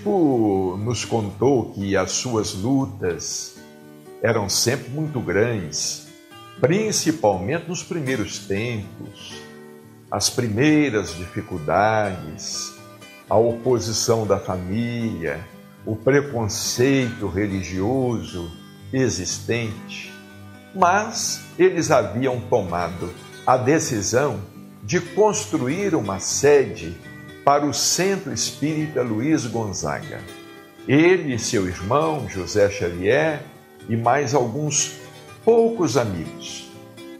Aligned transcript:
Chico 0.00 0.78
nos 0.82 1.04
contou 1.04 1.72
que 1.72 1.94
as 1.94 2.12
suas 2.12 2.54
lutas 2.54 3.56
eram 4.22 4.48
sempre 4.48 4.88
muito 4.90 5.20
grandes, 5.20 6.08
principalmente 6.58 7.68
nos 7.68 7.82
primeiros 7.82 8.38
tempos, 8.38 9.34
as 10.10 10.30
primeiras 10.30 11.14
dificuldades, 11.14 12.72
a 13.28 13.36
oposição 13.36 14.26
da 14.26 14.38
família, 14.38 15.46
o 15.84 15.94
preconceito 15.94 17.28
religioso 17.28 18.50
existente. 18.92 20.12
Mas 20.74 21.42
eles 21.58 21.90
haviam 21.90 22.40
tomado 22.40 23.12
a 23.46 23.58
decisão 23.58 24.40
de 24.82 24.98
construir 24.98 25.94
uma 25.94 26.18
sede 26.20 26.96
para 27.50 27.66
o 27.66 27.74
Centro 27.74 28.32
Espírita 28.32 29.02
Luiz 29.02 29.44
Gonzaga. 29.44 30.20
Ele 30.86 31.34
e 31.34 31.38
seu 31.40 31.66
irmão 31.66 32.28
José 32.28 32.70
Xavier 32.70 33.42
e 33.88 33.96
mais 33.96 34.34
alguns 34.34 34.92
poucos 35.44 35.96
amigos. 35.96 36.70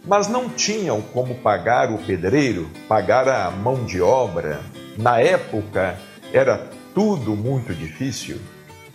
Mas 0.06 0.28
não 0.28 0.48
tinham 0.48 1.02
como 1.02 1.34
pagar 1.34 1.90
o 1.90 1.98
pedreiro, 1.98 2.70
pagar 2.86 3.28
a 3.28 3.50
mão 3.50 3.84
de 3.84 4.00
obra. 4.00 4.60
Na 4.96 5.18
época 5.18 5.98
era 6.32 6.70
tudo 6.94 7.34
muito 7.34 7.74
difícil. 7.74 8.38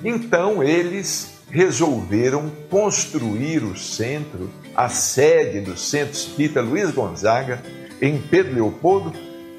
Então 0.02 0.64
eles 0.64 1.34
resolveram 1.52 2.50
construir 2.70 3.62
o 3.62 3.76
centro, 3.76 4.50
a 4.74 4.88
sede 4.88 5.60
do 5.60 5.76
Centro 5.76 6.14
Espírita 6.14 6.62
Luiz 6.62 6.92
Gonzaga, 6.92 7.62
em 8.02 8.22
Pedro 8.22 8.54
Leopoldo, 8.56 9.12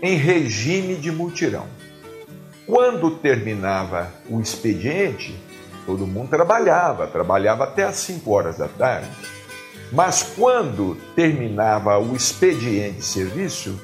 em 0.07 0.17
regime 0.17 0.95
de 0.95 1.11
mutirão. 1.11 1.67
Quando 2.65 3.11
terminava 3.11 4.13
o 4.29 4.41
expediente, 4.41 5.37
todo 5.85 6.07
mundo 6.07 6.31
trabalhava, 6.31 7.07
trabalhava 7.07 7.65
até 7.65 7.85
às 7.85 7.97
5 7.97 8.31
horas 8.31 8.57
da 8.57 8.69
tarde. 8.69 9.09
Mas 9.93 10.23
quando 10.23 10.97
terminava 11.15 11.99
o 11.99 12.15
expediente 12.15 12.99
de 12.99 13.05
serviço, 13.05 13.81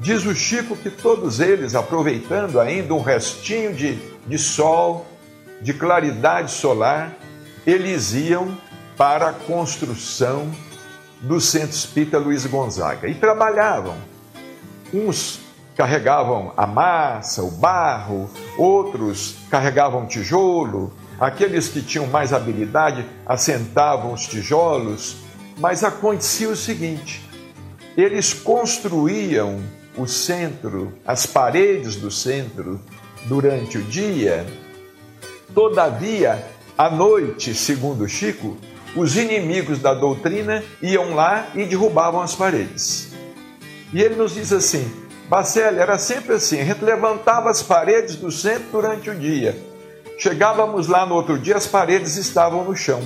diz 0.00 0.24
o 0.24 0.34
Chico 0.34 0.76
que 0.76 0.90
todos 0.90 1.40
eles, 1.40 1.74
aproveitando 1.74 2.60
ainda 2.60 2.94
um 2.94 3.02
restinho 3.02 3.74
de, 3.74 3.98
de 4.26 4.38
sol, 4.38 5.06
de 5.60 5.72
claridade 5.72 6.50
solar, 6.50 7.16
eles 7.66 8.12
iam 8.14 8.56
para 8.96 9.30
a 9.30 9.32
construção 9.32 10.50
do 11.20 11.40
Centro 11.40 11.70
Espírita 11.70 12.18
Luiz 12.18 12.46
Gonzaga 12.46 13.08
e 13.08 13.14
trabalhavam 13.14 13.96
Uns 14.92 15.40
carregavam 15.76 16.52
a 16.56 16.66
massa, 16.66 17.42
o 17.42 17.50
barro, 17.50 18.30
outros 18.56 19.36
carregavam 19.50 20.06
tijolo, 20.06 20.92
aqueles 21.20 21.68
que 21.68 21.82
tinham 21.82 22.06
mais 22.06 22.32
habilidade 22.32 23.04
assentavam 23.26 24.14
os 24.14 24.26
tijolos, 24.26 25.16
mas 25.58 25.84
acontecia 25.84 26.48
o 26.48 26.56
seguinte: 26.56 27.22
eles 27.96 28.32
construíam 28.32 29.60
o 29.96 30.06
centro, 30.06 30.92
as 31.06 31.26
paredes 31.26 31.96
do 31.96 32.10
centro 32.10 32.80
durante 33.26 33.76
o 33.76 33.82
dia, 33.82 34.46
todavia, 35.54 36.42
à 36.76 36.90
noite, 36.90 37.54
segundo 37.54 38.08
Chico, 38.08 38.56
os 38.94 39.16
inimigos 39.16 39.78
da 39.78 39.92
doutrina 39.92 40.62
iam 40.82 41.14
lá 41.14 41.48
e 41.54 41.64
derrubavam 41.64 42.22
as 42.22 42.34
paredes. 42.34 43.12
E 43.92 44.00
ele 44.00 44.14
nos 44.14 44.34
diz 44.34 44.52
assim: 44.52 45.05
Bacelli 45.28 45.78
era 45.78 45.98
sempre 45.98 46.34
assim, 46.34 46.60
a 46.60 46.64
gente 46.64 46.84
levantava 46.84 47.50
as 47.50 47.62
paredes 47.62 48.14
do 48.16 48.30
centro 48.30 48.66
durante 48.70 49.10
o 49.10 49.14
dia. 49.14 49.56
Chegávamos 50.18 50.86
lá 50.86 51.04
no 51.04 51.14
outro 51.14 51.38
dia, 51.38 51.56
as 51.56 51.66
paredes 51.66 52.16
estavam 52.16 52.64
no 52.64 52.76
chão, 52.76 53.02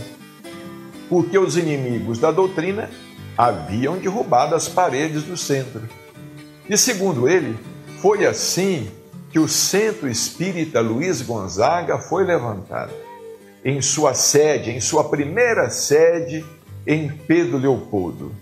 porque 1.08 1.38
os 1.38 1.56
inimigos 1.56 2.18
da 2.18 2.30
doutrina 2.30 2.90
haviam 3.36 3.96
derrubado 3.96 4.54
as 4.54 4.68
paredes 4.68 5.22
do 5.22 5.36
centro. 5.36 5.82
E 6.68 6.76
segundo 6.76 7.28
ele, 7.28 7.58
foi 8.00 8.26
assim 8.26 8.90
que 9.30 9.38
o 9.38 9.48
Centro 9.48 10.08
Espírita 10.08 10.80
Luiz 10.80 11.22
Gonzaga 11.22 11.98
foi 11.98 12.24
levantado. 12.24 12.92
Em 13.64 13.80
sua 13.80 14.12
sede, 14.12 14.70
em 14.70 14.80
sua 14.80 15.04
primeira 15.04 15.70
sede, 15.70 16.44
em 16.86 17.08
Pedro 17.08 17.58
Leopoldo. 17.58 18.32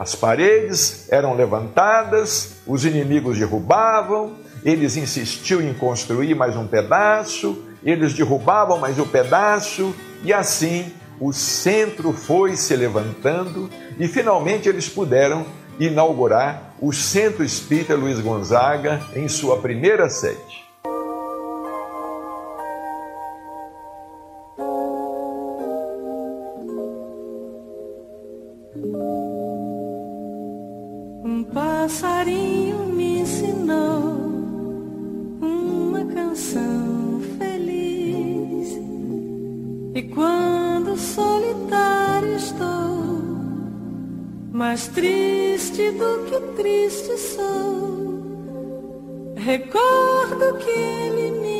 As 0.00 0.14
paredes 0.14 1.12
eram 1.12 1.34
levantadas, 1.34 2.52
os 2.66 2.86
inimigos 2.86 3.38
derrubavam, 3.38 4.38
eles 4.64 4.96
insistiam 4.96 5.60
em 5.60 5.74
construir 5.74 6.34
mais 6.34 6.56
um 6.56 6.66
pedaço, 6.66 7.66
eles 7.84 8.14
derrubavam 8.14 8.78
mais 8.78 8.98
um 8.98 9.06
pedaço, 9.06 9.94
e 10.24 10.32
assim 10.32 10.90
o 11.20 11.34
centro 11.34 12.14
foi 12.14 12.56
se 12.56 12.74
levantando 12.74 13.68
e 13.98 14.08
finalmente 14.08 14.70
eles 14.70 14.88
puderam 14.88 15.44
inaugurar 15.78 16.72
o 16.80 16.94
Centro 16.94 17.44
Espírita 17.44 17.94
Luiz 17.94 18.20
Gonzaga 18.20 19.02
em 19.14 19.28
sua 19.28 19.58
primeira 19.58 20.08
sede. 20.08 20.59
Mais 44.70 44.86
triste 44.86 45.90
do 45.90 46.24
que 46.26 46.62
triste 46.62 47.18
sou. 47.18 48.22
Recordo 49.36 50.58
que 50.58 50.70
ele 50.70 51.32
me 51.40 51.59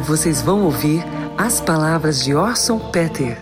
vocês 0.00 0.40
vão 0.40 0.64
ouvir 0.64 1.04
as 1.36 1.60
palavras 1.60 2.24
de 2.24 2.34
Orson 2.34 2.78
Peter. 2.90 3.38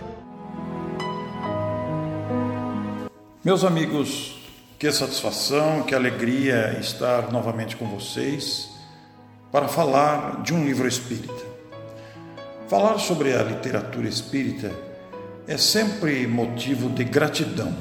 Meus 3.43 3.63
amigos, 3.63 4.39
que 4.77 4.91
satisfação, 4.91 5.83
que 5.83 5.95
alegria 5.95 6.77
estar 6.79 7.31
novamente 7.31 7.75
com 7.75 7.85
vocês 7.87 8.69
para 9.51 9.67
falar 9.67 10.41
de 10.43 10.53
um 10.53 10.65
livro 10.65 10.87
espírita. 10.87 11.49
Falar 12.67 12.99
sobre 12.99 13.33
a 13.33 13.41
literatura 13.41 14.07
espírita 14.07 14.71
é 15.47 15.57
sempre 15.57 16.27
motivo 16.27 16.89
de 16.89 17.03
gratidão. 17.03 17.75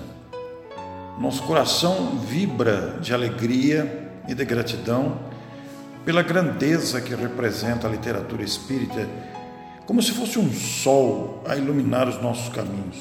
Nosso 1.21 1.43
coração 1.43 2.19
vibra 2.19 2.99
de 3.01 3.13
alegria 3.13 4.11
e 4.29 4.35
de 4.35 4.45
gratidão 4.45 5.28
pela 6.05 6.23
grandeza 6.23 7.01
que 7.01 7.15
representa 7.15 7.87
a 7.87 7.91
literatura 7.91 8.43
espírita, 8.43 9.09
como 9.87 10.03
se 10.03 10.13
fosse 10.13 10.39
um 10.39 10.53
sol 10.53 11.43
a 11.47 11.57
iluminar 11.57 12.09
os 12.09 12.21
nossos 12.21 12.49
caminhos, 12.51 12.97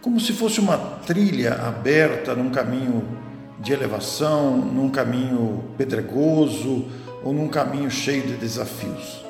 como 0.00 0.20
se 0.20 0.32
fosse 0.32 0.60
uma 0.60 0.76
trilha 0.76 1.54
aberta 1.54 2.34
num 2.34 2.50
caminho 2.50 3.02
de 3.58 3.72
elevação, 3.72 4.56
num 4.56 4.88
caminho 4.88 5.64
pedregoso 5.76 6.86
ou 7.24 7.32
num 7.32 7.48
caminho 7.48 7.90
cheio 7.90 8.22
de 8.22 8.34
desafios. 8.34 9.24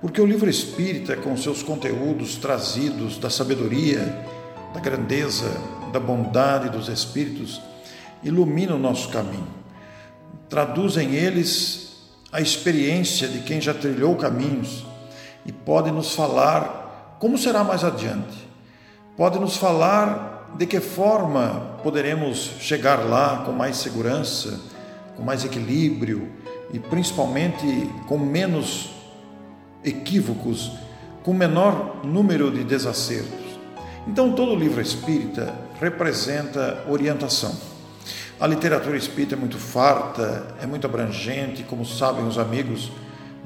Porque 0.00 0.20
o 0.20 0.26
livro 0.26 0.50
espírita, 0.50 1.16
com 1.16 1.36
seus 1.36 1.62
conteúdos 1.62 2.36
trazidos 2.36 3.18
da 3.18 3.30
sabedoria, 3.30 4.00
da 4.74 4.80
grandeza, 4.80 5.50
da 5.92 6.00
bondade 6.00 6.68
dos 6.68 6.88
espíritos, 6.88 7.62
ilumina 8.22 8.74
o 8.74 8.78
nosso 8.78 9.08
caminho. 9.08 9.46
Traduz 10.48 10.96
em 10.96 11.14
eles 11.14 11.85
a 12.36 12.40
experiência 12.42 13.26
de 13.28 13.38
quem 13.38 13.62
já 13.62 13.72
trilhou 13.72 14.14
caminhos 14.14 14.84
e 15.46 15.50
pode 15.50 15.90
nos 15.90 16.14
falar 16.14 17.16
como 17.18 17.38
será 17.38 17.64
mais 17.64 17.82
adiante. 17.82 18.46
Pode 19.16 19.38
nos 19.38 19.56
falar 19.56 20.52
de 20.58 20.66
que 20.66 20.78
forma 20.78 21.78
poderemos 21.82 22.36
chegar 22.60 22.96
lá 22.96 23.38
com 23.46 23.52
mais 23.52 23.78
segurança, 23.78 24.60
com 25.16 25.22
mais 25.22 25.46
equilíbrio 25.46 26.30
e 26.74 26.78
principalmente 26.78 27.90
com 28.06 28.18
menos 28.18 28.90
equívocos, 29.82 30.72
com 31.22 31.32
menor 31.32 32.04
número 32.04 32.50
de 32.50 32.64
desacertos. 32.64 33.46
Então, 34.06 34.34
todo 34.34 34.54
livro 34.54 34.82
espírita 34.82 35.54
representa 35.80 36.84
orientação. 36.86 37.75
A 38.38 38.46
literatura 38.46 38.98
espírita 38.98 39.34
é 39.34 39.38
muito 39.38 39.56
farta, 39.56 40.54
é 40.60 40.66
muito 40.66 40.86
abrangente, 40.86 41.62
como 41.62 41.86
sabem 41.86 42.26
os 42.26 42.36
amigos, 42.36 42.92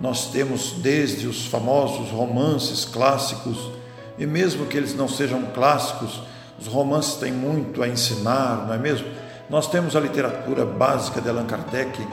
nós 0.00 0.32
temos 0.32 0.73
desde 0.82 1.28
os 1.28 1.47
famosos 1.47 2.11
romances 2.11 2.85
clássicos, 2.85 3.70
e 4.18 4.26
mesmo 4.26 4.66
que 4.66 4.76
eles 4.76 4.92
não 4.92 5.06
sejam 5.06 5.42
clássicos, 5.54 6.20
os 6.59 6.66
romances 6.66 7.14
têm 7.14 7.30
muito 7.30 7.85
a 7.85 7.88
ensinar, 7.88 8.66
não 8.66 8.75
é 8.75 8.78
mesmo? 8.78 9.06
Nós 9.49 9.70
temos 9.70 9.94
a 9.94 10.00
literatura 10.00 10.66
básica 10.66 11.20
de 11.20 11.28
Allan 11.28 11.47
Kardec, 11.47 12.04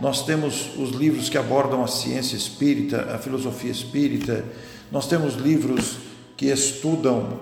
nós 0.00 0.24
temos 0.24 0.76
os 0.76 0.90
livros 0.90 1.28
que 1.28 1.38
abordam 1.38 1.84
a 1.84 1.86
ciência 1.86 2.36
espírita, 2.36 3.14
a 3.14 3.18
filosofia 3.18 3.70
espírita, 3.70 4.44
nós 4.90 5.06
temos 5.06 5.34
livros 5.34 5.98
que 6.36 6.46
estudam 6.46 7.38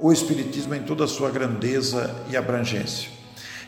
o 0.00 0.12
espiritismo 0.12 0.74
em 0.74 0.82
toda 0.82 1.04
a 1.04 1.08
sua 1.08 1.30
grandeza 1.30 2.12
e 2.28 2.36
abrangência. 2.36 3.13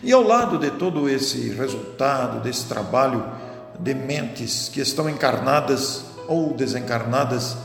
E 0.03 0.13
ao 0.13 0.23
lado 0.23 0.59
de 0.59 0.71
todo 0.73 1.09
esse 1.09 1.51
resultado, 1.51 2.41
desse 2.41 2.67
trabalho 2.67 3.25
de 3.79 3.95
mentes 3.95 4.69
que 4.69 4.81
estão 4.81 5.09
encarnadas 5.09 6.05
ou 6.29 6.55
desencarnadas, 6.55 7.57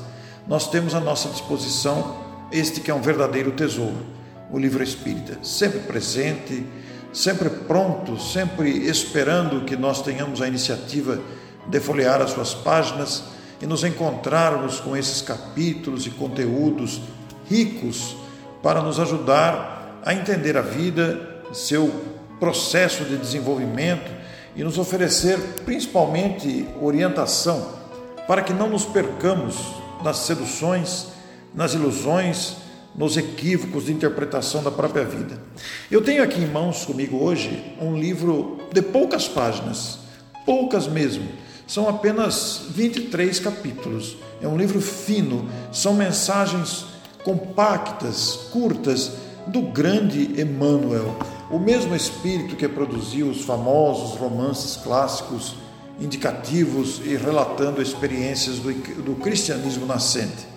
nós 0.48 0.70
temos 0.70 0.96
à 0.96 1.00
nossa 1.00 1.30
disposição 1.30 2.22
este 2.52 2.82
que 2.82 2.92
é 2.92 2.94
um 2.94 3.02
verdadeiro 3.02 3.52
tesouro, 3.52 4.06
o 4.52 4.58
livro 4.58 4.84
espírita, 4.84 5.38
sempre 5.44 5.80
presente, 5.80 6.66
sempre 7.14 7.50
pronto, 7.50 8.20
sempre 8.20 8.70
esperando 8.88 9.66
que 9.66 9.76
nós 9.76 10.02
tenhamos 10.02 10.42
a 10.42 10.48
iniciativa 10.48 11.20
de 11.68 11.80
folhear 11.80 12.22
as 12.22 12.32
suas 12.32 12.54
páginas 12.54 13.24
e 13.62 13.68
nos 13.68 13.84
encontrarmos 13.84 14.80
com 14.80 14.98
esses 14.98 15.22
capítulos 15.22 16.06
e 16.06 16.10
conteúdos 16.10 17.02
ricos 17.50 18.16
para 18.64 18.82
nos 18.82 19.00
ajudar 19.00 20.00
a 20.04 20.14
entender 20.14 20.58
a 20.58 20.62
vida, 20.62 21.44
seu 21.54 22.11
processo 22.42 23.06
de 23.06 23.18
desenvolvimento 23.18 24.12
e 24.56 24.64
nos 24.64 24.80
oferecer 24.80 25.38
principalmente 25.64 26.68
orientação 26.82 27.74
para 28.28 28.42
que 28.42 28.52
não 28.52 28.68
nos 28.68 28.84
percamos 28.84 29.56
nas 30.04 30.18
seduções, 30.18 31.10
nas 31.54 31.76
ilusões, 31.76 32.56
nos 32.96 33.16
equívocos 33.16 33.86
de 33.86 33.94
interpretação 33.94 34.64
da 34.64 34.72
própria 34.72 35.06
vida. 35.06 35.40
Eu 35.92 36.02
tenho 36.02 36.24
aqui 36.24 36.42
em 36.42 36.48
mãos 36.48 36.84
comigo 36.84 37.24
hoje 37.24 37.76
um 37.80 37.96
livro 37.96 38.58
de 38.74 38.82
poucas 38.82 39.28
páginas, 39.28 40.00
poucas 40.44 40.88
mesmo. 40.88 41.30
São 41.68 41.88
apenas 41.88 42.64
23 42.72 43.40
capítulos. 43.40 44.18
É 44.42 44.48
um 44.48 44.58
livro 44.58 44.82
fino, 44.82 45.48
são 45.72 45.94
mensagens 45.94 46.88
compactas, 47.24 48.48
curtas 48.52 49.12
do 49.48 49.62
grande 49.62 50.42
Emmanuel, 50.42 51.18
o 51.50 51.60
mesmo 51.60 51.96
espírito 51.96 52.56
que 52.56 52.68
produziu 52.68 53.28
os 53.28 53.44
famosos 53.44 54.18
romances 54.18 54.78
clássicos 54.78 55.56
indicativos 56.00 57.02
e 57.04 57.16
relatando 57.16 57.82
experiências 57.82 58.58
do, 58.58 58.74
do 59.04 59.16
cristianismo 59.16 59.86
nascente. 59.86 60.48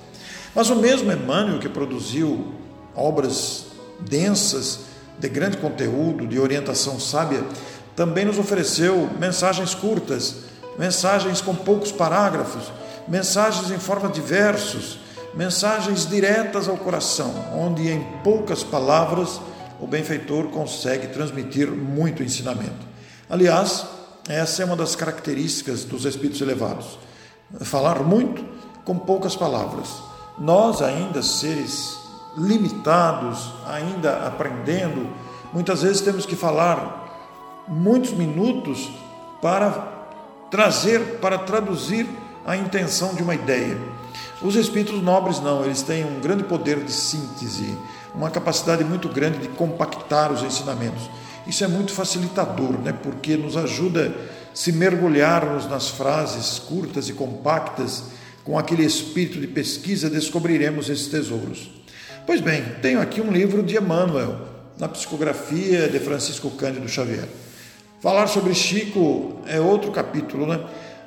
Mas 0.54 0.70
o 0.70 0.76
mesmo 0.76 1.10
Emmanuel 1.12 1.58
que 1.58 1.68
produziu 1.68 2.52
obras 2.94 3.66
densas, 4.00 4.80
de 5.18 5.28
grande 5.28 5.56
conteúdo, 5.56 6.26
de 6.26 6.38
orientação 6.38 6.98
sábia, 6.98 7.44
também 7.94 8.24
nos 8.24 8.38
ofereceu 8.38 9.08
mensagens 9.18 9.74
curtas, 9.74 10.36
mensagens 10.78 11.40
com 11.40 11.54
poucos 11.54 11.92
parágrafos, 11.92 12.72
mensagens 13.06 13.70
em 13.70 13.78
forma 13.78 14.08
de 14.08 14.20
versos, 14.20 14.98
mensagens 15.36 16.06
diretas 16.06 16.68
ao 16.68 16.76
coração, 16.76 17.32
onde 17.54 17.90
em 17.90 18.02
poucas 18.22 18.62
palavras 18.62 19.40
o 19.80 19.86
benfeitor 19.86 20.48
consegue 20.48 21.08
transmitir 21.08 21.70
muito 21.70 22.22
ensinamento. 22.22 22.86
Aliás, 23.28 23.86
essa 24.28 24.62
é 24.62 24.64
uma 24.64 24.76
das 24.76 24.94
características 24.94 25.84
dos 25.84 26.04
espíritos 26.04 26.40
elevados. 26.40 26.98
Falar 27.60 28.02
muito 28.02 28.44
com 28.84 28.98
poucas 28.98 29.36
palavras. 29.36 29.88
Nós, 30.38 30.80
ainda 30.80 31.22
seres 31.22 31.98
limitados, 32.36 33.52
ainda 33.66 34.26
aprendendo, 34.26 35.08
muitas 35.52 35.82
vezes 35.82 36.00
temos 36.00 36.26
que 36.26 36.34
falar 36.34 37.64
muitos 37.68 38.12
minutos 38.12 38.90
para 39.40 39.70
trazer, 40.50 41.18
para 41.20 41.38
traduzir 41.38 42.08
a 42.46 42.56
intenção 42.56 43.14
de 43.14 43.22
uma 43.22 43.34
ideia. 43.34 43.78
Os 44.44 44.56
espíritos 44.56 45.02
nobres 45.02 45.40
não, 45.40 45.64
eles 45.64 45.80
têm 45.80 46.04
um 46.04 46.20
grande 46.20 46.44
poder 46.44 46.84
de 46.84 46.92
síntese, 46.92 47.64
uma 48.14 48.30
capacidade 48.30 48.84
muito 48.84 49.08
grande 49.08 49.38
de 49.38 49.48
compactar 49.48 50.30
os 50.30 50.42
ensinamentos. 50.42 51.08
Isso 51.46 51.64
é 51.64 51.66
muito 51.66 51.94
facilitador, 51.94 52.72
né? 52.72 52.92
porque 52.92 53.38
nos 53.38 53.56
ajuda 53.56 54.14
a 54.14 54.54
se 54.54 54.70
mergulharmos 54.70 55.66
nas 55.66 55.88
frases 55.88 56.58
curtas 56.58 57.08
e 57.08 57.14
compactas, 57.14 58.04
com 58.44 58.58
aquele 58.58 58.84
espírito 58.84 59.40
de 59.40 59.46
pesquisa 59.46 60.10
descobriremos 60.10 60.90
esses 60.90 61.06
tesouros. 61.06 61.70
Pois 62.26 62.42
bem, 62.42 62.62
tenho 62.82 63.00
aqui 63.00 63.22
um 63.22 63.32
livro 63.32 63.62
de 63.62 63.78
Emmanuel, 63.78 64.40
na 64.78 64.88
psicografia 64.88 65.88
de 65.88 65.98
Francisco 65.98 66.50
Cândido 66.50 66.86
Xavier. 66.86 67.28
Falar 67.98 68.26
sobre 68.26 68.54
Chico 68.54 69.40
é 69.46 69.58
outro 69.58 69.90
capítulo, 69.90 70.46
né? 70.46 70.62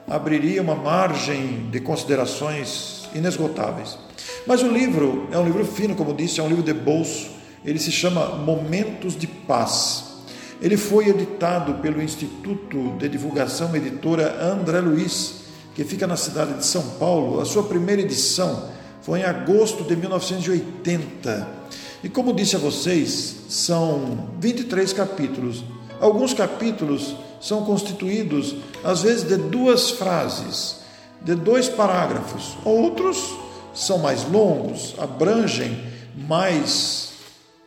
Abriria 0.09 0.59
uma 0.59 0.73
margem 0.73 1.69
de 1.69 1.79
considerações 1.81 2.96
inesgotáveis. 3.17 3.97
Mas 4.45 4.61
o 4.61 4.69
livro 4.69 5.27
é 5.31 5.37
um 5.37 5.45
livro 5.45 5.65
fino, 5.65 5.95
como 5.95 6.13
disse, 6.13 6.39
é 6.39 6.43
um 6.43 6.47
livro 6.47 6.63
de 6.63 6.73
bolso. 6.73 7.29
Ele 7.65 7.79
se 7.79 7.91
chama 7.91 8.35
Momentos 8.37 9.17
de 9.17 9.27
Paz. 9.27 10.05
Ele 10.61 10.77
foi 10.77 11.09
editado 11.09 11.75
pelo 11.75 12.01
Instituto 12.01 12.97
de 12.97 13.09
Divulgação 13.09 13.75
Editora 13.75 14.43
André 14.43 14.79
Luiz, 14.79 15.41
que 15.75 15.83
fica 15.83 16.07
na 16.07 16.17
cidade 16.17 16.53
de 16.53 16.65
São 16.65 16.81
Paulo. 16.97 17.39
A 17.39 17.45
sua 17.45 17.63
primeira 17.63 18.01
edição 18.01 18.69
foi 19.01 19.19
em 19.19 19.23
agosto 19.23 19.83
de 19.83 19.95
1980. 19.95 21.47
E 22.03 22.09
como 22.09 22.33
disse 22.33 22.55
a 22.55 22.59
vocês, 22.59 23.35
são 23.49 24.29
23 24.39 24.93
capítulos. 24.93 25.63
Alguns 25.99 26.33
capítulos 26.33 27.15
são 27.39 27.63
constituídos, 27.63 28.55
às 28.83 29.01
vezes, 29.01 29.23
de 29.23 29.37
duas 29.37 29.91
frases, 29.91 30.76
de 31.27 31.35
dois 31.35 31.67
parágrafos. 31.67 32.57
Outros 32.63 33.37
são 33.73 33.97
mais 33.97 34.23
longos, 34.23 34.95
abrangem 34.97 35.77
mais 36.15 37.11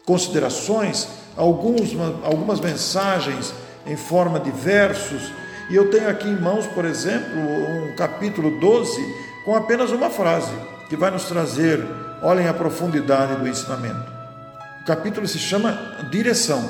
considerações 0.06 1.06
alguns, 1.36 1.90
algumas 2.24 2.58
mensagens 2.58 3.52
em 3.86 3.96
forma 3.96 4.40
de 4.40 4.50
versos, 4.50 5.30
e 5.68 5.76
eu 5.76 5.90
tenho 5.90 6.08
aqui 6.08 6.26
em 6.26 6.40
mãos, 6.40 6.66
por 6.68 6.84
exemplo, 6.84 7.38
um 7.38 7.94
capítulo 7.96 8.58
12 8.58 9.30
com 9.44 9.54
apenas 9.54 9.92
uma 9.92 10.10
frase, 10.10 10.52
que 10.88 10.96
vai 10.96 11.10
nos 11.10 11.24
trazer, 11.24 11.86
olhem 12.22 12.48
a 12.48 12.54
profundidade 12.54 13.36
do 13.36 13.46
ensinamento. 13.46 14.10
O 14.82 14.86
capítulo 14.86 15.28
se 15.28 15.38
chama 15.38 15.78
Direção. 16.10 16.68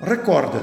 Recorda, 0.00 0.62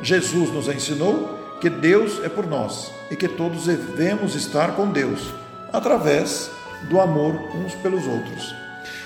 Jesus 0.00 0.50
nos 0.50 0.68
ensinou 0.68 1.33
que 1.60 1.70
Deus 1.70 2.22
é 2.22 2.28
por 2.28 2.46
nós 2.46 2.90
e 3.10 3.16
que 3.16 3.28
todos 3.28 3.66
devemos 3.66 4.34
estar 4.34 4.72
com 4.72 4.90
Deus 4.90 5.20
através 5.72 6.50
do 6.88 7.00
amor 7.00 7.34
uns 7.54 7.74
pelos 7.76 8.06
outros. 8.06 8.54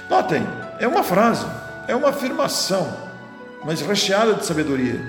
Notem, 0.09 0.47
é 0.79 0.89
uma 0.89 1.03
frase, 1.03 1.47
é 1.87 1.95
uma 1.95 2.09
afirmação 2.09 3.09
mas 3.65 3.81
recheada 3.81 4.35
de 4.35 4.47
sabedoria. 4.47 5.01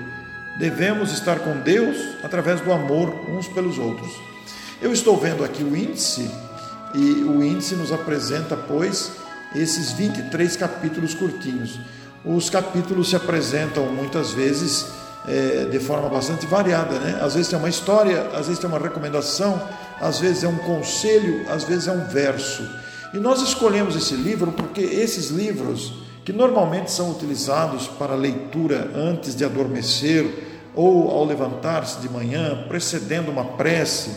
Devemos 0.58 1.12
estar 1.12 1.38
com 1.40 1.58
Deus 1.60 1.96
através 2.22 2.60
do 2.60 2.72
amor 2.72 3.08
uns 3.28 3.48
pelos 3.48 3.78
outros. 3.78 4.10
Eu 4.80 4.92
estou 4.92 5.16
vendo 5.16 5.44
aqui 5.44 5.62
o 5.62 5.76
índice 5.76 6.30
e 6.94 7.22
o 7.22 7.42
índice 7.42 7.76
nos 7.76 7.92
apresenta, 7.92 8.56
pois, 8.56 9.12
esses 9.54 9.92
23 9.92 10.56
capítulos 10.56 11.14
curtinhos. 11.14 11.78
Os 12.24 12.50
capítulos 12.50 13.08
se 13.08 13.16
apresentam 13.16 13.86
muitas 13.86 14.32
vezes 14.32 14.86
é, 15.28 15.66
de 15.70 15.78
forma 15.78 16.08
bastante 16.08 16.46
variada, 16.46 16.98
né? 16.98 17.20
Às 17.22 17.34
vezes 17.34 17.48
tem 17.48 17.58
uma 17.58 17.68
história, 17.68 18.28
às 18.34 18.46
vezes 18.46 18.58
tem 18.58 18.68
uma 18.68 18.78
recomendação, 18.78 19.60
às 20.00 20.18
vezes 20.18 20.44
é 20.44 20.48
um 20.48 20.56
conselho, 20.58 21.44
às 21.48 21.64
vezes 21.64 21.88
é 21.88 21.92
um 21.92 22.06
verso. 22.06 22.62
E 23.12 23.18
nós 23.18 23.42
escolhemos 23.42 23.96
esse 23.96 24.14
livro 24.14 24.52
porque 24.52 24.80
esses 24.80 25.30
livros 25.30 25.92
que 26.24 26.32
normalmente 26.32 26.90
são 26.90 27.10
utilizados 27.10 27.88
para 27.88 28.14
leitura 28.14 28.90
antes 28.94 29.34
de 29.34 29.44
adormecer 29.44 30.48
ou 30.74 31.10
ao 31.10 31.24
levantar-se 31.24 31.98
de 32.00 32.08
manhã, 32.08 32.64
precedendo 32.68 33.30
uma 33.30 33.44
prece. 33.44 34.10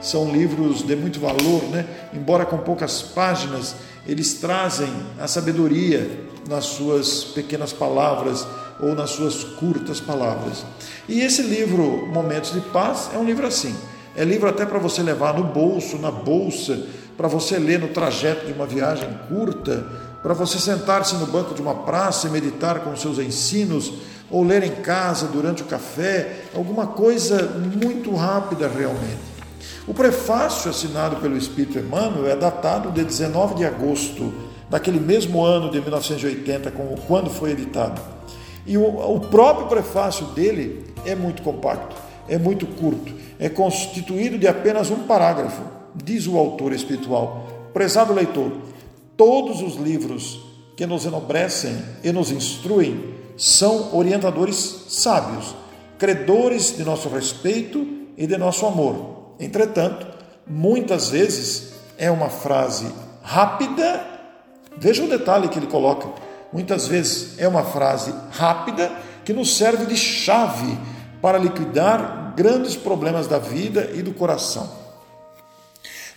São 0.00 0.32
livros 0.32 0.82
de 0.82 0.96
muito 0.96 1.20
valor, 1.20 1.62
né? 1.70 1.86
embora 2.12 2.44
com 2.44 2.58
poucas 2.58 3.00
páginas, 3.00 3.76
eles 4.06 4.34
trazem 4.34 4.92
a 5.20 5.28
sabedoria 5.28 6.10
nas 6.48 6.64
suas 6.64 7.22
pequenas 7.22 7.72
palavras 7.72 8.44
ou 8.82 8.94
nas 8.94 9.10
suas 9.10 9.42
curtas 9.42 10.00
palavras. 10.00 10.64
E 11.08 11.20
esse 11.20 11.42
livro, 11.42 12.06
Momentos 12.08 12.52
de 12.52 12.60
Paz, 12.60 13.08
é 13.14 13.16
um 13.16 13.24
livro 13.24 13.46
assim. 13.46 13.74
É 14.14 14.24
livro 14.24 14.48
até 14.48 14.66
para 14.66 14.78
você 14.78 15.02
levar 15.02 15.32
no 15.34 15.44
bolso, 15.44 15.96
na 15.96 16.10
bolsa, 16.10 16.86
para 17.16 17.28
você 17.28 17.58
ler 17.58 17.78
no 17.78 17.88
trajeto 17.88 18.44
de 18.44 18.52
uma 18.52 18.66
viagem 18.66 19.08
curta 19.28 19.86
para 20.22 20.34
você 20.34 20.58
sentar-se 20.58 21.16
no 21.16 21.26
banco 21.26 21.52
de 21.52 21.60
uma 21.60 21.74
praça 21.74 22.28
e 22.28 22.30
meditar 22.30 22.80
com 22.80 22.94
seus 22.96 23.18
ensinos, 23.18 23.92
ou 24.30 24.44
ler 24.44 24.62
em 24.62 24.76
casa 24.76 25.26
durante 25.26 25.62
o 25.62 25.66
café, 25.66 26.44
alguma 26.54 26.86
coisa 26.86 27.42
muito 27.58 28.14
rápida 28.14 28.68
realmente. 28.68 29.32
O 29.86 29.92
prefácio 29.92 30.70
assinado 30.70 31.16
pelo 31.16 31.36
Espírito 31.36 31.78
Emmanuel 31.78 32.30
é 32.30 32.36
datado 32.36 32.90
de 32.92 33.04
19 33.04 33.56
de 33.56 33.64
agosto 33.64 34.32
daquele 34.70 35.00
mesmo 35.00 35.44
ano 35.44 35.70
de 35.70 35.80
1980, 35.80 36.72
quando 37.06 37.28
foi 37.28 37.50
editado. 37.50 38.00
E 38.66 38.78
o, 38.78 39.14
o 39.14 39.20
próprio 39.20 39.66
prefácio 39.66 40.26
dele 40.26 40.84
é 41.04 41.14
muito 41.14 41.42
compacto. 41.42 41.96
é 42.28 42.38
muito 42.38 42.66
curto, 42.66 43.12
é 43.38 43.48
constituído 43.48 44.38
de 44.38 44.46
apenas 44.46 44.90
um 44.90 45.04
parágrafo, 45.04 45.62
diz 45.94 46.26
o 46.26 46.38
autor 46.38 46.72
espiritual. 46.72 47.46
Prezado 47.72 48.12
leitor, 48.12 48.52
todos 49.16 49.60
os 49.60 49.76
livros 49.76 50.40
que 50.76 50.86
nos 50.86 51.04
enobrecem 51.04 51.76
e 52.02 52.12
nos 52.12 52.30
instruem 52.30 53.12
são 53.36 53.94
orientadores 53.94 54.86
sábios, 54.88 55.54
credores 55.98 56.76
de 56.76 56.84
nosso 56.84 57.08
respeito 57.08 57.86
e 58.16 58.26
de 58.26 58.36
nosso 58.36 58.66
amor. 58.66 59.34
Entretanto, 59.40 60.06
muitas 60.46 61.08
vezes 61.08 61.72
é 61.98 62.10
uma 62.10 62.28
frase 62.28 62.86
rápida, 63.22 64.04
veja 64.76 65.04
o 65.04 65.08
detalhe 65.08 65.48
que 65.48 65.58
ele 65.58 65.66
coloca. 65.66 66.08
Muitas 66.52 66.86
vezes 66.86 67.38
é 67.38 67.48
uma 67.48 67.64
frase 67.64 68.14
rápida 68.32 68.92
que 69.24 69.32
nos 69.32 69.56
serve 69.56 69.86
de 69.86 69.96
chave 69.96 70.78
para 71.20 71.38
liquidar 71.38 72.34
grandes 72.36 72.76
problemas 72.76 73.26
da 73.26 73.38
vida 73.38 73.90
e 73.94 74.02
do 74.02 74.12
coração. 74.12 74.82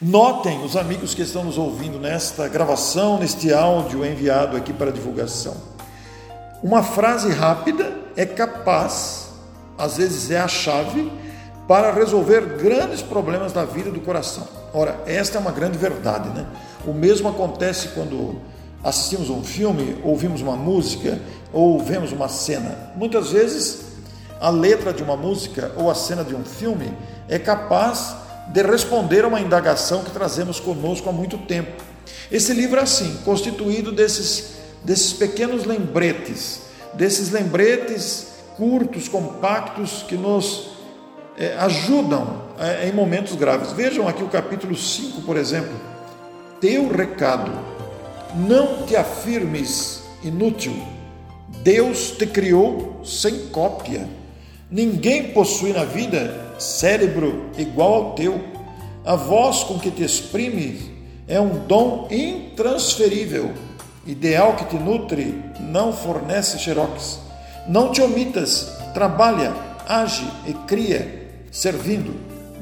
Notem 0.02 0.62
os 0.64 0.76
amigos 0.76 1.14
que 1.14 1.22
estão 1.22 1.46
nos 1.46 1.58
ouvindo 1.58 1.98
nesta 2.00 2.50
gravação, 2.50 3.18
neste 3.18 3.54
áudio 3.54 4.06
enviado 4.06 4.58
aqui 4.58 4.74
para 4.74 4.92
divulgação. 4.92 5.56
Uma 6.62 6.84
frase 6.84 7.32
rápida 7.32 7.96
é 8.18 8.26
capaz, 8.26 9.30
às 9.78 9.98
vezes 9.98 10.32
é 10.32 10.40
a 10.40 10.48
chave, 10.48 11.10
para 11.68 11.92
resolver 11.92 12.58
grandes 12.58 13.02
problemas 13.02 13.54
da 13.54 13.64
vida 13.64 13.90
e 13.90 13.92
do 13.92 14.02
coração. 14.02 14.48
Ora, 14.74 15.00
esta 15.06 15.38
é 15.38 15.42
uma 15.42 15.52
grande 15.52 15.78
verdade, 15.78 16.30
né? 16.30 16.46
O 16.86 16.94
mesmo 16.94 17.30
acontece 17.30 17.90
quando 17.90 18.42
assistimos 18.84 19.30
um 19.30 19.44
filme, 19.44 19.98
ouvimos 20.04 20.42
uma 20.42 20.56
música 20.56 21.20
ou 21.52 21.80
vemos 21.80 22.12
uma 22.12 22.28
cena. 22.28 22.92
Muitas 22.96 23.32
vezes 23.32 23.86
a 24.40 24.50
letra 24.50 24.94
de 24.94 25.02
uma 25.02 25.16
música 25.16 25.72
ou 25.76 25.90
a 25.90 25.96
cena 25.96 26.24
de 26.24 26.36
um 26.36 26.44
filme 26.44 26.94
é 27.28 27.40
capaz 27.40 28.16
de 28.48 28.62
responder 28.62 29.24
a 29.24 29.28
uma 29.28 29.40
indagação 29.40 30.04
que 30.04 30.12
trazemos 30.12 30.60
conosco 30.60 31.10
há 31.10 31.12
muito 31.12 31.38
tempo. 31.38 31.84
Esse 32.32 32.54
livro 32.54 32.80
é 32.80 32.84
assim, 32.84 33.18
constituído 33.24 33.92
desses, 33.92 34.56
desses 34.84 35.14
pequenos 35.14 35.66
lembretes, 35.66 36.62
desses 36.94 37.32
lembretes 37.32 38.36
curtos, 38.58 39.08
compactos, 39.08 40.04
que 40.08 40.16
nos 40.16 40.70
é, 41.38 41.56
ajudam 41.58 42.44
é, 42.58 42.88
em 42.88 42.94
momentos 42.94 43.36
graves. 43.36 43.72
Vejam 43.72 44.08
aqui 44.08 44.24
o 44.24 44.28
capítulo 44.28 44.76
5, 44.76 45.22
por 45.22 45.38
exemplo. 45.38 45.74
Teu 46.60 46.90
recado, 46.90 47.52
não 48.36 48.86
te 48.86 48.96
afirmes 48.96 50.04
inútil. 50.24 50.76
Deus 51.64 52.12
te 52.12 52.26
criou 52.28 53.02
sem 53.04 53.48
cópia. 53.48 54.08
Ninguém 54.70 55.32
possui 55.32 55.72
na 55.74 55.84
vida 55.84 56.56
cérebro 56.60 57.50
igual 57.58 57.94
ao 57.94 58.14
teu. 58.14 58.40
A 59.06 59.16
voz 59.16 59.64
com 59.64 59.80
que 59.80 59.92
te 59.92 60.04
exprimes 60.04 60.84
é 61.28 61.40
um 61.40 61.66
dom 61.66 62.08
intransferível. 62.12 63.52
Ideal 64.06 64.56
que 64.56 64.66
te 64.66 64.76
nutre 64.76 65.42
não 65.60 65.94
fornece 65.94 66.60
xerox. 66.60 67.20
Não 67.68 67.92
te 67.92 68.02
omitas, 68.02 68.72
trabalha, 68.94 69.54
age 69.88 70.28
e 70.46 70.54
cria, 70.68 71.30
servindo. 71.52 72.14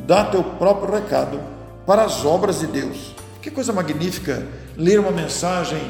Dá 0.06 0.25
teu 0.25 0.44
próprio 0.44 0.94
recado 0.94 1.42
para 1.86 2.03
as 2.03 2.24
obras 2.25 2.60
de 2.60 2.68
Deus. 2.68 3.13
Que 3.42 3.51
coisa 3.51 3.74
magnífica 3.74 4.46
ler 4.77 5.00
uma 5.00 5.12
mensagem 5.12 5.82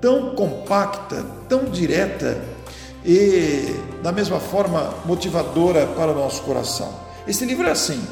tão 0.00 0.34
compacta, 0.34 1.24
tão 1.48 1.64
direta 1.64 2.40
e 3.04 3.76
da 4.02 4.12
mesma 4.12 4.40
forma 4.40 4.94
motivadora 5.04 5.86
para 5.86 6.12
o 6.12 6.14
nosso 6.14 6.42
coração. 6.42 6.92
Esse 7.26 7.44
livro 7.44 7.66
é 7.66 7.70
assim. 7.70 8.02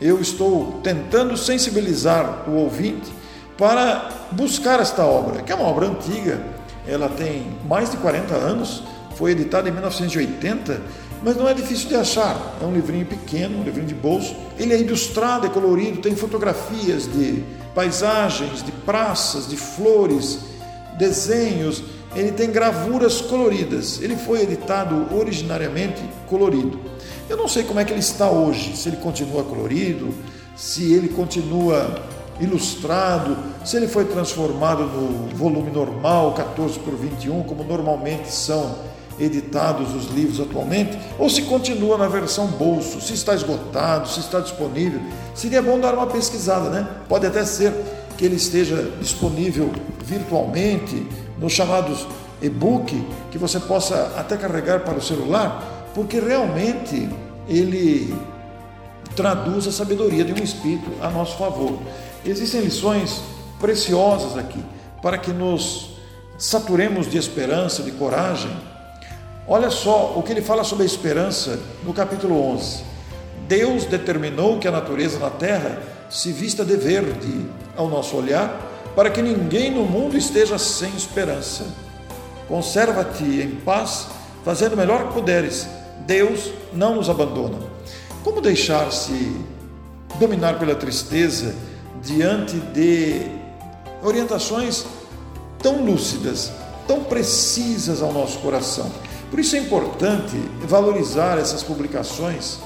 Eu 0.00 0.20
estou 0.20 0.80
tentando 0.82 1.36
sensibilizar 1.36 2.48
o 2.48 2.52
ouvinte 2.56 3.10
para 3.56 4.10
buscar 4.32 4.80
esta 4.80 5.04
obra, 5.04 5.42
que 5.42 5.50
é 5.50 5.54
uma 5.54 5.64
obra 5.64 5.86
antiga, 5.86 6.42
ela 6.86 7.08
tem 7.08 7.46
mais 7.66 7.90
de 7.90 7.96
40 7.96 8.34
anos, 8.34 8.82
foi 9.16 9.32
editada 9.32 9.68
em 9.68 9.72
1980, 9.72 10.80
mas 11.22 11.36
não 11.36 11.48
é 11.48 11.54
difícil 11.54 11.88
de 11.88 11.96
achar. 11.96 12.56
É 12.60 12.64
um 12.64 12.72
livrinho 12.72 13.06
pequeno, 13.06 13.60
um 13.60 13.62
livrinho 13.62 13.86
de 13.86 13.94
bolso. 13.94 14.34
Ele 14.58 14.72
é 14.72 14.80
ilustrado, 14.80 15.46
é 15.46 15.50
colorido, 15.50 16.00
tem 16.00 16.14
fotografias 16.14 17.10
de 17.10 17.42
paisagens, 17.74 18.62
de 18.62 18.72
praças, 18.72 19.48
de 19.48 19.56
flores, 19.56 20.40
desenhos, 20.98 21.82
ele 22.14 22.32
tem 22.32 22.50
gravuras 22.50 23.20
coloridas. 23.20 24.00
Ele 24.00 24.16
foi 24.16 24.42
editado 24.42 25.14
originariamente 25.14 26.02
colorido. 26.26 26.80
Eu 27.28 27.36
não 27.36 27.46
sei 27.46 27.64
como 27.64 27.78
é 27.78 27.84
que 27.84 27.92
ele 27.92 28.00
está 28.00 28.30
hoje, 28.30 28.76
se 28.76 28.88
ele 28.88 28.96
continua 28.96 29.44
colorido, 29.44 30.14
se 30.56 30.94
ele 30.94 31.08
continua 31.08 32.02
ilustrado, 32.40 33.36
se 33.64 33.76
ele 33.76 33.88
foi 33.88 34.04
transformado 34.04 34.84
no 34.84 35.36
volume 35.36 35.70
normal, 35.70 36.32
14 36.34 36.78
por 36.78 36.94
21, 36.94 37.42
como 37.42 37.64
normalmente 37.64 38.32
são 38.32 38.76
editados 39.18 39.94
os 39.94 40.10
livros 40.10 40.40
atualmente, 40.40 40.98
ou 41.18 41.28
se 41.30 41.42
continua 41.42 41.96
na 41.96 42.08
versão 42.08 42.46
bolso, 42.46 43.00
se 43.00 43.14
está 43.14 43.34
esgotado, 43.34 44.08
se 44.08 44.20
está 44.20 44.40
disponível. 44.40 45.00
Seria 45.34 45.62
bom 45.62 45.78
dar 45.78 45.94
uma 45.94 46.06
pesquisada, 46.06 46.68
né? 46.68 46.88
Pode 47.08 47.26
até 47.26 47.44
ser 47.44 47.72
que 48.16 48.24
ele 48.24 48.36
esteja 48.36 48.90
disponível 49.00 49.70
virtualmente, 50.04 51.06
nos 51.38 51.52
chamados 51.52 52.06
e-book, 52.40 53.02
que 53.30 53.38
você 53.38 53.58
possa 53.60 54.12
até 54.16 54.36
carregar 54.36 54.80
para 54.80 54.98
o 54.98 55.02
celular, 55.02 55.90
porque 55.94 56.18
realmente 56.18 57.08
ele 57.48 58.14
traduz 59.14 59.66
a 59.66 59.72
sabedoria 59.72 60.24
de 60.24 60.32
um 60.32 60.44
espírito 60.44 60.90
a 61.00 61.10
nosso 61.10 61.36
favor. 61.36 61.78
Existem 62.24 62.60
lições 62.60 63.20
preciosas 63.58 64.36
aqui 64.36 64.62
para 65.00 65.16
que 65.16 65.32
nos 65.32 65.96
saturemos 66.38 67.08
de 67.08 67.16
esperança, 67.16 67.82
de 67.82 67.92
coragem. 67.92 68.50
Olha 69.48 69.70
só 69.70 70.14
o 70.16 70.24
que 70.24 70.32
ele 70.32 70.42
fala 70.42 70.64
sobre 70.64 70.82
a 70.82 70.86
esperança 70.86 71.60
no 71.84 71.94
capítulo 71.94 72.42
11. 72.52 72.82
Deus 73.46 73.84
determinou 73.84 74.58
que 74.58 74.66
a 74.66 74.72
natureza 74.72 75.20
na 75.20 75.30
terra 75.30 75.80
se 76.10 76.32
vista 76.32 76.64
de 76.64 76.76
verde 76.76 77.46
ao 77.76 77.88
nosso 77.88 78.16
olhar, 78.16 78.60
para 78.96 79.08
que 79.08 79.22
ninguém 79.22 79.70
no 79.70 79.84
mundo 79.84 80.16
esteja 80.16 80.58
sem 80.58 80.92
esperança. 80.96 81.64
Conserva-te 82.48 83.22
em 83.22 83.50
paz, 83.64 84.08
fazendo 84.44 84.72
o 84.72 84.76
melhor 84.76 85.06
que 85.06 85.14
puderes. 85.14 85.68
Deus 86.06 86.50
não 86.72 86.96
nos 86.96 87.08
abandona. 87.08 87.58
Como 88.24 88.40
deixar-se 88.40 89.36
dominar 90.18 90.58
pela 90.58 90.74
tristeza 90.74 91.54
diante 92.02 92.56
de 92.56 93.22
orientações 94.02 94.84
tão 95.60 95.84
lúcidas, 95.84 96.50
tão 96.88 97.04
precisas 97.04 98.02
ao 98.02 98.12
nosso 98.12 98.38
coração? 98.38 98.90
Por 99.30 99.40
isso 99.40 99.56
é 99.56 99.58
importante 99.58 100.36
valorizar 100.62 101.38
essas 101.38 101.62
publicações 101.62 102.58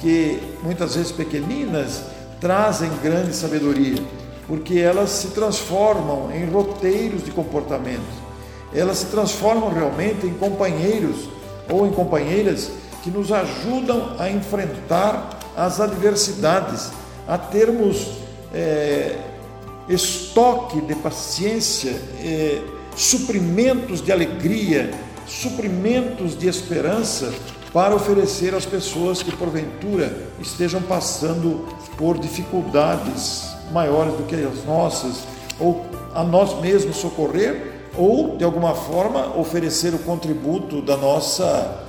que 0.00 0.40
muitas 0.62 0.94
vezes 0.94 1.12
pequeninas 1.12 2.02
trazem 2.40 2.90
grande 3.02 3.34
sabedoria, 3.34 4.02
porque 4.46 4.78
elas 4.78 5.10
se 5.10 5.28
transformam 5.28 6.30
em 6.32 6.48
roteiros 6.50 7.24
de 7.24 7.30
comportamento. 7.30 8.28
Elas 8.72 8.98
se 8.98 9.06
transformam 9.06 9.70
realmente 9.70 10.26
em 10.26 10.34
companheiros 10.34 11.28
ou 11.70 11.86
em 11.86 11.90
companheiras 11.90 12.70
que 13.02 13.10
nos 13.10 13.32
ajudam 13.32 14.14
a 14.18 14.30
enfrentar 14.30 15.38
as 15.56 15.80
adversidades, 15.80 16.90
a 17.26 17.36
termos 17.36 18.06
é, 18.54 19.16
estoque 19.88 20.80
de 20.82 20.94
paciência, 20.94 21.90
é, 22.22 22.60
suprimentos 22.96 24.00
de 24.00 24.12
alegria, 24.12 24.90
suprimentos 25.28 26.36
de 26.36 26.48
esperança 26.48 27.32
para 27.72 27.94
oferecer 27.94 28.54
às 28.54 28.64
pessoas 28.64 29.22
que 29.22 29.30
porventura 29.30 30.10
estejam 30.40 30.80
passando 30.82 31.66
por 31.96 32.18
dificuldades 32.18 33.54
maiores 33.70 34.14
do 34.14 34.22
que 34.24 34.34
as 34.34 34.64
nossas, 34.64 35.24
ou 35.60 35.84
a 36.14 36.24
nós 36.24 36.58
mesmos 36.60 36.96
socorrer, 36.96 37.74
ou 37.96 38.36
de 38.36 38.44
alguma 38.44 38.74
forma 38.74 39.36
oferecer 39.36 39.92
o 39.92 39.98
contributo 39.98 40.80
da 40.80 40.96
nossa 40.96 41.84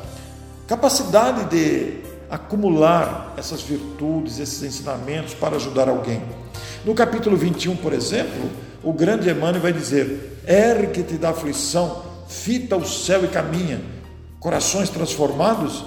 capacidade 0.67 1.45
de 1.45 2.01
acumular 2.29 3.33
essas 3.37 3.61
virtudes, 3.61 4.39
esses 4.39 4.61
ensinamentos 4.63 5.33
para 5.33 5.55
ajudar 5.55 5.87
alguém. 5.87 6.21
No 6.85 6.93
capítulo 6.93 7.37
21, 7.37 7.77
por 7.77 7.93
exemplo, 7.93 8.49
o 8.83 8.93
grande 8.93 9.29
Emmanuel 9.29 9.61
vai 9.61 9.73
dizer: 9.73 10.39
Ergue-te 10.47 11.15
da 11.15 11.29
aflição, 11.29 12.08
fita 12.29 12.77
o 12.77 12.87
céu 12.87 13.25
e 13.25 13.27
caminha 13.27 13.81
corações 14.39 14.89
transformados, 14.89 15.83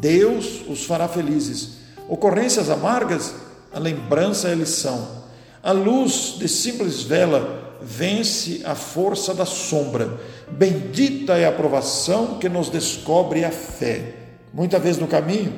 Deus 0.00 0.62
os 0.68 0.84
fará 0.84 1.08
felizes. 1.08 1.78
Ocorrências 2.08 2.70
amargas, 2.70 3.34
a 3.72 3.78
lembrança 3.78 4.48
é 4.48 4.54
lição. 4.54 5.22
A 5.62 5.72
luz 5.72 6.36
de 6.38 6.48
simples 6.48 7.02
vela 7.02 7.78
vence 7.80 8.62
a 8.64 8.74
força 8.74 9.34
da 9.34 9.44
sombra. 9.44 10.20
Bendita 10.50 11.36
é 11.36 11.44
a 11.44 11.48
aprovação 11.48 12.38
que 12.38 12.48
nos 12.48 12.68
descobre 12.68 13.44
a 13.44 13.50
fé. 13.50 14.14
Muitas 14.52 14.82
vezes 14.82 15.00
no 15.00 15.08
caminho, 15.08 15.52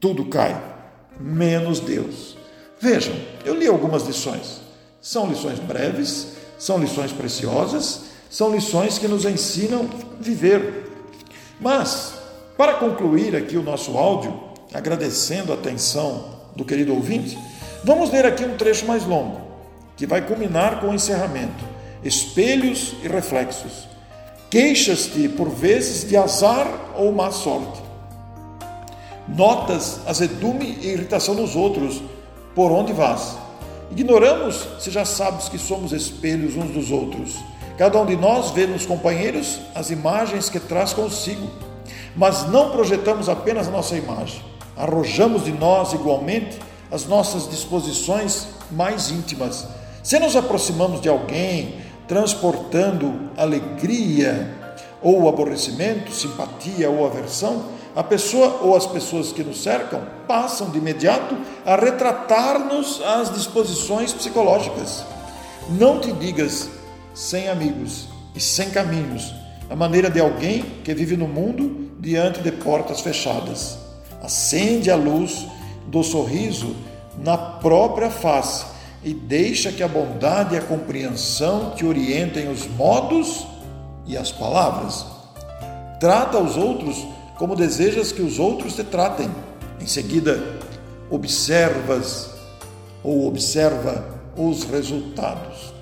tudo 0.00 0.24
cai, 0.26 0.60
menos 1.20 1.80
Deus. 1.80 2.36
Vejam, 2.80 3.14
eu 3.44 3.54
li 3.54 3.66
algumas 3.66 4.06
lições. 4.06 4.60
São 5.00 5.28
lições 5.28 5.58
breves, 5.58 6.32
são 6.58 6.78
lições 6.78 7.12
preciosas, 7.12 8.15
são 8.30 8.54
lições 8.54 8.98
que 8.98 9.08
nos 9.08 9.24
ensinam 9.24 9.88
a 10.18 10.22
viver. 10.22 10.90
Mas, 11.60 12.14
para 12.56 12.74
concluir 12.74 13.34
aqui 13.34 13.56
o 13.56 13.62
nosso 13.62 13.96
áudio, 13.96 14.38
agradecendo 14.72 15.52
a 15.52 15.54
atenção 15.54 16.36
do 16.54 16.64
querido 16.64 16.94
ouvinte, 16.94 17.38
vamos 17.84 18.10
ler 18.10 18.26
aqui 18.26 18.44
um 18.44 18.56
trecho 18.56 18.86
mais 18.86 19.04
longo, 19.04 19.40
que 19.96 20.06
vai 20.06 20.22
culminar 20.22 20.80
com 20.80 20.88
o 20.88 20.94
encerramento. 20.94 21.64
Espelhos 22.02 22.94
e 23.02 23.08
reflexos. 23.08 23.88
Queixas-te 24.50 25.28
por 25.28 25.48
vezes 25.48 26.08
de 26.08 26.16
azar 26.16 26.66
ou 26.96 27.12
má 27.12 27.30
sorte. 27.30 27.82
Notas 29.28 30.00
azedume 30.06 30.78
e 30.80 30.88
irritação 30.88 31.34
nos 31.34 31.56
outros, 31.56 32.00
por 32.54 32.70
onde 32.70 32.92
vás. 32.92 33.36
Ignoramos 33.90 34.66
se 34.78 34.90
já 34.90 35.04
sabes 35.04 35.48
que 35.48 35.58
somos 35.58 35.92
espelhos 35.92 36.56
uns 36.56 36.70
dos 36.70 36.90
outros. 36.90 37.36
Cada 37.76 38.00
um 38.00 38.06
de 38.06 38.16
nós 38.16 38.50
vê 38.52 38.66
nos 38.66 38.86
companheiros 38.86 39.60
as 39.74 39.90
imagens 39.90 40.48
que 40.48 40.58
traz 40.58 40.94
consigo, 40.94 41.50
mas 42.14 42.48
não 42.48 42.70
projetamos 42.70 43.28
apenas 43.28 43.68
a 43.68 43.70
nossa 43.70 43.96
imagem, 43.96 44.42
arrojamos 44.74 45.44
de 45.44 45.52
nós 45.52 45.92
igualmente 45.92 46.58
as 46.90 47.04
nossas 47.04 47.48
disposições 47.48 48.46
mais 48.70 49.10
íntimas. 49.10 49.66
Se 50.02 50.18
nos 50.18 50.34
aproximamos 50.36 51.02
de 51.02 51.08
alguém 51.08 51.74
transportando 52.08 53.30
alegria 53.36 54.54
ou 55.02 55.28
aborrecimento, 55.28 56.12
simpatia 56.12 56.88
ou 56.88 57.04
aversão, 57.04 57.64
a 57.94 58.02
pessoa 58.02 58.60
ou 58.62 58.74
as 58.74 58.86
pessoas 58.86 59.32
que 59.32 59.42
nos 59.42 59.62
cercam 59.62 60.02
passam 60.26 60.70
de 60.70 60.78
imediato 60.78 61.36
a 61.64 61.76
retratar-nos 61.76 63.02
as 63.02 63.34
disposições 63.34 64.12
psicológicas. 64.12 65.04
Não 65.68 66.00
te 66.00 66.12
digas 66.12 66.70
sem 67.16 67.48
amigos 67.48 68.08
e 68.34 68.40
sem 68.40 68.68
caminhos, 68.68 69.34
a 69.70 69.74
maneira 69.74 70.10
de 70.10 70.20
alguém 70.20 70.62
que 70.84 70.94
vive 70.94 71.16
no 71.16 71.26
mundo 71.26 71.90
diante 71.98 72.42
de 72.42 72.52
portas 72.52 73.00
fechadas. 73.00 73.78
Acende 74.22 74.90
a 74.90 74.96
luz 74.96 75.46
do 75.86 76.02
sorriso 76.02 76.76
na 77.18 77.38
própria 77.38 78.10
face 78.10 78.66
e 79.02 79.14
deixa 79.14 79.72
que 79.72 79.82
a 79.82 79.88
bondade 79.88 80.54
e 80.54 80.58
a 80.58 80.60
compreensão 80.60 81.70
te 81.70 81.86
orientem 81.86 82.50
os 82.50 82.68
modos 82.68 83.46
e 84.04 84.14
as 84.14 84.30
palavras. 84.30 85.06
Trata 85.98 86.36
os 86.36 86.58
outros 86.58 87.02
como 87.38 87.56
desejas 87.56 88.12
que 88.12 88.20
os 88.20 88.38
outros 88.38 88.76
te 88.76 88.84
tratem. 88.84 89.30
Em 89.80 89.86
seguida, 89.86 90.58
observas 91.08 92.28
ou 93.02 93.26
observa 93.26 94.04
os 94.36 94.64
resultados. 94.64 95.75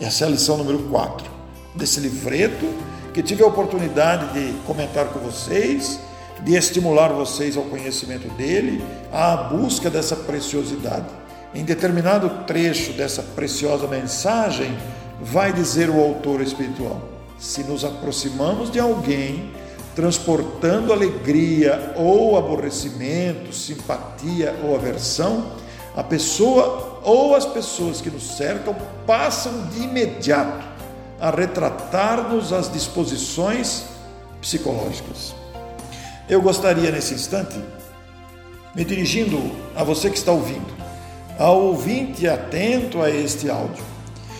Essa 0.00 0.24
é 0.24 0.26
a 0.26 0.30
lição 0.30 0.56
número 0.56 0.80
4 0.90 1.30
desse 1.74 2.00
livreto 2.00 2.66
que 3.12 3.22
tive 3.22 3.44
a 3.44 3.46
oportunidade 3.46 4.32
de 4.32 4.52
comentar 4.64 5.06
com 5.06 5.20
vocês, 5.20 6.00
de 6.42 6.54
estimular 6.56 7.12
vocês 7.12 7.56
ao 7.56 7.62
conhecimento 7.64 8.28
dele, 8.34 8.84
à 9.12 9.36
busca 9.36 9.88
dessa 9.88 10.16
preciosidade. 10.16 11.06
Em 11.54 11.64
determinado 11.64 12.44
trecho 12.44 12.92
dessa 12.92 13.22
preciosa 13.22 13.86
mensagem, 13.86 14.76
vai 15.20 15.52
dizer 15.52 15.88
o 15.88 16.00
autor 16.00 16.40
espiritual: 16.40 17.00
se 17.38 17.62
nos 17.62 17.84
aproximamos 17.84 18.72
de 18.72 18.80
alguém 18.80 19.52
transportando 19.94 20.92
alegria 20.92 21.92
ou 21.94 22.36
aborrecimento, 22.36 23.52
simpatia 23.52 24.56
ou 24.64 24.74
aversão, 24.74 25.52
a 25.94 26.02
pessoa 26.02 26.93
ou 27.04 27.36
as 27.36 27.44
pessoas 27.44 28.00
que 28.00 28.10
nos 28.10 28.36
cercam 28.36 28.74
passam 29.06 29.66
de 29.66 29.82
imediato 29.82 30.66
a 31.20 31.30
retratar-nos 31.30 32.52
as 32.52 32.72
disposições 32.72 33.84
psicológicas. 34.40 35.34
Eu 36.28 36.40
gostaria 36.40 36.90
nesse 36.90 37.14
instante, 37.14 37.54
me 38.74 38.84
dirigindo 38.84 39.38
a 39.76 39.84
você 39.84 40.08
que 40.08 40.16
está 40.16 40.32
ouvindo, 40.32 40.74
ao 41.38 41.60
ouvinte 41.60 42.26
atento 42.26 43.02
a 43.02 43.10
este 43.10 43.50
áudio. 43.50 43.84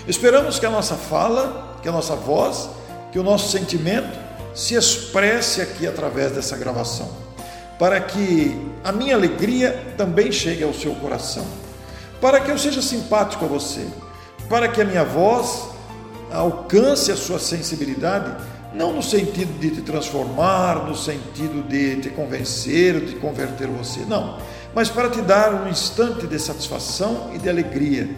Esperamos 0.09 0.59
que 0.59 0.66
a 0.66 0.70
nossa 0.70 0.94
fala, 0.94 1.79
que 1.83 1.88
a 1.88 1.92
nossa 1.92 2.16
voz, 2.16 2.68
que 3.12 3.18
o 3.18 3.22
nosso 3.22 3.50
sentimento 3.50 4.18
se 4.55 4.74
expresse 4.74 5.61
aqui 5.61 5.87
através 5.87 6.33
dessa 6.33 6.57
gravação, 6.57 7.11
para 7.79 8.00
que 8.00 8.57
a 8.83 8.92
minha 8.92 9.14
alegria 9.14 9.94
também 9.96 10.31
chegue 10.31 10.62
ao 10.62 10.72
seu 10.72 10.94
coração, 10.94 11.46
para 12.25 12.41
que 12.41 12.51
eu 12.51 12.57
seja 12.57 12.81
simpático 12.81 13.45
a 13.45 13.49
você, 13.49 13.87
para 14.49 14.67
que 14.67 14.81
a 14.81 14.85
minha 14.87 15.05
voz 15.05 15.69
alcance 16.33 17.13
a 17.13 17.17
sua 17.17 17.39
sensibilidade, 17.39 18.43
não 18.73 18.95
no 18.95 19.03
sentido 19.03 19.61
de 19.61 19.69
te 19.69 19.83
transformar, 19.83 20.87
no 20.87 20.97
sentido 20.97 21.63
de 21.69 21.97
te 21.97 22.09
convencer, 22.09 22.99
de 23.05 23.17
converter 23.17 23.69
você, 23.69 24.01
não, 24.09 24.39
mas 24.75 24.89
para 24.89 25.11
te 25.11 25.21
dar 25.21 25.53
um 25.53 25.69
instante 25.69 26.27
de 26.27 26.39
satisfação 26.39 27.31
e 27.35 27.39
de 27.39 27.47
alegria, 27.47 28.09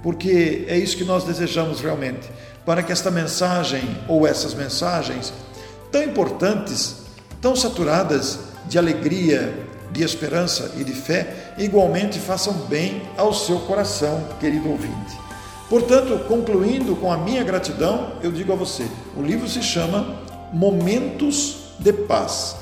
porque 0.00 0.64
é 0.68 0.78
isso 0.78 0.96
que 0.96 1.02
nós 1.02 1.24
desejamos 1.24 1.80
realmente, 1.80 2.30
para 2.64 2.84
que 2.84 2.92
esta 2.92 3.10
mensagem 3.10 3.82
ou 4.06 4.28
essas 4.28 4.54
mensagens 4.54 5.32
tão 5.90 6.04
importantes, 6.04 6.98
tão 7.40 7.56
saturadas 7.56 8.38
de 8.68 8.78
alegria, 8.78 9.65
de 9.92 10.02
esperança 10.02 10.72
e 10.76 10.84
de 10.84 10.92
fé, 10.92 11.54
igualmente 11.58 12.18
façam 12.18 12.52
bem 12.68 13.02
ao 13.16 13.32
seu 13.32 13.60
coração, 13.60 14.24
querido 14.40 14.70
ouvinte. 14.70 15.16
Portanto, 15.68 16.24
concluindo 16.28 16.94
com 16.96 17.10
a 17.10 17.16
minha 17.16 17.42
gratidão, 17.42 18.12
eu 18.22 18.30
digo 18.30 18.52
a 18.52 18.56
você: 18.56 18.86
o 19.16 19.22
livro 19.22 19.48
se 19.48 19.62
chama 19.62 20.16
Momentos 20.52 21.72
de 21.78 21.92
Paz. 21.92 22.56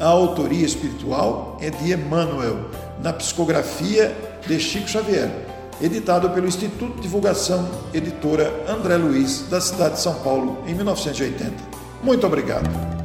A 0.00 0.06
autoria 0.06 0.64
espiritual 0.64 1.56
é 1.60 1.70
de 1.70 1.92
Emmanuel, 1.92 2.70
na 3.02 3.12
psicografia 3.12 4.16
de 4.46 4.58
Chico 4.60 4.88
Xavier, 4.88 5.30
editado 5.80 6.30
pelo 6.30 6.46
Instituto 6.46 6.96
de 6.96 7.02
Divulgação 7.02 7.68
Editora 7.92 8.64
André 8.68 8.96
Luiz, 8.96 9.44
da 9.48 9.60
cidade 9.60 9.94
de 9.94 10.00
São 10.00 10.14
Paulo, 10.14 10.62
em 10.66 10.74
1980. 10.74 11.52
Muito 12.02 12.26
obrigado. 12.26 12.97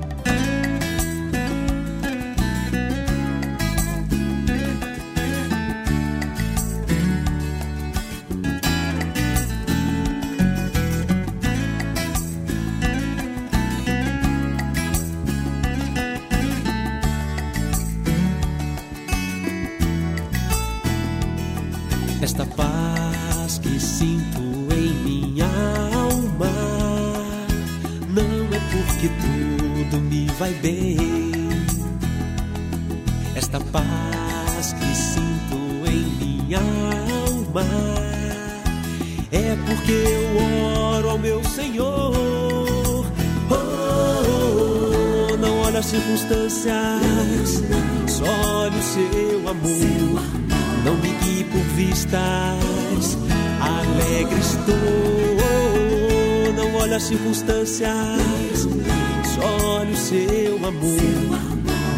Olha 60.03 60.59
o 60.59 60.59
seu 60.59 60.65
amor. 60.67 61.39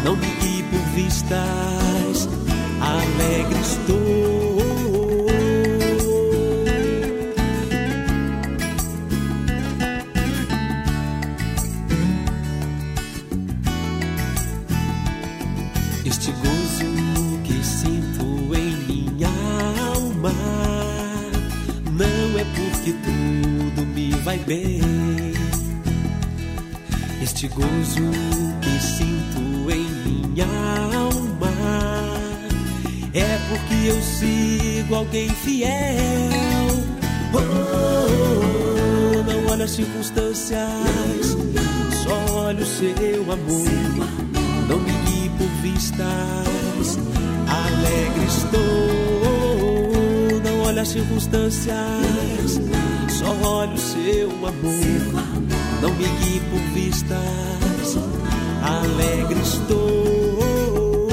Não 0.04 0.16
me 0.16 0.26
guie 0.40 0.62
por 0.64 0.80
vistas, 0.94 2.28
alegre 2.80 3.60
estou. 3.60 5.26
Este 16.04 16.30
gozo 16.32 17.40
que 17.42 17.64
sinto 17.64 18.54
em 18.54 18.76
minha 18.86 19.28
alma 19.92 20.32
não 21.92 22.38
é 22.38 22.44
porque 22.54 22.92
tudo 22.92 23.86
me 23.86 24.10
vai 24.22 24.38
bem. 24.38 24.95
Este 27.46 27.54
gozo 27.54 28.10
que 28.60 28.80
sinto 28.80 29.70
em 29.70 29.86
minha 30.04 30.46
alma 30.96 31.48
porque 33.48 33.74
eu 33.86 34.02
sigo 34.02 34.96
alguém 34.96 35.28
fiel. 35.28 35.70
Oh, 37.32 37.38
oh, 37.38 37.42
oh, 39.16 39.22
não 39.22 39.52
olha 39.52 39.64
as 39.64 39.70
circunstâncias, 39.70 41.36
só 42.02 42.34
olha 42.34 42.62
o 42.62 42.66
seu 42.66 43.22
amor. 43.32 43.68
Não 44.68 44.80
me 44.80 44.92
guie 45.06 45.30
por 45.38 45.48
vistas, 45.62 46.98
alegre 47.48 48.26
estou. 48.26 48.60
Não 50.42 50.62
olha 50.66 50.82
as 50.82 50.88
circunstâncias, 50.88 52.60
só 53.08 53.30
olha 53.48 53.72
o 53.72 53.78
seu 53.78 54.30
amor. 54.30 55.55
Não 55.82 55.92
me 55.94 56.04
guie 56.04 56.40
por 56.50 56.60
vistas, 56.72 57.98
alegre 58.62 59.40
estou. 59.40 61.06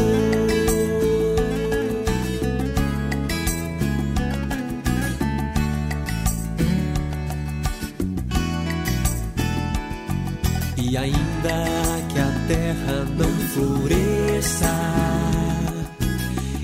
E 10.77 10.97
ainda 10.97 11.65
que 12.09 12.19
a 12.19 12.31
terra 12.47 13.05
não 13.17 13.31
floresça 13.53 14.73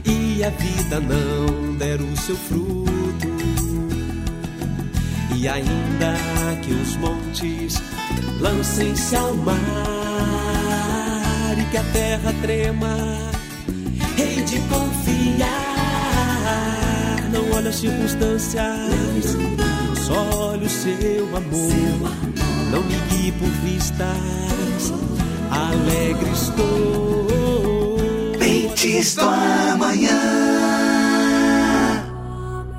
e 0.05 0.43
a 0.43 0.49
vida 0.51 0.99
não 0.99 1.77
der 1.77 1.99
o 1.99 2.17
seu 2.17 2.35
fruto, 2.35 3.27
e 5.35 5.47
ainda 5.47 6.15
que 6.61 6.71
os 6.73 6.95
montes 6.97 7.18
lancem-se 8.39 9.15
ao 9.15 9.33
mar 9.35 9.57
e 11.57 11.63
que 11.71 11.77
a 11.77 11.83
terra 11.83 12.33
trema, 12.41 12.97
hei 14.17 14.41
de 14.43 14.59
confiar. 14.61 15.49
Não 17.31 17.51
olha 17.55 17.69
as 17.69 17.75
circunstâncias, 17.75 19.37
só 20.05 20.29
olha 20.51 20.65
o 20.65 20.69
seu 20.69 21.27
amor. 21.35 22.11
Não 22.71 22.83
me 22.83 22.95
guie 23.09 23.31
por 23.33 23.49
vistas, 23.63 24.93
alegre 25.51 26.31
estou. 26.31 27.27
Mentes 28.39 29.15
do 29.15 29.21
amanhã. 29.21 30.19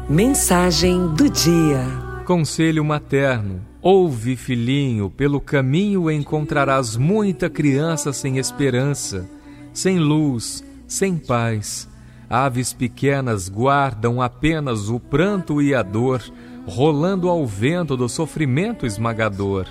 Mensagem 0.09 1.07
do 1.14 1.29
dia. 1.29 1.85
Conselho 2.25 2.85
materno. 2.85 3.69
Ouve, 3.83 4.37
filhinho, 4.37 5.09
pelo 5.09 5.40
caminho 5.40 6.11
encontrarás 6.11 6.97
muita 6.97 7.49
criança 7.49 8.12
sem 8.12 8.37
esperança, 8.37 9.27
sem 9.73 9.99
luz, 9.99 10.62
sem 10.87 11.16
paz. 11.16 11.88
Aves 12.29 12.75
pequenas 12.75 13.49
guardam 13.49 14.21
apenas 14.21 14.90
o 14.90 15.01
pranto 15.01 15.62
e 15.62 15.75
a 15.75 15.83
dor, 15.83 16.23
rolando 16.66 17.29
ao 17.29 17.47
vento 17.47 17.97
do 17.97 18.07
sofrimento 18.07 18.85
esmagador. 18.85 19.66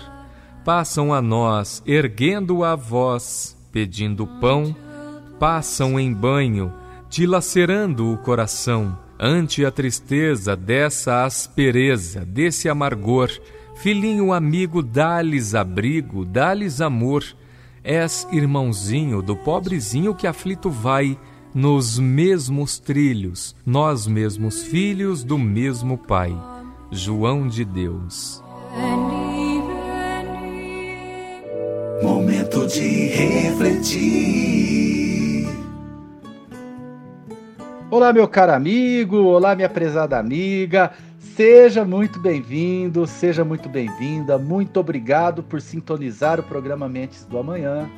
Passam 0.66 1.14
a 1.14 1.22
nós, 1.22 1.84
erguendo 1.86 2.64
a 2.64 2.76
voz, 2.76 3.56
pedindo 3.72 4.26
pão, 4.42 4.76
passam 5.40 6.00
em 6.00 6.12
banho, 6.12 6.74
dilacerando 7.10 8.12
o 8.12 8.18
coração, 8.18 8.98
ante 9.20 9.64
a 9.64 9.72
tristeza 9.72 10.56
dessa 10.56 11.26
aspereza, 11.26 12.26
desse 12.26 12.68
amargor. 12.68 13.30
Filhinho 13.80 14.34
amigo, 14.34 14.84
dá-lhes 14.84 15.56
abrigo, 15.56 16.26
dá-lhes 16.26 16.82
amor. 16.82 17.24
És 17.82 18.28
irmãozinho 18.30 19.22
do 19.22 19.38
pobrezinho 19.38 20.14
que 20.14 20.28
aflito 20.28 20.70
vai, 20.70 21.18
nos 21.56 21.98
mesmos 21.98 22.78
trilhos, 22.78 23.56
nós 23.66 24.06
mesmos 24.06 24.64
filhos 24.64 25.24
do 25.24 25.38
mesmo 25.38 25.98
Pai. 25.98 26.36
João 26.92 27.48
de 27.48 27.64
Deus. 27.64 28.44
Momento 32.04 32.68
de 32.68 33.08
refletir. 33.08 34.60
Olá, 37.90 38.12
meu 38.12 38.28
caro 38.28 38.52
amigo, 38.52 39.16
olá, 39.18 39.56
minha 39.56 39.70
prezada 39.70 40.20
amiga. 40.20 40.92
Seja 41.36 41.86
muito 41.86 42.20
bem-vindo, 42.20 43.08
seja 43.08 43.46
muito 43.46 43.70
bem-vinda. 43.70 44.38
Muito 44.38 44.80
obrigado 44.80 45.42
por 45.42 45.62
sintonizar 45.62 46.40
o 46.40 46.44
programa 46.44 46.90
Mentes 46.90 47.24
do 47.26 47.38
Amanhã. 47.38 47.90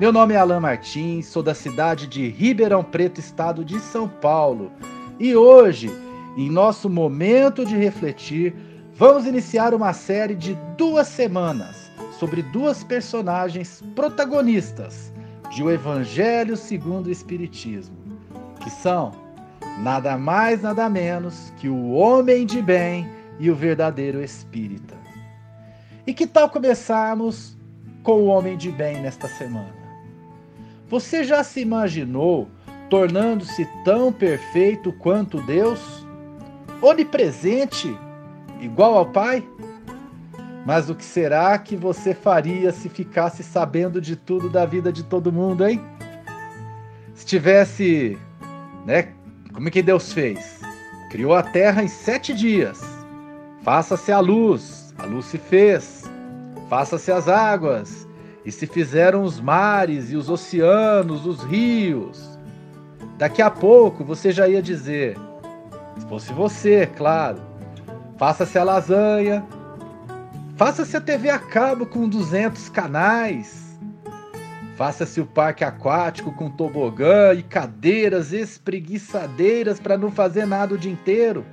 Meu 0.00 0.12
nome 0.12 0.34
é 0.34 0.38
Alan 0.38 0.60
Martins, 0.60 1.26
sou 1.26 1.42
da 1.42 1.54
cidade 1.54 2.06
de 2.06 2.28
Ribeirão 2.28 2.82
Preto, 2.82 3.20
estado 3.20 3.64
de 3.64 3.78
São 3.78 4.08
Paulo. 4.08 4.72
E 5.20 5.36
hoje, 5.36 5.90
em 6.36 6.50
nosso 6.50 6.88
momento 6.88 7.64
de 7.64 7.76
refletir, 7.76 8.54
vamos 8.94 9.26
iniciar 9.26 9.74
uma 9.74 9.92
série 9.92 10.34
de 10.34 10.56
duas 10.76 11.06
semanas 11.06 11.90
sobre 12.18 12.42
duas 12.42 12.82
personagens 12.82 13.82
protagonistas 13.94 15.12
de 15.50 15.62
O 15.62 15.70
Evangelho 15.70 16.56
segundo 16.56 17.06
o 17.06 17.12
Espiritismo, 17.12 17.96
que 18.60 18.70
são 18.70 19.12
nada 19.80 20.16
mais, 20.16 20.62
nada 20.62 20.88
menos 20.88 21.52
que 21.56 21.68
o 21.68 21.90
homem 21.92 22.44
de 22.44 22.60
bem 22.60 23.08
e 23.38 23.50
o 23.50 23.54
verdadeiro 23.54 24.22
espírita. 24.22 24.94
E 26.06 26.12
que 26.12 26.26
tal 26.26 26.50
começarmos 26.50 27.56
com 28.02 28.12
o 28.12 28.26
homem 28.26 28.56
de 28.56 28.70
bem 28.70 29.00
nesta 29.00 29.26
semana? 29.28 29.80
Você 30.88 31.24
já 31.24 31.42
se 31.42 31.60
imaginou 31.60 32.48
tornando-se 32.90 33.66
tão 33.84 34.12
perfeito 34.12 34.92
quanto 34.92 35.40
Deus? 35.42 36.06
Onipresente, 36.82 37.96
igual 38.60 38.96
ao 38.96 39.06
Pai? 39.06 39.46
Mas 40.66 40.90
o 40.90 40.94
que 40.94 41.04
será 41.04 41.56
que 41.58 41.76
você 41.76 42.14
faria 42.14 42.72
se 42.72 42.88
ficasse 42.88 43.42
sabendo 43.42 44.00
de 44.00 44.16
tudo 44.16 44.50
da 44.50 44.66
vida 44.66 44.92
de 44.92 45.04
todo 45.04 45.32
mundo, 45.32 45.66
hein? 45.66 45.80
Se 47.14 47.24
tivesse, 47.24 48.18
né? 48.84 49.14
Como 49.52 49.68
é 49.68 49.70
que 49.70 49.82
Deus 49.82 50.12
fez? 50.12 50.60
Criou 51.10 51.34
a 51.34 51.42
terra 51.42 51.82
em 51.82 51.88
sete 51.88 52.32
dias. 52.32 52.80
Faça-se 53.62 54.12
a 54.12 54.20
luz, 54.20 54.94
a 54.98 55.04
luz 55.04 55.26
se 55.26 55.38
fez. 55.38 56.04
Faça-se 56.68 57.10
as 57.10 57.28
águas, 57.28 58.06
e 58.44 58.52
se 58.52 58.66
fizeram 58.66 59.24
os 59.24 59.40
mares 59.40 60.12
e 60.12 60.16
os 60.16 60.30
oceanos, 60.30 61.26
os 61.26 61.42
rios. 61.42 62.38
Daqui 63.18 63.42
a 63.42 63.50
pouco 63.50 64.04
você 64.04 64.32
já 64.32 64.48
ia 64.48 64.62
dizer, 64.62 65.18
se 65.98 66.06
fosse 66.06 66.32
você, 66.32 66.86
claro, 66.86 67.40
faça-se 68.16 68.56
a 68.56 68.64
lasanha, 68.64 69.44
faça-se 70.56 70.96
a 70.96 71.00
TV 71.00 71.28
a 71.28 71.38
cabo 71.38 71.84
com 71.86 72.08
200 72.08 72.68
canais, 72.68 73.69
faça-se 74.80 75.20
o 75.20 75.26
parque 75.26 75.62
aquático 75.62 76.32
com 76.32 76.48
tobogã 76.48 77.34
e 77.34 77.42
cadeiras 77.42 78.32
espreguiçadeiras 78.32 79.78
para 79.78 79.98
não 79.98 80.10
fazer 80.10 80.46
nada 80.46 80.74
o 80.74 80.78
dia 80.78 80.90
inteiro. 80.90 81.44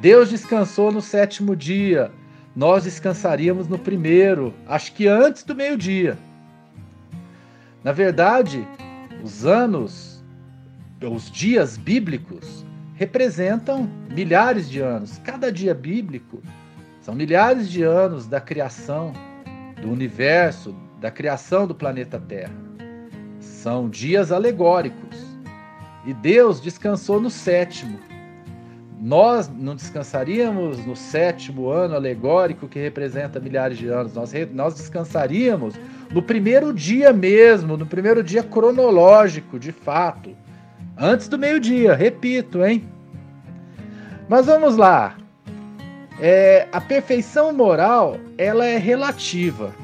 Deus 0.00 0.30
descansou 0.30 0.90
no 0.90 1.02
sétimo 1.02 1.54
dia 1.54 2.10
nós 2.56 2.84
descansaríamos 2.84 3.68
no 3.68 3.78
primeiro, 3.78 4.54
acho 4.66 4.94
que 4.94 5.06
antes 5.06 5.42
do 5.42 5.54
meio-dia. 5.54 6.16
Na 7.84 7.92
verdade, 7.92 8.66
os 9.22 9.44
anos, 9.44 10.24
os 11.02 11.30
dias 11.30 11.76
bíblicos, 11.76 12.64
representam 12.94 13.90
milhares 14.08 14.70
de 14.70 14.80
anos. 14.80 15.18
Cada 15.22 15.52
dia 15.52 15.74
bíblico 15.74 16.40
são 17.02 17.14
milhares 17.14 17.68
de 17.68 17.82
anos 17.82 18.26
da 18.26 18.40
criação 18.40 19.12
do 19.82 19.90
universo, 19.90 20.74
da 21.00 21.10
criação 21.10 21.66
do 21.66 21.74
planeta 21.74 22.18
Terra. 22.18 22.54
São 23.40 23.88
dias 23.88 24.32
alegóricos. 24.32 25.24
E 26.04 26.14
Deus 26.14 26.60
descansou 26.60 27.20
no 27.20 27.30
sétimo, 27.30 27.98
nós 29.00 29.48
não 29.48 29.74
descansaríamos 29.74 30.84
no 30.86 30.96
sétimo 30.96 31.68
ano 31.68 31.94
alegórico 31.94 32.66
que 32.66 32.78
representa 32.78 33.38
milhares 33.38 33.76
de 33.76 33.88
anos, 33.88 34.14
nós, 34.14 34.32
nós 34.52 34.74
descansaríamos 34.74 35.74
no 36.12 36.22
primeiro 36.22 36.72
dia 36.72 37.12
mesmo, 37.12 37.76
no 37.76 37.84
primeiro 37.84 38.22
dia 38.22 38.42
cronológico, 38.42 39.58
de 39.58 39.70
fato, 39.70 40.34
antes 40.96 41.28
do 41.28 41.38
meio-dia, 41.38 41.94
repito, 41.94 42.64
hein? 42.64 42.88
Mas 44.28 44.46
vamos 44.46 44.76
lá. 44.76 45.16
É, 46.18 46.66
a 46.72 46.80
perfeição 46.80 47.52
moral 47.52 48.16
ela 48.38 48.64
é 48.64 48.78
relativa. 48.78 49.74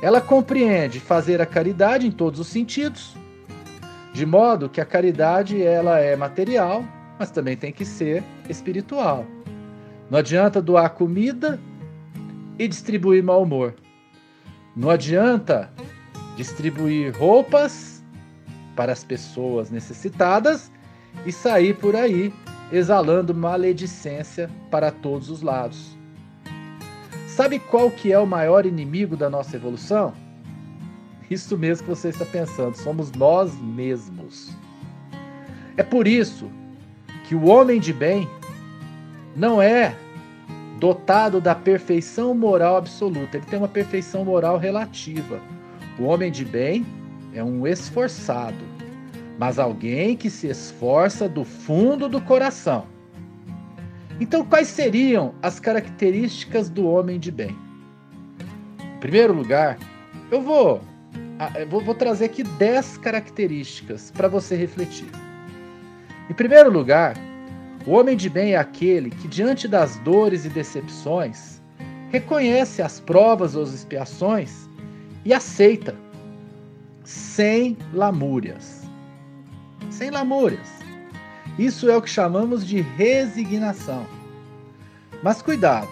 Ela 0.00 0.20
compreende 0.20 1.00
fazer 1.00 1.40
a 1.40 1.46
caridade 1.46 2.06
em 2.06 2.10
todos 2.10 2.38
os 2.38 2.46
sentidos, 2.46 3.16
de 4.12 4.24
modo 4.24 4.68
que 4.68 4.80
a 4.80 4.84
caridade 4.84 5.60
ela 5.60 5.98
é 5.98 6.14
material, 6.14 6.84
mas 7.18 7.30
também 7.30 7.56
tem 7.56 7.72
que 7.72 7.84
ser 7.84 8.22
espiritual. 8.48 9.26
Não 10.08 10.18
adianta 10.18 10.62
doar 10.62 10.90
comida 10.90 11.58
e 12.58 12.68
distribuir 12.68 13.22
mau 13.22 13.42
humor. 13.42 13.74
Não 14.74 14.88
adianta 14.90 15.70
distribuir 16.36 17.16
roupas 17.18 18.02
para 18.76 18.92
as 18.92 19.02
pessoas 19.02 19.70
necessitadas 19.70 20.70
e 21.26 21.32
sair 21.32 21.74
por 21.74 21.96
aí 21.96 22.32
exalando 22.70 23.34
maledicência 23.34 24.48
para 24.70 24.92
todos 24.92 25.28
os 25.30 25.42
lados. 25.42 25.97
Sabe 27.38 27.60
qual 27.60 27.88
que 27.88 28.12
é 28.12 28.18
o 28.18 28.26
maior 28.26 28.66
inimigo 28.66 29.16
da 29.16 29.30
nossa 29.30 29.54
evolução? 29.54 30.12
Isso 31.30 31.56
mesmo 31.56 31.84
que 31.84 31.90
você 31.90 32.08
está 32.08 32.24
pensando, 32.24 32.74
somos 32.74 33.12
nós 33.12 33.56
mesmos. 33.60 34.50
É 35.76 35.84
por 35.84 36.08
isso 36.08 36.50
que 37.28 37.36
o 37.36 37.44
homem 37.46 37.78
de 37.78 37.92
bem 37.92 38.28
não 39.36 39.62
é 39.62 39.94
dotado 40.80 41.40
da 41.40 41.54
perfeição 41.54 42.34
moral 42.34 42.76
absoluta, 42.76 43.36
ele 43.36 43.46
tem 43.46 43.60
uma 43.60 43.68
perfeição 43.68 44.24
moral 44.24 44.58
relativa. 44.58 45.40
O 45.96 46.06
homem 46.06 46.32
de 46.32 46.44
bem 46.44 46.84
é 47.32 47.44
um 47.44 47.64
esforçado, 47.68 48.64
mas 49.38 49.60
alguém 49.60 50.16
que 50.16 50.28
se 50.28 50.48
esforça 50.48 51.28
do 51.28 51.44
fundo 51.44 52.08
do 52.08 52.20
coração. 52.20 52.97
Então, 54.20 54.44
quais 54.44 54.68
seriam 54.68 55.34
as 55.42 55.60
características 55.60 56.68
do 56.68 56.86
homem 56.86 57.18
de 57.18 57.30
bem? 57.30 57.56
Em 58.80 58.98
primeiro 59.00 59.32
lugar, 59.32 59.78
eu 60.30 60.42
vou, 60.42 60.80
eu 61.56 61.68
vou, 61.68 61.94
trazer 61.94 62.26
aqui 62.26 62.42
10 62.42 62.98
características 62.98 64.10
para 64.10 64.28
você 64.28 64.56
refletir. 64.56 65.08
Em 66.28 66.34
primeiro 66.34 66.70
lugar, 66.70 67.16
o 67.86 67.92
homem 67.92 68.16
de 68.16 68.28
bem 68.28 68.54
é 68.54 68.56
aquele 68.56 69.10
que, 69.10 69.28
diante 69.28 69.68
das 69.68 69.96
dores 69.98 70.44
e 70.44 70.48
decepções, 70.48 71.62
reconhece 72.10 72.82
as 72.82 72.98
provas 72.98 73.54
ou 73.54 73.62
as 73.62 73.72
expiações 73.72 74.68
e 75.24 75.32
aceita, 75.32 75.94
sem 77.04 77.76
lamúrias 77.92 78.78
sem 79.90 80.10
lamúrias. 80.10 80.77
Isso 81.58 81.90
é 81.90 81.96
o 81.96 82.02
que 82.02 82.08
chamamos 82.08 82.64
de 82.64 82.80
resignação. 82.80 84.06
Mas 85.22 85.42
cuidado, 85.42 85.88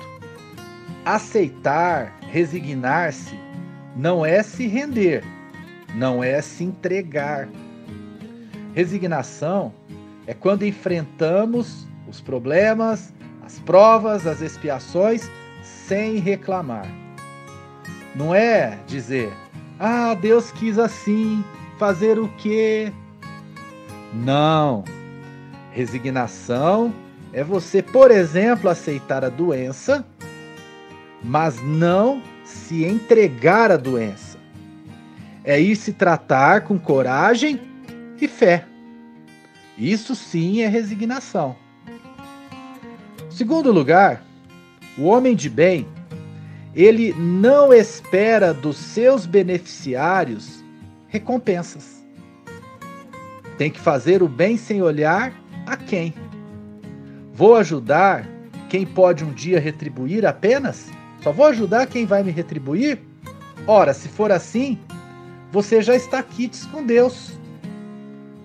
aceitar, 1.05 2.17
resignar-se, 2.31 3.37
não 3.97 4.25
é 4.25 4.43
se 4.43 4.69
render, 4.69 5.25
não 5.95 6.23
é 6.23 6.41
se 6.41 6.63
entregar. 6.63 7.49
Resignação 8.75 9.73
é 10.27 10.35
quando 10.35 10.65
enfrentamos 10.65 11.87
os 12.07 12.21
problemas, 12.21 13.13
as 13.43 13.59
provas, 13.59 14.27
as 14.27 14.41
expiações 14.41 15.29
sem 15.63 16.19
reclamar. 16.19 16.87
Não 18.15 18.35
é 18.35 18.79
dizer, 18.87 19.33
ah, 19.79 20.15
Deus 20.15 20.53
quis 20.53 20.79
assim, 20.79 21.45
fazer 21.79 22.19
o 22.19 22.29
quê? 22.37 22.93
Não. 24.13 24.85
Resignação 25.77 26.91
é 27.35 27.45
você, 27.45 27.83
por 27.83 28.11
exemplo, 28.11 28.71
aceitar 28.71 29.23
a 29.23 29.29
doença, 29.29 30.07
mas 31.23 31.63
não 31.63 32.23
se 32.47 32.83
entregar 32.83 33.71
à 33.71 33.77
doença. 33.77 34.39
É 35.45 35.61
ir 35.61 35.77
se 35.77 35.93
tratar 35.93 36.63
com 36.63 36.79
coragem 36.79 37.61
e 38.19 38.27
fé. 38.27 38.65
Isso 39.77 40.15
sim 40.15 40.63
é 40.63 40.67
resignação. 40.67 41.55
Segundo 43.29 43.71
lugar, 43.71 44.25
o 44.97 45.03
homem 45.03 45.37
de 45.37 45.51
bem, 45.51 45.87
ele 46.75 47.13
não 47.13 47.71
espera 47.71 48.55
dos 48.55 48.79
seus 48.79 49.27
beneficiários 49.27 50.65
recompensas. 51.07 52.03
Tem 53.59 53.71
que 53.71 53.79
fazer 53.79 54.23
o 54.23 54.29
bem 54.29 54.57
sem 54.57 54.81
olhar 54.83 55.45
a 55.67 55.77
quem. 55.77 56.15
Vou 57.33 57.57
ajudar 57.57 58.27
quem 58.69 58.87
pode 58.87 59.25
um 59.25 59.33
dia 59.33 59.61
retribuir 59.61 60.25
apenas? 60.25 60.89
Só 61.23 61.33
vou 61.33 61.47
ajudar 61.47 61.87
quem 61.87 62.07
vai 62.07 62.23
me 62.23 62.31
retribuir? 62.31 63.01
Ora, 63.67 63.93
se 63.93 64.09
for 64.09 64.31
assim, 64.31 64.79
você 65.51 65.83
já 65.83 65.95
está 65.95 66.23
quites 66.23 66.65
com 66.67 66.85
Deus. 66.85 67.33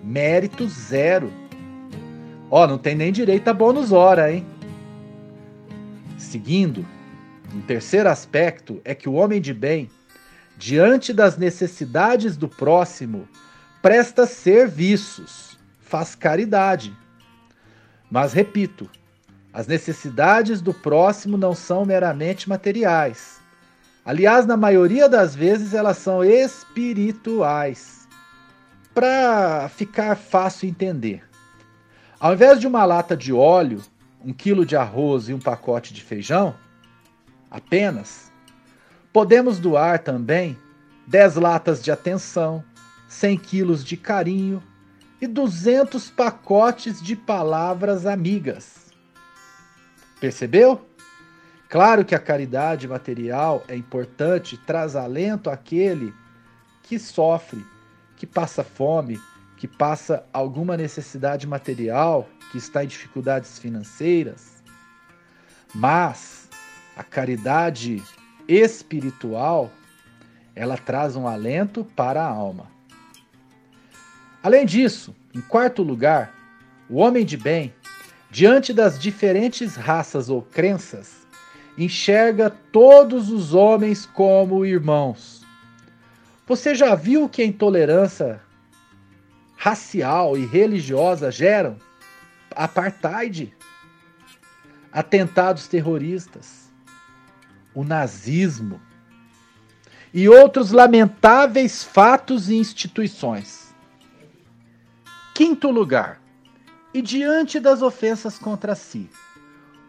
Mérito 0.02 0.68
zero. 0.68 1.32
Ó, 2.50 2.66
não 2.66 2.76
tem 2.76 2.94
nem 2.94 3.12
direito 3.12 3.48
a 3.48 3.54
bônus 3.54 3.92
hora, 3.92 4.32
hein? 4.32 4.44
Seguindo, 6.18 6.84
um 7.54 7.60
terceiro 7.60 8.08
aspecto 8.08 8.80
é 8.84 8.94
que 8.94 9.08
o 9.08 9.14
homem 9.14 9.40
de 9.40 9.54
bem, 9.54 9.88
diante 10.56 11.12
das 11.12 11.36
necessidades 11.36 12.36
do 12.36 12.48
próximo, 12.48 13.28
presta 13.80 14.26
serviços, 14.26 15.58
faz 15.80 16.14
caridade. 16.14 16.96
Mas 18.12 18.34
repito, 18.34 18.90
as 19.54 19.66
necessidades 19.66 20.60
do 20.60 20.74
próximo 20.74 21.38
não 21.38 21.54
são 21.54 21.86
meramente 21.86 22.46
materiais. 22.46 23.40
Aliás, 24.04 24.44
na 24.44 24.54
maioria 24.54 25.08
das 25.08 25.34
vezes 25.34 25.72
elas 25.72 25.96
são 25.96 26.22
espirituais. 26.22 28.06
Para 28.92 29.66
ficar 29.70 30.14
fácil 30.14 30.68
entender, 30.68 31.24
ao 32.20 32.34
invés 32.34 32.60
de 32.60 32.66
uma 32.66 32.84
lata 32.84 33.16
de 33.16 33.32
óleo, 33.32 33.80
um 34.22 34.34
quilo 34.34 34.66
de 34.66 34.76
arroz 34.76 35.30
e 35.30 35.32
um 35.32 35.40
pacote 35.40 35.94
de 35.94 36.02
feijão, 36.02 36.54
apenas, 37.50 38.30
podemos 39.10 39.58
doar 39.58 40.00
também 40.00 40.58
10 41.06 41.36
latas 41.36 41.82
de 41.82 41.90
atenção, 41.90 42.62
100 43.08 43.38
quilos 43.38 43.82
de 43.82 43.96
carinho 43.96 44.62
e 45.22 45.26
200 45.28 46.10
pacotes 46.10 47.00
de 47.00 47.14
palavras 47.14 48.06
amigas. 48.06 48.92
Percebeu? 50.20 50.84
Claro 51.68 52.04
que 52.04 52.12
a 52.12 52.18
caridade 52.18 52.88
material 52.88 53.62
é 53.68 53.76
importante, 53.76 54.56
traz 54.56 54.96
alento 54.96 55.48
àquele 55.48 56.12
que 56.82 56.98
sofre, 56.98 57.64
que 58.16 58.26
passa 58.26 58.64
fome, 58.64 59.16
que 59.56 59.68
passa 59.68 60.26
alguma 60.32 60.76
necessidade 60.76 61.46
material, 61.46 62.28
que 62.50 62.58
está 62.58 62.82
em 62.82 62.88
dificuldades 62.88 63.60
financeiras. 63.60 64.60
Mas 65.72 66.48
a 66.96 67.04
caridade 67.04 68.02
espiritual, 68.48 69.70
ela 70.52 70.76
traz 70.76 71.14
um 71.14 71.28
alento 71.28 71.84
para 71.94 72.24
a 72.24 72.28
alma. 72.28 72.71
Além 74.42 74.66
disso, 74.66 75.14
em 75.32 75.40
quarto 75.40 75.82
lugar, 75.82 76.34
o 76.90 76.96
homem 76.96 77.24
de 77.24 77.36
bem, 77.36 77.72
diante 78.30 78.72
das 78.72 78.98
diferentes 78.98 79.76
raças 79.76 80.28
ou 80.28 80.42
crenças, 80.42 81.26
enxerga 81.78 82.50
todos 82.50 83.30
os 83.30 83.54
homens 83.54 84.04
como 84.04 84.66
irmãos. 84.66 85.42
Você 86.46 86.74
já 86.74 86.94
viu 86.94 87.28
que 87.28 87.40
a 87.40 87.46
intolerância 87.46 88.40
racial 89.56 90.36
e 90.36 90.44
religiosa 90.44 91.30
geram 91.30 91.76
apartheid, 92.50 93.54
atentados 94.92 95.68
terroristas, 95.68 96.68
o 97.72 97.84
nazismo 97.84 98.80
e 100.12 100.28
outros 100.28 100.72
lamentáveis 100.72 101.84
fatos 101.84 102.50
e 102.50 102.56
instituições. 102.56 103.61
Quinto 105.34 105.70
lugar, 105.70 106.20
e 106.92 107.00
diante 107.00 107.58
das 107.58 107.80
ofensas 107.80 108.38
contra 108.38 108.74
si, 108.74 109.08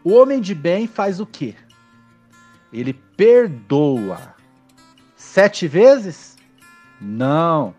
o 0.02 0.12
homem 0.12 0.40
de 0.40 0.54
bem 0.54 0.86
faz 0.86 1.20
o 1.20 1.26
quê? 1.26 1.54
Ele 2.72 2.94
perdoa. 2.94 4.34
Sete 5.14 5.68
vezes? 5.68 6.36
Não. 6.98 7.74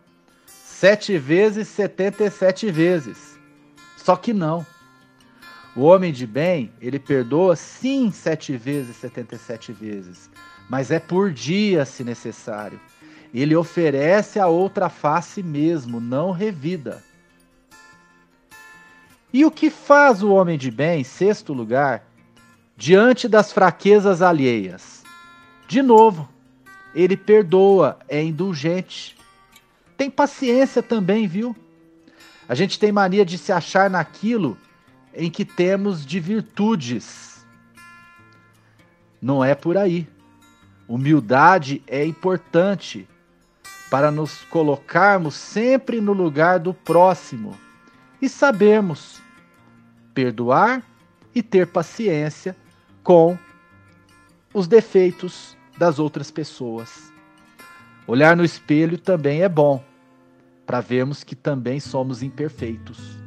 Sete 0.46 1.18
vezes, 1.18 1.68
setenta 1.68 2.26
e 2.26 2.30
sete 2.30 2.70
vezes. 2.70 3.38
Só 3.98 4.16
que 4.16 4.32
não. 4.32 4.66
O 5.76 5.82
homem 5.82 6.14
de 6.14 6.28
bem, 6.28 6.72
ele 6.80 7.00
perdoa 7.00 7.56
sim 7.56 8.12
sete 8.12 8.56
vezes, 8.56 8.96
setenta 8.96 9.36
e 9.36 9.40
sete 9.40 9.74
vezes, 9.74 10.30
mas 10.70 10.92
é 10.92 11.00
por 11.00 11.32
dia 11.32 11.84
se 11.84 12.04
necessário. 12.04 12.80
Ele 13.34 13.56
oferece 13.56 14.40
a 14.40 14.48
outra 14.48 14.88
face 14.88 15.42
mesmo, 15.42 16.00
não 16.00 16.32
revida. 16.32 17.04
E 19.36 19.44
o 19.44 19.52
que 19.52 19.70
faz 19.70 20.24
o 20.24 20.32
homem 20.32 20.58
de 20.58 20.72
bem, 20.72 21.04
sexto 21.04 21.52
lugar, 21.52 22.08
diante 22.78 23.28
das 23.28 23.52
fraquezas 23.52 24.22
alheias? 24.22 25.04
De 25.68 25.82
novo, 25.82 26.30
ele 26.96 27.18
perdoa, 27.18 28.00
é 28.08 28.24
indulgente. 28.24 29.18
Tem 29.98 30.10
paciência 30.10 30.82
também, 30.82 31.28
viu? 31.28 31.54
A 32.48 32.56
gente 32.56 32.80
tem 32.80 32.94
mania 32.94 33.26
de 33.26 33.38
se 33.38 33.52
achar 33.52 33.90
naquilo 33.90 34.58
em 35.14 35.30
que 35.30 35.44
temos 35.44 36.06
de 36.06 36.18
virtudes. 36.18 37.46
Não 39.22 39.44
é 39.44 39.54
por 39.54 39.76
aí. 39.76 40.08
Humildade 40.88 41.84
é 41.88 42.06
importante 42.06 43.06
para 43.92 44.10
nos 44.10 44.44
colocarmos 44.44 45.36
sempre 45.36 46.00
no 46.00 46.14
lugar 46.14 46.58
do 46.58 46.74
próximo 46.74 47.54
e 48.22 48.30
sabermos 48.30 49.25
perdoar 50.16 50.82
e 51.36 51.44
ter 51.44 51.68
paciência 51.68 52.56
com 53.04 53.38
os 54.54 54.68
defeitos 54.68 55.56
das 55.78 56.00
outras 56.00 56.32
pessoas. 56.32 57.12
Olhar 58.08 58.38
no 58.38 58.46
espelho 58.46 58.98
também 58.98 59.44
é 59.44 59.50
bom, 59.50 59.84
para 60.66 60.80
vermos 60.80 61.24
que 61.24 61.36
também 61.36 61.80
somos 61.80 62.24
imperfeitos. 62.24 63.18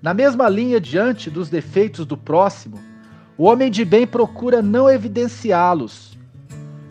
Na 0.00 0.14
mesma 0.14 0.48
linha, 0.48 0.80
diante 0.80 1.28
dos 1.28 1.50
defeitos 1.50 2.06
do 2.06 2.16
próximo, 2.16 2.78
o 3.36 3.44
homem 3.44 3.70
de 3.70 3.84
bem 3.84 4.06
procura 4.06 4.62
não 4.62 4.88
evidenciá-los. 4.88 6.16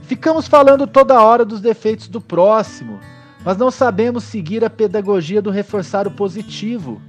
Ficamos 0.01 0.47
falando 0.47 0.85
toda 0.85 1.21
hora 1.21 1.45
dos 1.45 1.61
defeitos 1.61 2.07
do 2.09 2.19
próximo, 2.19 2.99
mas 3.45 3.55
não 3.55 3.71
sabemos 3.71 4.25
seguir 4.25 4.65
a 4.65 4.69
pedagogia 4.69 5.41
do 5.41 5.49
reforçar 5.49 6.05
o 6.05 6.11
positivo. 6.11 7.01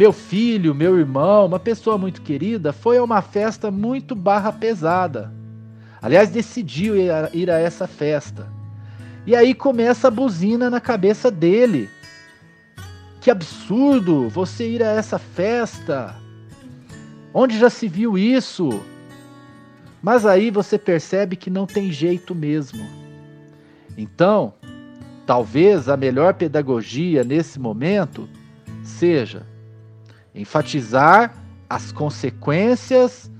Meu 0.00 0.14
filho, 0.14 0.74
meu 0.74 0.98
irmão, 0.98 1.44
uma 1.44 1.60
pessoa 1.60 1.98
muito 1.98 2.22
querida, 2.22 2.72
foi 2.72 2.96
a 2.96 3.04
uma 3.04 3.20
festa 3.20 3.70
muito 3.70 4.14
barra 4.14 4.50
pesada. 4.50 5.30
Aliás, 6.00 6.30
decidiu 6.30 6.94
ir 6.96 7.50
a 7.50 7.58
essa 7.58 7.86
festa. 7.86 8.50
E 9.26 9.36
aí 9.36 9.52
começa 9.52 10.08
a 10.08 10.10
buzina 10.10 10.70
na 10.70 10.80
cabeça 10.80 11.30
dele. 11.30 11.90
Que 13.20 13.30
absurdo 13.30 14.30
você 14.30 14.70
ir 14.70 14.82
a 14.82 14.86
essa 14.86 15.18
festa. 15.18 16.16
Onde 17.34 17.58
já 17.58 17.68
se 17.68 17.86
viu 17.86 18.16
isso? 18.16 18.80
Mas 20.00 20.24
aí 20.24 20.50
você 20.50 20.78
percebe 20.78 21.36
que 21.36 21.50
não 21.50 21.66
tem 21.66 21.92
jeito 21.92 22.34
mesmo. 22.34 22.88
Então, 23.98 24.54
talvez 25.26 25.90
a 25.90 25.96
melhor 25.98 26.32
pedagogia 26.32 27.22
nesse 27.22 27.60
momento 27.60 28.26
seja 28.82 29.49
enfatizar 30.34 31.34
as 31.68 31.92
consequências 31.92 33.30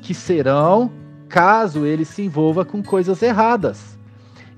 que 0.00 0.14
serão 0.14 0.90
caso 1.28 1.86
ele 1.86 2.04
se 2.04 2.22
envolva 2.22 2.64
com 2.64 2.82
coisas 2.82 3.22
erradas 3.22 3.98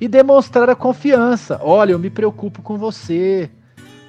e 0.01 0.09
demonstrar 0.09 0.69
a 0.69 0.75
confiança. 0.75 1.61
Olha, 1.63 1.93
eu 1.93 1.99
me 1.99 2.11
preocupo 2.11 2.63
com 2.63 2.77
você, 2.77 3.51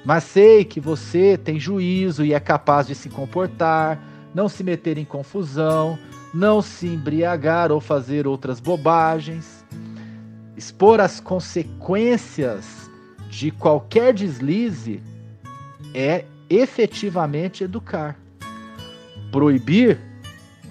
mas 0.04 0.24
sei 0.24 0.64
que 0.64 0.80
você 0.80 1.38
tem 1.38 1.60
juízo 1.60 2.24
e 2.24 2.32
é 2.32 2.40
capaz 2.40 2.86
de 2.86 2.94
se 2.94 3.08
comportar, 3.08 4.02
não 4.34 4.48
se 4.48 4.64
meter 4.64 4.98
em 4.98 5.04
confusão, 5.04 5.98
não 6.34 6.60
se 6.60 6.86
embriagar 6.86 7.70
ou 7.70 7.80
fazer 7.80 8.26
outras 8.26 8.60
bobagens. 8.60 9.64
Expor 10.56 11.00
as 11.00 11.20
consequências 11.20 12.90
de 13.28 13.50
qualquer 13.50 14.12
deslize 14.12 15.02
é 15.94 16.24
efetivamente 16.48 17.64
educar. 17.64 18.16
Proibir, 19.30 19.98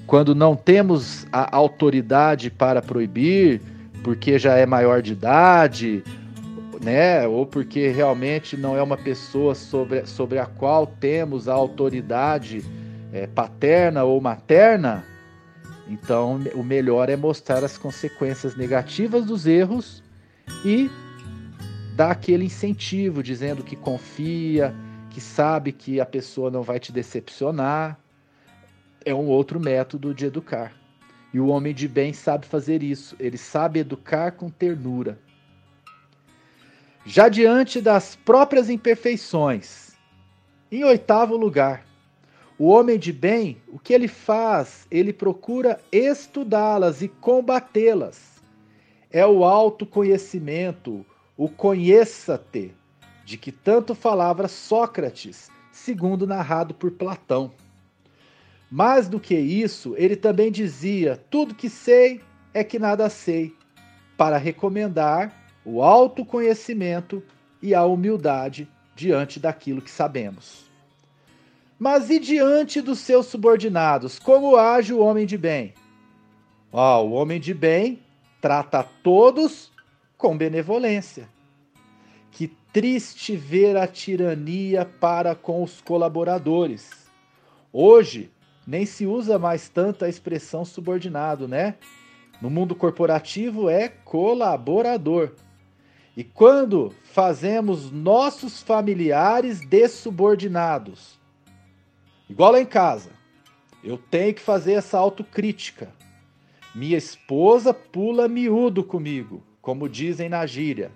quando 0.08 0.34
não 0.34 0.56
temos 0.56 1.28
a 1.32 1.56
autoridade 1.56 2.50
para 2.50 2.82
proibir, 2.82 3.62
porque 4.04 4.38
já 4.38 4.56
é 4.56 4.66
maior 4.66 5.02
de 5.02 5.14
idade, 5.14 6.04
né? 6.82 7.28
Ou 7.28 7.46
porque 7.46 7.90
realmente 7.90 8.56
não 8.56 8.78
é 8.78 8.82
uma 8.82 8.98
pessoa 8.98 9.56
sobre, 9.56 10.06
sobre 10.06 10.40
a 10.40 10.46
qual 10.46 10.86
temos 10.86 11.48
a 11.48 11.54
autoridade 11.54 12.64
é, 13.12 13.28
paterna 13.28 14.04
ou 14.04 14.20
materna, 14.22 15.04
então 15.88 16.42
o 16.56 16.64
melhor 16.64 17.10
é 17.10 17.16
mostrar 17.16 17.64
as 17.64 17.78
consequências 17.78 18.56
negativas 18.56 19.26
dos 19.26 19.46
erros 19.46 20.04
e 20.64 20.90
dar 21.96 22.12
aquele 22.12 22.46
incentivo, 22.46 23.24
dizendo 23.24 23.64
que 23.64 23.76
confia, 23.76 24.74
que 25.16 25.22
sabe 25.22 25.72
que 25.72 26.02
a 26.02 26.06
pessoa 26.06 26.52
não 26.52 26.62
vai 26.62 26.78
te 26.78 26.92
decepcionar. 26.92 27.98
É 29.06 29.16
um 29.16 29.28
outro 29.28 29.62
método 29.62 30.14
de 30.14 30.26
educar. 30.26 30.74
E 31.34 31.40
o 31.40 31.48
homem 31.48 31.74
de 31.74 31.88
bem 31.88 32.12
sabe 32.12 32.46
fazer 32.46 32.84
isso, 32.84 33.16
ele 33.18 33.38
sabe 33.38 33.80
educar 33.80 34.34
com 34.34 34.50
ternura. 34.50 35.18
Já 37.06 37.30
diante 37.30 37.80
das 37.80 38.14
próprias 38.14 38.70
imperfeições, 38.70 39.96
em 40.70 40.84
oitavo 40.84 41.38
lugar, 41.38 41.86
o 42.60 42.68
homem 42.68 43.00
de 43.00 43.14
bem, 43.14 43.58
o 43.70 43.80
que 43.80 43.94
ele 43.94 44.10
faz? 44.10 44.86
Ele 44.92 45.14
procura 45.14 45.80
estudá-las 45.94 47.02
e 47.02 47.08
combatê-las. 47.08 48.44
É 49.10 49.26
o 49.26 49.46
autoconhecimento, 49.46 51.06
o 51.38 51.48
conheça-te 51.48 52.76
de 53.26 53.38
que 53.38 53.52
tanto 53.52 53.96
falava 53.96 54.48
Sócrates, 54.48 55.50
segundo 55.72 56.28
narrado 56.28 56.76
por 56.76 56.92
Platão. 56.92 57.52
Mais 58.70 59.10
do 59.10 59.20
que 59.20 59.36
isso, 59.36 59.96
ele 59.98 60.16
também 60.16 60.52
dizia: 60.52 61.22
tudo 61.30 61.56
que 61.56 61.70
sei 61.70 62.22
é 62.54 62.64
que 62.64 62.78
nada 62.78 63.10
sei, 63.10 63.54
para 64.16 64.38
recomendar 64.38 65.34
o 65.66 65.82
autoconhecimento 65.82 67.22
e 67.62 67.74
a 67.74 67.84
humildade 67.84 68.70
diante 68.96 69.40
daquilo 69.40 69.82
que 69.82 69.92
sabemos. 69.92 70.70
Mas 71.78 72.10
e 72.10 72.20
diante 72.20 72.80
dos 72.80 73.00
seus 73.00 73.26
subordinados, 73.26 74.20
como 74.20 74.56
age 74.56 74.94
o 74.94 75.00
homem 75.00 75.26
de 75.26 75.38
bem? 75.38 75.74
Oh, 76.72 77.02
o 77.02 77.12
homem 77.12 77.40
de 77.40 77.54
bem 77.54 78.00
trata 78.40 78.80
a 78.80 78.84
todos 78.84 79.72
com 80.18 80.38
benevolência 80.38 81.35
triste 82.76 83.38
ver 83.38 83.78
a 83.78 83.88
tirania 83.88 84.84
para 84.84 85.34
com 85.34 85.64
os 85.64 85.80
colaboradores. 85.80 87.10
Hoje, 87.72 88.30
nem 88.68 88.86
se 88.86 89.06
usa 89.06 89.40
mais 89.40 89.70
tanto 89.70 90.04
a 90.04 90.10
expressão 90.10 90.66
subordinado, 90.66 91.48
né? 91.48 91.76
No 92.42 92.50
mundo 92.50 92.76
corporativo 92.76 93.70
é 93.70 93.88
colaborador. 93.88 95.32
E 96.18 96.24
quando 96.26 96.94
fazemos 97.02 97.90
nossos 97.92 98.62
familiares 98.62 99.62
dessubordinados, 99.62 101.18
igual 102.30 102.52
lá 102.52 102.60
em 102.60 102.66
casa, 102.66 103.12
eu 103.86 103.98
tenho 103.98 104.34
que 104.34 104.42
fazer 104.42 104.74
essa 104.74 104.98
autocrítica. 104.98 105.94
Minha 106.76 106.98
esposa 106.98 107.74
pula 107.74 108.28
miúdo 108.28 108.84
comigo, 108.84 109.42
como 109.62 109.88
dizem 109.88 110.28
na 110.28 110.46
gíria. 110.46 110.92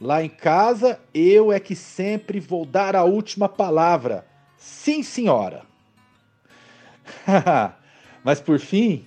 Lá 0.00 0.22
em 0.24 0.30
casa, 0.30 0.98
eu 1.12 1.52
é 1.52 1.60
que 1.60 1.76
sempre 1.76 2.40
vou 2.40 2.64
dar 2.64 2.96
a 2.96 3.04
última 3.04 3.48
palavra. 3.48 4.24
Sim, 4.56 5.02
senhora. 5.02 5.62
Mas 8.24 8.40
por 8.40 8.58
fim, 8.58 9.06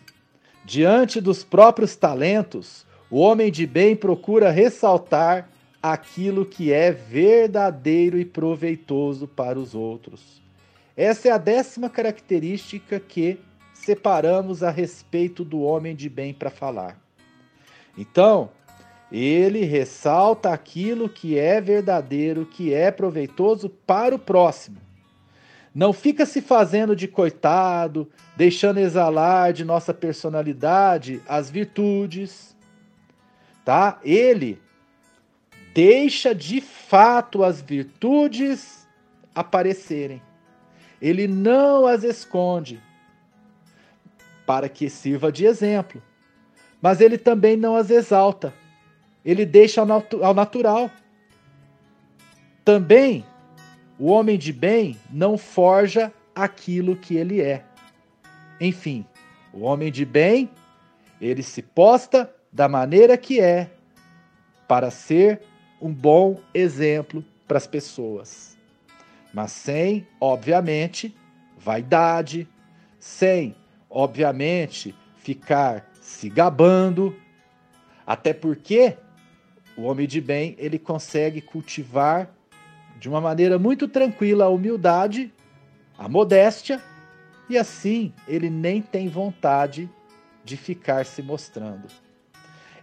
diante 0.63 1.19
dos 1.19 1.43
próprios 1.43 1.95
talentos, 1.95 2.85
o 3.09 3.17
homem 3.17 3.51
de 3.51 3.65
bem 3.65 3.95
procura 3.95 4.51
ressaltar 4.51 5.49
aquilo 5.81 6.45
que 6.45 6.71
é 6.71 6.91
verdadeiro 6.91 8.17
e 8.19 8.25
proveitoso 8.25 9.27
para 9.27 9.59
os 9.59 9.73
outros. 9.73 10.41
Essa 10.95 11.29
é 11.29 11.31
a 11.31 11.37
décima 11.37 11.89
característica 11.89 12.99
que 12.99 13.39
separamos 13.73 14.63
a 14.63 14.69
respeito 14.69 15.43
do 15.43 15.61
homem 15.61 15.95
de 15.95 16.07
bem 16.07 16.33
para 16.33 16.49
falar. 16.49 16.97
Então, 17.97 18.49
ele 19.13 19.63
ressalta 19.63 20.51
aquilo 20.51 21.07
que 21.07 21.37
é 21.37 21.61
verdadeiro, 21.61 22.47
que 22.47 22.73
é 22.73 22.89
proveitoso 22.89 23.69
para 23.69 24.15
o 24.15 24.19
próximo. 24.19 24.81
Não 25.73 25.93
fica 25.93 26.25
se 26.25 26.41
fazendo 26.41 26.95
de 26.95 27.07
coitado, 27.07 28.09
deixando 28.35 28.79
exalar 28.79 29.53
de 29.53 29.63
nossa 29.63 29.93
personalidade 29.93 31.21
as 31.27 31.51
virtudes, 31.51 32.57
tá? 33.63 33.99
Ele 34.03 34.59
deixa 35.75 36.33
de 36.33 36.59
fato 36.59 37.43
as 37.43 37.61
virtudes 37.61 38.87
aparecerem. 39.35 40.23
Ele 40.99 41.27
não 41.27 41.85
as 41.85 42.03
esconde 42.03 42.81
para 44.43 44.67
que 44.67 44.89
sirva 44.89 45.31
de 45.31 45.45
exemplo, 45.45 46.01
mas 46.81 46.99
ele 46.99 47.17
também 47.17 47.55
não 47.55 47.75
as 47.75 47.91
exalta 47.91 48.62
ele 49.25 49.45
deixa 49.45 49.81
ao 49.81 50.33
natural. 50.33 50.89
Também, 52.65 53.25
o 53.97 54.07
homem 54.07 54.37
de 54.37 54.51
bem 54.51 54.97
não 55.09 55.37
forja 55.37 56.11
aquilo 56.35 56.95
que 56.95 57.15
ele 57.15 57.41
é. 57.41 57.63
Enfim, 58.59 59.05
o 59.53 59.61
homem 59.61 59.91
de 59.91 60.05
bem, 60.05 60.49
ele 61.21 61.43
se 61.43 61.61
posta 61.61 62.33
da 62.51 62.67
maneira 62.67 63.17
que 63.17 63.39
é, 63.39 63.69
para 64.67 64.89
ser 64.89 65.41
um 65.81 65.93
bom 65.93 66.39
exemplo 66.53 67.23
para 67.47 67.57
as 67.57 67.67
pessoas. 67.67 68.57
Mas 69.33 69.51
sem, 69.51 70.07
obviamente, 70.19 71.15
vaidade, 71.57 72.47
sem, 72.99 73.55
obviamente, 73.89 74.95
ficar 75.17 75.91
se 76.01 76.29
gabando, 76.29 77.15
até 78.05 78.33
porque 78.33 78.97
o 79.75 79.83
homem 79.83 80.07
de 80.07 80.21
bem, 80.21 80.55
ele 80.57 80.77
consegue 80.77 81.41
cultivar 81.41 82.33
de 82.99 83.09
uma 83.09 83.19
maneira 83.19 83.57
muito 83.57 83.87
tranquila 83.87 84.45
a 84.45 84.49
humildade, 84.49 85.33
a 85.97 86.07
modéstia, 86.07 86.81
e 87.49 87.57
assim 87.57 88.13
ele 88.27 88.49
nem 88.49 88.81
tem 88.81 89.09
vontade 89.09 89.89
de 90.43 90.55
ficar 90.55 91.05
se 91.05 91.21
mostrando. 91.21 91.87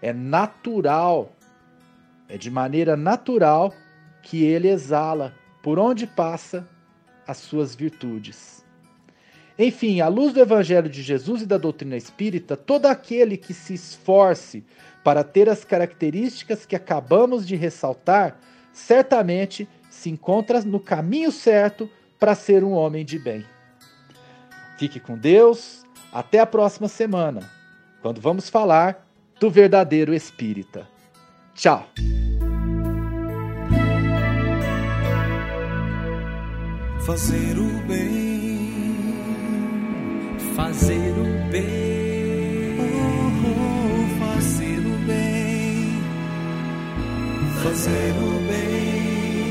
É 0.03 0.13
natural, 0.13 1.33
é 2.29 2.37
de 2.37 2.51
maneira 2.51 2.97
natural 2.97 3.73
que 4.23 4.45
ele 4.45 4.69
exala 4.69 5.35
por 5.63 5.79
onde 5.79 6.07
passa 6.07 6.69
as 7.27 7.39
suas 7.39 7.75
virtudes. 7.75 8.65
Enfim, 9.59 10.01
à 10.01 10.09
luz 10.09 10.33
do 10.33 10.41
Evangelho 10.41 10.89
de 10.89 11.03
Jesus 11.03 11.43
e 11.43 11.47
da 11.47 11.59
doutrina 11.59 11.97
espírita, 11.97 12.57
todo 12.57 12.87
aquele 12.87 13.37
que 13.37 13.53
se 13.53 13.75
esforce 13.75 14.65
para 15.03 15.25
ter 15.25 15.49
as 15.49 15.65
características 15.65 16.67
que 16.67 16.77
acabamos 16.77 17.47
de 17.47 17.57
ressaltar, 17.57 18.39
certamente 18.73 19.69
se 19.89 20.11
encontra 20.11 20.61
no 20.63 20.79
caminho 20.79 21.33
certo 21.33 21.91
para 22.19 22.35
ser 22.35 22.63
um 22.63 22.73
homem 22.73 23.05
de 23.05 23.19
bem. 23.19 23.45
Fique 24.79 25.01
com 25.01 25.17
Deus, 25.17 25.85
até 26.13 26.39
a 26.39 26.47
próxima 26.47 26.89
semana, 26.89 27.51
quando 28.03 28.21
vamos 28.21 28.49
falar 28.49 29.07
do 29.39 29.51
verdadeiro 29.51 30.15
espírita. 30.15 30.89
Tchau! 31.55 31.87
Fazer 37.07 37.59
o 37.59 37.87
bem, 37.89 38.75
fazer 40.55 41.13
o 41.19 41.51
bem, 41.51 41.90
fazer 47.63 48.15
o 48.17 48.41
bem, 48.49 49.51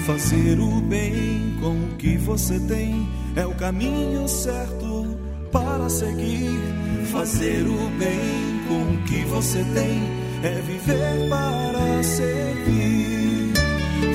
fazer 0.00 0.60
o 0.60 0.80
bem 0.80 1.56
com 1.60 1.70
o 1.70 1.96
que 1.96 2.16
você 2.18 2.58
tem 2.60 3.08
é 3.36 3.46
o 3.46 3.54
caminho 3.54 4.28
certo 4.28 5.16
para 5.50 5.88
seguir. 5.88 6.60
Fazer 7.10 7.62
o 7.66 7.90
bem 7.98 8.60
com 8.68 8.94
o 8.94 8.98
que 9.04 9.24
você 9.26 9.64
tem 9.74 10.02
é 10.42 10.60
viver 10.62 11.28
para 11.28 12.02
servir. 12.02 13.52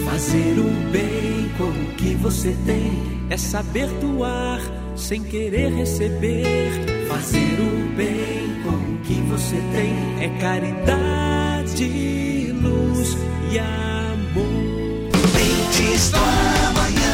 Fazer 0.03 0.59
o 0.59 0.91
bem 0.91 1.49
com 1.57 1.69
o 1.69 1.95
que 1.95 2.15
você 2.15 2.55
tem 2.65 3.27
é 3.29 3.37
saber 3.37 3.87
doar 4.01 4.59
sem 4.95 5.23
querer 5.23 5.71
receber. 5.73 6.71
Fazer 7.07 7.59
o 7.59 7.95
bem 7.95 8.61
com 8.63 8.93
o 8.93 8.97
que 9.03 9.21
você 9.29 9.55
tem 9.73 9.93
é 10.23 10.29
caridade, 10.39 11.46
luz 11.85 13.15
e 13.51 13.59
amor. 13.59 14.43
Mentes 15.33 16.09
do 16.09 16.17
amanhã. 16.17 17.11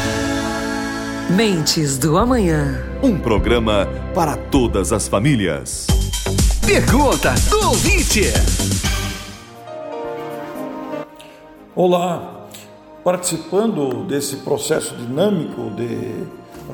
Mentes 1.36 1.98
do 1.98 2.16
Amanhã. 2.16 2.82
Um 3.02 3.18
programa 3.18 3.86
para 4.14 4.36
todas 4.36 4.92
as 4.92 5.06
famílias. 5.06 5.86
Pergunta 6.66 7.34
do 7.50 7.68
ouvinte. 7.68 8.22
Olá, 11.76 12.46
participando 13.02 14.06
desse 14.06 14.36
processo 14.36 14.96
dinâmico 14.96 15.70
de 15.72 16.24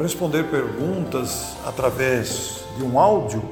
responder 0.00 0.44
perguntas 0.44 1.56
através 1.66 2.62
de 2.76 2.84
um 2.84 3.00
áudio, 3.00 3.42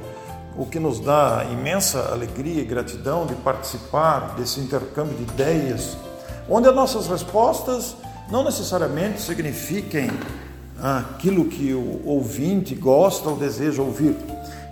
o 0.59 0.67
que 0.67 0.81
nos 0.81 0.99
dá 0.99 1.47
imensa 1.53 2.11
alegria 2.11 2.61
e 2.61 2.65
gratidão 2.65 3.25
de 3.25 3.35
participar 3.37 4.35
desse 4.37 4.59
intercâmbio 4.59 5.17
de 5.17 5.23
ideias, 5.23 5.97
onde 6.51 6.69
as 6.69 6.75
nossas 6.75 7.07
respostas 7.07 7.97
não 8.29 8.43
necessariamente 8.43 9.21
signifiquem 9.21 10.11
aquilo 10.83 11.45
que 11.45 11.73
o 11.73 12.03
ouvinte 12.05 12.75
gosta 12.75 13.29
ou 13.29 13.37
deseja 13.37 13.81
ouvir, 13.81 14.17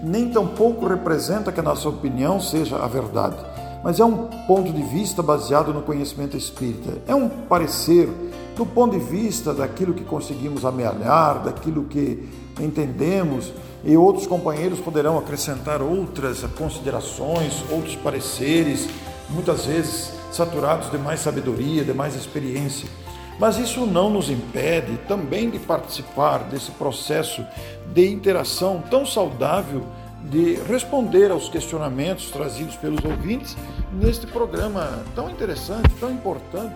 nem 0.03 0.29
tampouco 0.29 0.87
representa 0.87 1.53
que 1.53 1.61
a 1.61 1.63
nossa 1.63 1.89
opinião 1.89 2.41
seja 2.41 2.77
a 2.77 2.89
verdade, 2.89 3.37
mas 3.85 4.01
é 4.01 4.05
um 4.05 4.27
ponto 4.47 4.73
de 4.73 4.83
vista 4.83 5.23
baseado 5.23 5.73
no 5.73 5.83
conhecimento 5.83 6.37
espírita, 6.37 6.99
é 7.07 7.15
um 7.15 7.29
parecer 7.29 8.09
do 8.57 8.65
ponto 8.65 8.99
de 8.99 9.05
vista 9.05 9.53
daquilo 9.53 9.93
que 9.93 10.03
conseguimos 10.03 10.65
amealhar, 10.65 11.43
daquilo 11.43 11.85
que 11.85 12.27
entendemos, 12.59 13.53
e 13.85 13.97
outros 13.97 14.27
companheiros 14.27 14.81
poderão 14.81 15.19
acrescentar 15.19 15.83
outras 15.83 16.43
considerações, 16.59 17.63
outros 17.71 17.95
pareceres, 17.95 18.89
muitas 19.29 19.67
vezes 19.67 20.13
saturados 20.33 20.91
de 20.91 20.99
mais 20.99 21.21
sabedoria, 21.21 21.85
de 21.85 21.93
mais 21.93 22.17
experiência. 22.17 22.89
Mas 23.39 23.59
isso 23.59 23.85
não 23.85 24.09
nos 24.09 24.31
impede 24.31 24.97
também 25.07 25.51
de 25.51 25.59
participar 25.59 26.45
desse 26.45 26.71
processo 26.73 27.45
de 27.93 28.11
interação 28.11 28.83
tão 28.91 29.05
saudável 29.05 29.83
de 30.25 30.55
responder 30.67 31.31
aos 31.31 31.49
questionamentos 31.49 32.31
trazidos 32.31 32.75
pelos 32.77 33.05
ouvintes 33.05 33.57
neste 33.93 34.27
programa 34.27 35.05
tão 35.15 35.31
interessante, 35.31 35.91
tão 36.01 36.11
importante, 36.11 36.75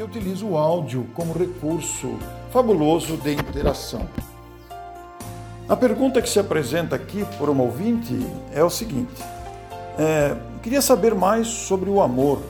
que 0.00 0.04
utiliza 0.04 0.46
o 0.46 0.56
áudio 0.56 1.06
como 1.12 1.34
recurso 1.34 2.18
fabuloso 2.50 3.18
de 3.18 3.34
interação. 3.34 4.08
A 5.68 5.76
pergunta 5.76 6.22
que 6.22 6.28
se 6.28 6.38
apresenta 6.38 6.96
aqui 6.96 7.22
por 7.36 7.50
um 7.50 7.60
ouvinte 7.60 8.18
é 8.54 8.64
o 8.64 8.70
seguinte: 8.70 9.22
é, 9.98 10.34
queria 10.62 10.80
saber 10.80 11.14
mais 11.14 11.48
sobre 11.48 11.90
o 11.90 12.00
amor, 12.00 12.40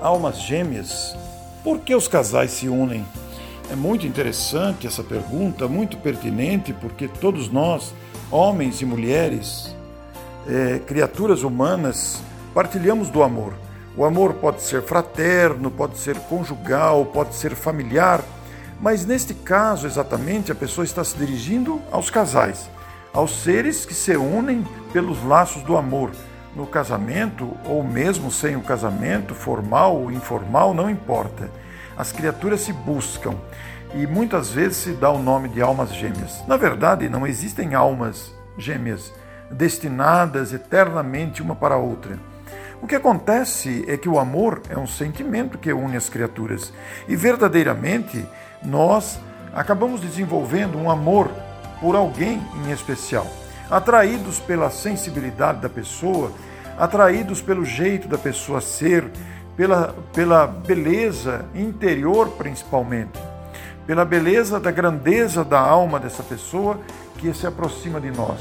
almas 0.00 0.40
gêmeas 0.40 1.16
por 1.64 1.80
que 1.80 1.96
os 1.96 2.06
casais 2.06 2.52
se 2.52 2.68
unem? 2.68 3.04
É 3.68 3.74
muito 3.74 4.06
interessante 4.06 4.86
essa 4.86 5.02
pergunta, 5.02 5.66
muito 5.66 5.96
pertinente, 5.96 6.72
porque 6.72 7.08
todos 7.08 7.50
nós, 7.50 7.92
homens 8.30 8.80
e 8.82 8.84
mulheres, 8.84 9.74
é, 10.46 10.78
criaturas 10.78 11.42
humanas, 11.42 12.22
partilhamos 12.54 13.08
do 13.08 13.22
amor. 13.22 13.54
O 13.96 14.04
amor 14.04 14.34
pode 14.34 14.60
ser 14.60 14.82
fraterno, 14.82 15.70
pode 15.70 15.98
ser 15.98 16.18
conjugal, 16.22 17.06
pode 17.06 17.34
ser 17.36 17.54
familiar, 17.54 18.20
mas 18.80 19.06
neste 19.06 19.32
caso 19.32 19.86
exatamente 19.86 20.50
a 20.50 20.54
pessoa 20.54 20.84
está 20.84 21.04
se 21.04 21.16
dirigindo 21.16 21.80
aos 21.92 22.10
casais, 22.10 22.68
aos 23.12 23.42
seres 23.42 23.86
que 23.86 23.94
se 23.94 24.16
unem 24.16 24.66
pelos 24.92 25.22
laços 25.24 25.62
do 25.62 25.76
amor. 25.76 26.10
No 26.56 26.66
casamento, 26.66 27.56
ou 27.66 27.84
mesmo 27.84 28.32
sem 28.32 28.56
o 28.56 28.62
casamento, 28.62 29.32
formal 29.32 29.96
ou 29.96 30.10
informal, 30.10 30.74
não 30.74 30.90
importa. 30.90 31.48
As 31.96 32.10
criaturas 32.10 32.62
se 32.62 32.72
buscam 32.72 33.34
e 33.94 34.08
muitas 34.08 34.50
vezes 34.50 34.78
se 34.78 34.90
dá 34.92 35.10
o 35.10 35.22
nome 35.22 35.48
de 35.48 35.62
almas 35.62 35.94
gêmeas. 35.94 36.44
Na 36.48 36.56
verdade, 36.56 37.08
não 37.08 37.24
existem 37.24 37.74
almas 37.74 38.32
gêmeas 38.58 39.12
destinadas 39.50 40.52
eternamente 40.52 41.42
uma 41.42 41.54
para 41.54 41.76
a 41.76 41.78
outra. 41.78 42.33
O 42.82 42.86
que 42.86 42.94
acontece 42.94 43.84
é 43.88 43.96
que 43.96 44.08
o 44.08 44.18
amor 44.18 44.60
é 44.68 44.78
um 44.78 44.86
sentimento 44.86 45.58
que 45.58 45.72
une 45.72 45.96
as 45.96 46.08
criaturas 46.08 46.72
e 47.08 47.16
verdadeiramente 47.16 48.26
nós 48.62 49.18
acabamos 49.54 50.00
desenvolvendo 50.00 50.76
um 50.76 50.90
amor 50.90 51.30
por 51.80 51.96
alguém 51.96 52.42
em 52.64 52.72
especial, 52.72 53.26
atraídos 53.70 54.40
pela 54.40 54.70
sensibilidade 54.70 55.60
da 55.60 55.68
pessoa, 55.68 56.32
atraídos 56.78 57.40
pelo 57.40 57.64
jeito 57.64 58.08
da 58.08 58.18
pessoa 58.18 58.60
ser, 58.60 59.04
pela, 59.56 59.94
pela 60.12 60.46
beleza 60.46 61.44
interior 61.54 62.30
principalmente, 62.30 63.18
pela 63.86 64.04
beleza 64.04 64.58
da 64.58 64.70
grandeza 64.70 65.44
da 65.44 65.60
alma 65.60 66.00
dessa 66.00 66.22
pessoa 66.22 66.80
que 67.18 67.32
se 67.32 67.46
aproxima 67.46 68.00
de 68.00 68.10
nós. 68.10 68.40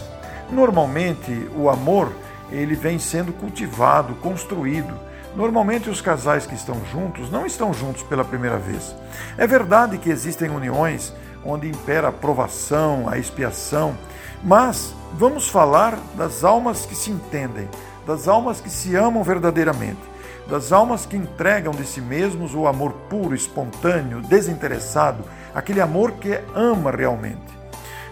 Normalmente 0.51 1.49
o 1.55 1.69
amor 1.69 2.11
ele 2.57 2.75
vem 2.75 2.99
sendo 2.99 3.33
cultivado, 3.33 4.15
construído. 4.15 4.93
Normalmente 5.35 5.89
os 5.89 6.01
casais 6.01 6.45
que 6.45 6.53
estão 6.53 6.75
juntos 6.91 7.31
não 7.31 7.45
estão 7.45 7.73
juntos 7.73 8.03
pela 8.03 8.23
primeira 8.23 8.57
vez. 8.57 8.95
É 9.37 9.47
verdade 9.47 9.97
que 9.97 10.09
existem 10.09 10.49
uniões 10.49 11.11
onde 11.43 11.67
impera 11.67 12.09
a 12.09 12.11
provação, 12.11 13.09
a 13.09 13.17
expiação, 13.17 13.97
mas 14.43 14.93
vamos 15.13 15.49
falar 15.49 15.97
das 16.15 16.43
almas 16.43 16.85
que 16.85 16.95
se 16.95 17.11
entendem, 17.11 17.67
das 18.05 18.27
almas 18.27 18.61
que 18.61 18.69
se 18.69 18.95
amam 18.95 19.23
verdadeiramente, 19.23 19.99
das 20.47 20.71
almas 20.71 21.05
que 21.05 21.17
entregam 21.17 21.73
de 21.73 21.85
si 21.85 22.01
mesmos 22.01 22.53
o 22.53 22.67
amor 22.67 22.93
puro, 23.09 23.33
espontâneo, 23.33 24.21
desinteressado, 24.21 25.23
aquele 25.53 25.81
amor 25.81 26.11
que 26.13 26.39
ama 26.53 26.91
realmente. 26.91 27.41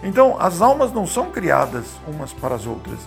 Então, 0.02 0.36
as 0.40 0.60
almas 0.60 0.92
não 0.92 1.06
são 1.06 1.30
criadas 1.30 1.84
umas 2.08 2.32
para 2.32 2.56
as 2.56 2.66
outras, 2.66 2.98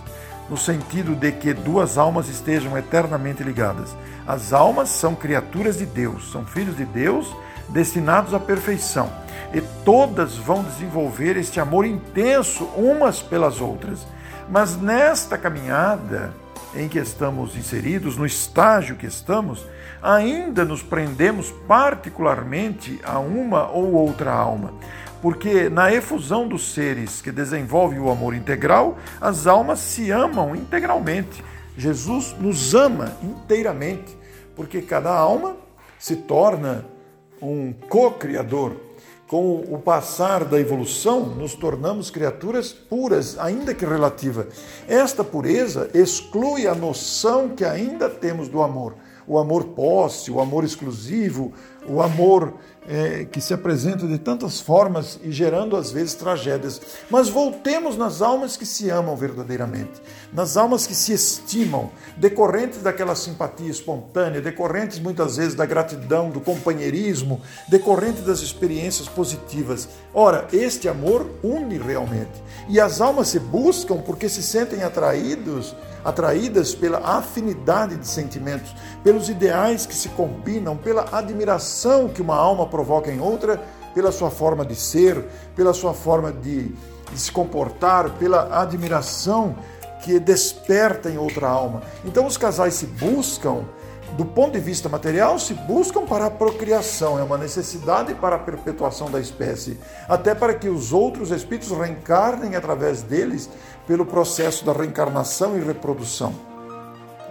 no 0.48 0.56
sentido 0.56 1.14
de 1.14 1.32
que 1.32 1.52
duas 1.52 1.98
almas 1.98 2.28
estejam 2.28 2.76
eternamente 2.76 3.42
ligadas. 3.42 3.96
As 4.26 4.52
almas 4.52 4.88
são 4.88 5.14
criaturas 5.14 5.78
de 5.78 5.86
Deus, 5.86 6.30
são 6.30 6.44
filhos 6.44 6.76
de 6.76 6.84
Deus 6.84 7.34
destinados 7.68 8.32
à 8.32 8.38
perfeição. 8.38 9.10
E 9.52 9.60
todas 9.84 10.36
vão 10.36 10.62
desenvolver 10.62 11.36
este 11.36 11.60
amor 11.60 11.84
intenso 11.84 12.64
umas 12.76 13.22
pelas 13.22 13.60
outras. 13.60 14.06
Mas 14.48 14.76
nesta 14.76 15.36
caminhada, 15.36 16.32
em 16.74 16.88
que 16.88 16.98
estamos 16.98 17.56
inseridos, 17.56 18.16
no 18.16 18.26
estágio 18.26 18.96
que 18.96 19.06
estamos, 19.06 19.66
ainda 20.02 20.64
nos 20.64 20.82
prendemos 20.82 21.50
particularmente 21.66 23.00
a 23.02 23.18
uma 23.18 23.68
ou 23.68 23.92
outra 23.94 24.32
alma. 24.32 24.72
Porque 25.26 25.68
na 25.68 25.92
efusão 25.92 26.46
dos 26.46 26.72
seres 26.72 27.20
que 27.20 27.32
desenvolve 27.32 27.98
o 27.98 28.08
amor 28.08 28.32
integral, 28.32 28.96
as 29.20 29.48
almas 29.48 29.80
se 29.80 30.12
amam 30.12 30.54
integralmente. 30.54 31.44
Jesus 31.76 32.32
nos 32.38 32.76
ama 32.76 33.12
inteiramente, 33.20 34.16
porque 34.54 34.80
cada 34.80 35.10
alma 35.10 35.56
se 35.98 36.14
torna 36.14 36.86
um 37.42 37.72
co-criador. 37.72 38.76
Com 39.26 39.64
o 39.68 39.80
passar 39.80 40.44
da 40.44 40.60
evolução, 40.60 41.26
nos 41.26 41.56
tornamos 41.56 42.08
criaturas 42.08 42.72
puras, 42.72 43.36
ainda 43.36 43.74
que 43.74 43.84
relativa. 43.84 44.46
Esta 44.86 45.24
pureza 45.24 45.90
exclui 45.92 46.68
a 46.68 46.74
noção 46.76 47.48
que 47.48 47.64
ainda 47.64 48.08
temos 48.08 48.48
do 48.48 48.62
amor 48.62 48.94
o 49.26 49.38
amor 49.38 49.64
posse, 49.64 50.30
o 50.30 50.40
amor 50.40 50.64
exclusivo, 50.64 51.52
o 51.88 52.00
amor 52.00 52.54
é, 52.88 53.24
que 53.24 53.40
se 53.40 53.52
apresenta 53.52 54.06
de 54.06 54.18
tantas 54.18 54.60
formas 54.60 55.18
e 55.22 55.32
gerando 55.32 55.76
às 55.76 55.90
vezes 55.90 56.14
tragédias. 56.14 56.80
Mas 57.10 57.28
voltemos 57.28 57.96
nas 57.96 58.22
almas 58.22 58.56
que 58.56 58.64
se 58.64 58.90
amam 58.90 59.16
verdadeiramente, 59.16 60.00
nas 60.32 60.56
almas 60.56 60.86
que 60.86 60.94
se 60.94 61.12
estimam, 61.12 61.90
decorrentes 62.16 62.82
daquela 62.82 63.14
simpatia 63.14 63.70
espontânea, 63.70 64.40
decorrentes 64.40 64.98
muitas 64.98 65.36
vezes 65.36 65.54
da 65.54 65.66
gratidão, 65.66 66.30
do 66.30 66.40
companheirismo, 66.40 67.40
decorrentes 67.68 68.22
das 68.22 68.40
experiências 68.40 69.08
positivas. 69.08 69.88
Ora, 70.14 70.46
este 70.52 70.88
amor 70.88 71.28
une 71.42 71.78
realmente. 71.78 72.42
E 72.68 72.80
as 72.80 73.00
almas 73.00 73.28
se 73.28 73.38
buscam 73.38 73.98
porque 73.98 74.28
se 74.28 74.42
sentem 74.42 74.82
atraídos 74.82 75.74
atraídas 76.06 76.72
pela 76.72 76.98
afinidade 76.98 77.96
de 77.96 78.06
sentimentos, 78.06 78.72
pelos 79.02 79.28
ideais 79.28 79.84
que 79.84 79.94
se 79.94 80.08
combinam, 80.10 80.76
pela 80.76 81.04
admiração 81.10 82.08
que 82.08 82.22
uma 82.22 82.36
alma 82.36 82.64
provoca 82.64 83.10
em 83.10 83.20
outra, 83.20 83.60
pela 83.92 84.12
sua 84.12 84.30
forma 84.30 84.64
de 84.64 84.76
ser, 84.76 85.24
pela 85.56 85.74
sua 85.74 85.92
forma 85.92 86.32
de, 86.32 86.68
de 87.12 87.18
se 87.18 87.32
comportar, 87.32 88.10
pela 88.18 88.60
admiração 88.62 89.56
que 90.04 90.20
desperta 90.20 91.10
em 91.10 91.18
outra 91.18 91.48
alma. 91.48 91.82
Então 92.04 92.24
os 92.24 92.36
casais 92.36 92.74
se 92.74 92.86
buscam 92.86 93.64
do 94.16 94.24
ponto 94.24 94.52
de 94.52 94.60
vista 94.60 94.88
material, 94.88 95.38
se 95.38 95.52
buscam 95.52 96.06
para 96.06 96.26
a 96.26 96.30
procriação, 96.30 97.18
é 97.18 97.22
uma 97.22 97.36
necessidade 97.36 98.14
para 98.14 98.36
a 98.36 98.38
perpetuação 98.38 99.10
da 99.10 99.20
espécie, 99.20 99.78
até 100.08 100.34
para 100.34 100.54
que 100.54 100.68
os 100.68 100.92
outros 100.92 101.30
espíritos 101.30 101.70
reencarnem 101.70 102.54
através 102.54 103.02
deles 103.02 103.50
pelo 103.86 104.04
processo 104.04 104.64
da 104.64 104.72
reencarnação 104.72 105.56
e 105.56 105.62
reprodução. 105.62 106.34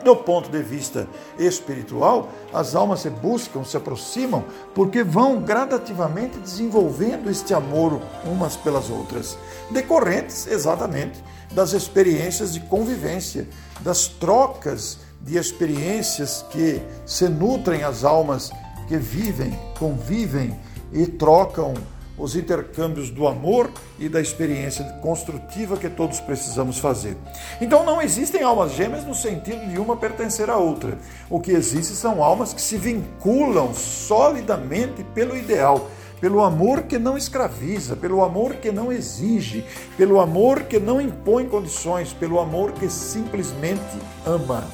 Do 0.04 0.16
ponto 0.16 0.50
de 0.50 0.62
vista 0.62 1.08
espiritual, 1.40 2.30
as 2.54 2.76
almas 2.76 3.00
se 3.00 3.10
buscam, 3.10 3.64
se 3.64 3.76
aproximam, 3.76 4.46
porque 4.76 5.04
vão 5.04 5.42
gradativamente 5.42 6.38
desenvolvendo 6.38 7.28
este 7.28 7.56
amor 7.56 8.00
umas 8.24 8.56
pelas 8.56 8.92
outras, 8.92 9.36
decorrentes 9.72 10.46
exatamente 10.46 11.24
das 11.52 11.74
experiências 11.74 12.54
de 12.54 12.60
convivência, 12.60 13.48
das 13.80 14.08
trocas 14.08 15.00
de 15.22 15.40
experiências 15.40 16.46
que 16.52 16.80
se 17.04 17.28
nutrem 17.28 17.84
as 17.84 18.04
almas 18.04 18.52
que 18.88 18.98
vivem, 18.98 19.58
convivem 19.80 20.56
e 20.94 21.08
trocam 21.08 21.74
os 22.18 22.36
intercâmbios 22.36 23.10
do 23.10 23.28
amor 23.28 23.70
e 24.00 24.08
da 24.08 24.22
experiência 24.22 24.84
construtiva 25.02 25.78
que 25.78 25.90
todos 25.90 26.20
precisamos 26.20 26.78
fazer. 26.78 27.18
Então 27.60 27.86
não 27.86 28.02
existem 28.02 28.42
almas 28.42 28.74
gêmeas 28.74 29.06
no 29.06 29.14
sentido 29.14 29.68
de 29.68 29.80
uma 29.80 29.98
pertencer 29.98 30.50
à 30.50 30.58
outra. 30.58 30.98
O 31.30 31.40
que 31.40 31.52
existe 31.52 31.94
são 31.94 32.24
almas 32.24 32.54
que 32.54 32.62
se 32.62 32.78
vinculam 32.78 33.74
solidamente 33.74 35.04
pelo 35.14 35.36
ideal, 35.36 35.90
pelo 36.22 36.44
amor 36.44 36.84
que 36.84 36.98
não 36.98 37.18
escraviza, 37.18 37.96
pelo 37.96 38.24
amor 38.24 38.56
que 38.56 38.72
não 38.72 38.92
exige, 38.92 39.66
pelo 39.98 40.20
amor 40.20 40.64
que 40.64 40.80
não 40.80 41.02
impõe 41.02 41.48
condições, 41.48 42.14
pelo 42.14 42.40
amor 42.40 42.72
que 42.72 42.90
simplesmente 42.90 43.82
ama. 44.26 44.66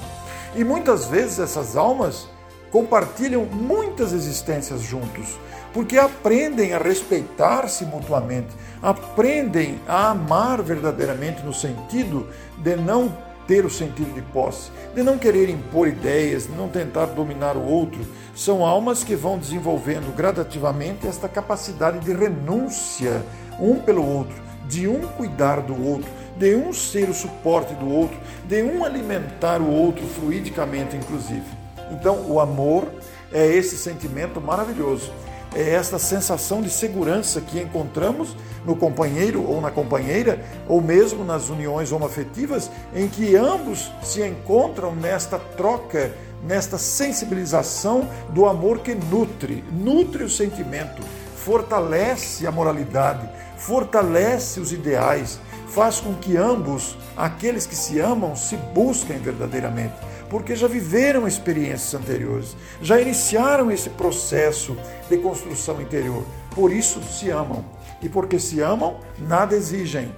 E 0.55 0.63
muitas 0.63 1.05
vezes 1.05 1.39
essas 1.39 1.75
almas 1.75 2.27
compartilham 2.71 3.45
muitas 3.45 4.13
existências 4.13 4.81
juntos, 4.81 5.37
porque 5.73 5.97
aprendem 5.97 6.73
a 6.73 6.77
respeitar-se 6.77 7.85
mutuamente, 7.85 8.49
aprendem 8.81 9.79
a 9.87 10.09
amar 10.09 10.61
verdadeiramente 10.61 11.43
no 11.43 11.53
sentido 11.53 12.27
de 12.57 12.75
não 12.75 13.15
ter 13.47 13.65
o 13.65 13.69
sentido 13.69 14.13
de 14.13 14.21
posse, 14.21 14.71
de 14.95 15.03
não 15.03 15.17
querer 15.17 15.49
impor 15.49 15.87
ideias, 15.87 16.47
de 16.47 16.53
não 16.53 16.69
tentar 16.69 17.07
dominar 17.07 17.57
o 17.57 17.65
outro. 17.65 17.99
São 18.35 18.65
almas 18.65 19.03
que 19.03 19.15
vão 19.15 19.37
desenvolvendo 19.37 20.15
gradativamente 20.15 21.05
esta 21.07 21.27
capacidade 21.27 21.99
de 21.99 22.13
renúncia 22.13 23.21
um 23.59 23.75
pelo 23.75 24.05
outro, 24.05 24.35
de 24.67 24.87
um 24.87 25.01
cuidar 25.01 25.61
do 25.61 25.85
outro, 25.85 26.09
de 26.37 26.55
um 26.55 26.71
ser 26.71 27.09
o 27.09 27.13
suporte 27.13 27.73
do 27.75 27.89
outro, 27.89 28.17
de 28.47 28.63
um 28.63 28.85
alimentar 28.85 29.61
o 29.61 29.69
outro 29.69 30.05
fluidicamente, 30.07 30.95
inclusive. 30.95 31.60
Então, 31.91 32.25
o 32.27 32.39
amor 32.39 32.87
é 33.31 33.45
esse 33.45 33.77
sentimento 33.77 34.39
maravilhoso, 34.41 35.11
é 35.53 35.71
esta 35.71 35.99
sensação 35.99 36.61
de 36.61 36.69
segurança 36.69 37.41
que 37.41 37.59
encontramos 37.59 38.35
no 38.65 38.75
companheiro 38.75 39.43
ou 39.45 39.59
na 39.59 39.69
companheira, 39.69 40.43
ou 40.67 40.81
mesmo 40.81 41.25
nas 41.25 41.49
uniões 41.49 41.91
homoafetivas, 41.91 42.71
em 42.95 43.07
que 43.07 43.35
ambos 43.35 43.91
se 44.01 44.25
encontram 44.25 44.95
nesta 44.95 45.37
troca, 45.37 46.13
nesta 46.43 46.77
sensibilização 46.77 48.07
do 48.29 48.45
amor 48.45 48.79
que 48.79 48.95
nutre, 48.95 49.63
nutre 49.71 50.23
o 50.23 50.29
sentimento, 50.29 51.01
fortalece 51.35 52.47
a 52.47 52.51
moralidade, 52.51 53.27
fortalece 53.57 54.59
os 54.59 54.71
ideais, 54.71 55.39
faz 55.67 55.99
com 55.99 56.13
que 56.13 56.37
ambos, 56.37 56.97
aqueles 57.15 57.65
que 57.65 57.75
se 57.75 57.99
amam, 57.99 58.35
se 58.35 58.55
busquem 58.55 59.17
verdadeiramente, 59.19 59.95
porque 60.31 60.55
já 60.55 60.65
viveram 60.65 61.27
experiências 61.27 61.93
anteriores, 61.93 62.55
já 62.81 63.01
iniciaram 63.01 63.69
esse 63.69 63.89
processo 63.89 64.77
de 65.09 65.17
construção 65.17 65.81
interior, 65.81 66.23
por 66.55 66.71
isso 66.71 67.03
se 67.03 67.29
amam. 67.29 67.65
E 68.01 68.07
porque 68.07 68.39
se 68.39 68.61
amam, 68.61 68.95
nada 69.19 69.53
exigem, 69.53 70.09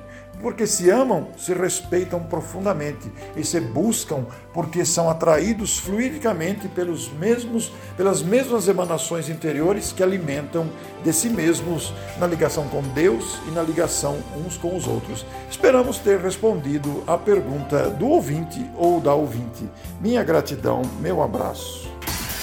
porque 0.43 0.67
se 0.67 0.89
amam, 0.89 1.29
se 1.37 1.53
respeitam 1.53 2.19
profundamente 2.19 3.09
e 3.35 3.45
se 3.45 3.61
buscam 3.61 4.25
porque 4.53 4.83
são 4.83 5.09
atraídos 5.09 5.79
fluidicamente 5.79 6.67
pelos 6.67 7.09
mesmos, 7.13 7.71
pelas 7.95 8.21
mesmas 8.21 8.67
emanações 8.67 9.29
interiores 9.29 9.93
que 9.93 10.03
alimentam 10.03 10.69
de 11.01 11.13
si 11.13 11.29
mesmos 11.29 11.93
na 12.19 12.27
ligação 12.27 12.67
com 12.67 12.81
Deus 12.81 13.39
e 13.47 13.51
na 13.51 13.63
ligação 13.63 14.17
uns 14.45 14.57
com 14.57 14.75
os 14.75 14.85
outros. 14.85 15.25
Esperamos 15.49 15.97
ter 15.97 16.19
respondido 16.19 17.03
à 17.07 17.17
pergunta 17.17 17.89
do 17.89 18.07
ouvinte 18.07 18.69
ou 18.75 18.99
da 18.99 19.13
ouvinte. 19.13 19.69
Minha 20.01 20.23
gratidão, 20.23 20.81
meu 20.99 21.23
abraço. 21.23 21.89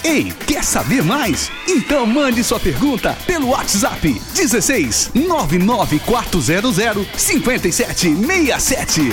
Ei, 0.03 0.33
quer 0.47 0.65
saber 0.65 1.03
mais? 1.03 1.51
Então 1.69 2.07
mande 2.07 2.43
sua 2.43 2.59
pergunta 2.59 3.17
pelo 3.27 3.49
WhatsApp 3.49 4.21
16 4.35 5.11
99400 5.15 7.07
5767. 7.17 9.13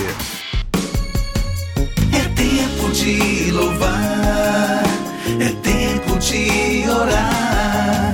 É 2.13 2.23
tempo 2.29 2.89
de 2.93 3.51
louvar, 3.51 4.83
é 5.39 5.49
tempo 5.61 6.17
de 6.19 6.89
orar, 6.89 8.11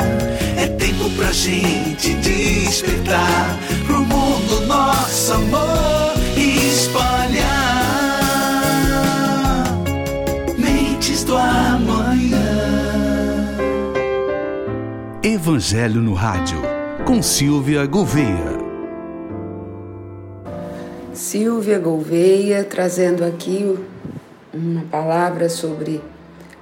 é 0.57 0.67
tempo 0.67 1.09
pra 1.11 1.31
gente 1.31 2.15
despertar 2.15 3.59
pro 3.85 3.99
mundo 3.99 4.65
nosso 4.65 5.33
amor 5.33 5.92
Evangelho 15.53 16.01
no 16.01 16.15
Rádio, 16.15 16.57
com 17.05 17.21
Silvia 17.21 17.85
Gouveia. 17.85 18.57
Silvia 21.13 21.77
Gouveia 21.77 22.63
trazendo 22.63 23.23
aqui 23.23 23.77
uma 24.51 24.81
palavra 24.85 25.49
sobre 25.49 26.01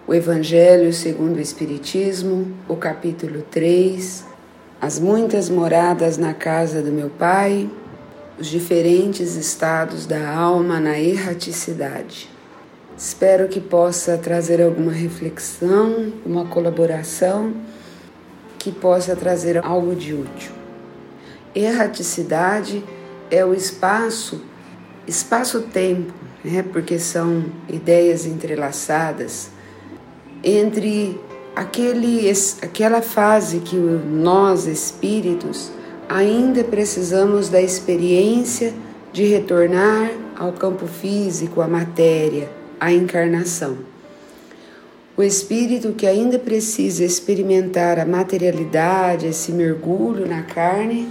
o 0.05 0.13
Evangelho 0.13 0.91
segundo 0.91 1.37
o 1.37 1.39
Espiritismo, 1.39 2.51
o 2.67 2.75
capítulo 2.75 3.45
3, 3.49 4.25
as 4.81 4.99
muitas 4.99 5.49
moradas 5.49 6.17
na 6.17 6.33
casa 6.33 6.81
do 6.81 6.91
meu 6.91 7.09
Pai, 7.09 7.69
os 8.37 8.47
diferentes 8.47 9.37
estados 9.37 10.05
da 10.05 10.35
alma 10.35 10.81
na 10.81 10.99
erraticidade. 10.99 12.29
Espero 12.97 13.47
que 13.47 13.61
possa 13.61 14.17
trazer 14.17 14.61
alguma 14.61 14.91
reflexão, 14.91 16.11
uma 16.25 16.45
colaboração 16.47 17.53
que 18.61 18.71
possa 18.71 19.15
trazer 19.15 19.57
algo 19.65 19.95
de 19.95 20.13
útil. 20.13 20.51
Erraticidade 21.55 22.83
é 23.31 23.43
o 23.43 23.55
espaço, 23.55 24.39
espaço-tempo 25.07 26.13
né? 26.43 26.63
porque 26.71 26.99
são 26.99 27.45
ideias 27.67 28.27
entrelaçadas 28.27 29.49
entre 30.43 31.19
aquele, 31.55 32.31
aquela 32.61 33.01
fase 33.01 33.61
que 33.61 33.75
nós 33.75 34.67
espíritos 34.67 35.71
ainda 36.07 36.63
precisamos 36.63 37.49
da 37.49 37.59
experiência 37.59 38.73
de 39.11 39.23
retornar 39.23 40.11
ao 40.37 40.53
campo 40.53 40.85
físico, 40.85 41.61
à 41.61 41.67
matéria, 41.67 42.47
à 42.79 42.93
encarnação. 42.93 43.90
O 45.17 45.23
espírito 45.23 45.91
que 45.91 46.07
ainda 46.07 46.39
precisa 46.39 47.03
experimentar 47.03 47.99
a 47.99 48.05
materialidade, 48.05 49.27
esse 49.27 49.51
mergulho 49.51 50.25
na 50.25 50.41
carne, 50.43 51.09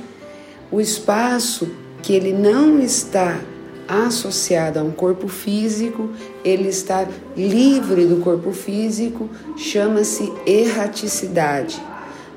o 0.73 0.81
espaço 0.81 1.69
que 2.03 2.15
ele 2.15 2.33
não 2.33 2.81
está 2.81 3.39
associado 3.87 4.79
a 4.79 4.83
um 4.83 4.91
corpo 4.91 5.29
físico, 5.29 6.09
ele 6.45 6.69
está 6.69 7.07
livre 7.37 8.07
do 8.07 8.23
corpo 8.23 8.53
físico, 8.53 9.29
chama-se 9.57 10.33
erraticidade. 10.47 11.83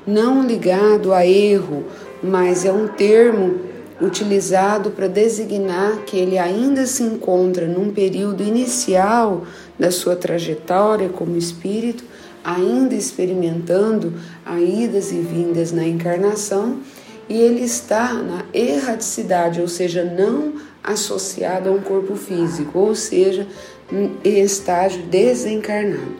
Não 0.06 0.46
ligado 0.46 1.14
a 1.14 1.24
erro, 1.24 1.84
mas 2.22 2.64
é 2.64 2.72
um 2.72 2.88
termo 2.88 3.60
utilizado 4.00 4.90
para 4.90 5.06
designar 5.06 5.98
que 6.04 6.16
ele 6.16 6.36
ainda 6.36 6.86
se 6.86 7.02
encontra 7.02 7.66
num 7.66 7.90
período 7.90 8.42
inicial 8.42 9.44
da 9.78 9.90
sua 9.90 10.16
trajetória 10.16 11.08
como 11.08 11.36
espírito, 11.36 12.04
ainda 12.42 12.94
experimentando 12.94 14.12
a 14.44 14.60
idas 14.60 15.10
e 15.12 15.16
vindas 15.16 15.72
na 15.72 15.86
encarnação, 15.86 16.80
e 17.28 17.40
ele 17.40 17.64
está 17.64 18.12
na 18.12 18.44
erraticidade, 18.52 19.60
ou 19.60 19.68
seja, 19.68 20.04
não 20.04 20.54
associado 20.82 21.70
a 21.70 21.72
um 21.72 21.80
corpo 21.80 22.14
físico, 22.16 22.78
ou 22.78 22.94
seja, 22.94 23.46
em 23.90 24.40
estágio 24.40 25.02
desencarnado. 25.04 26.16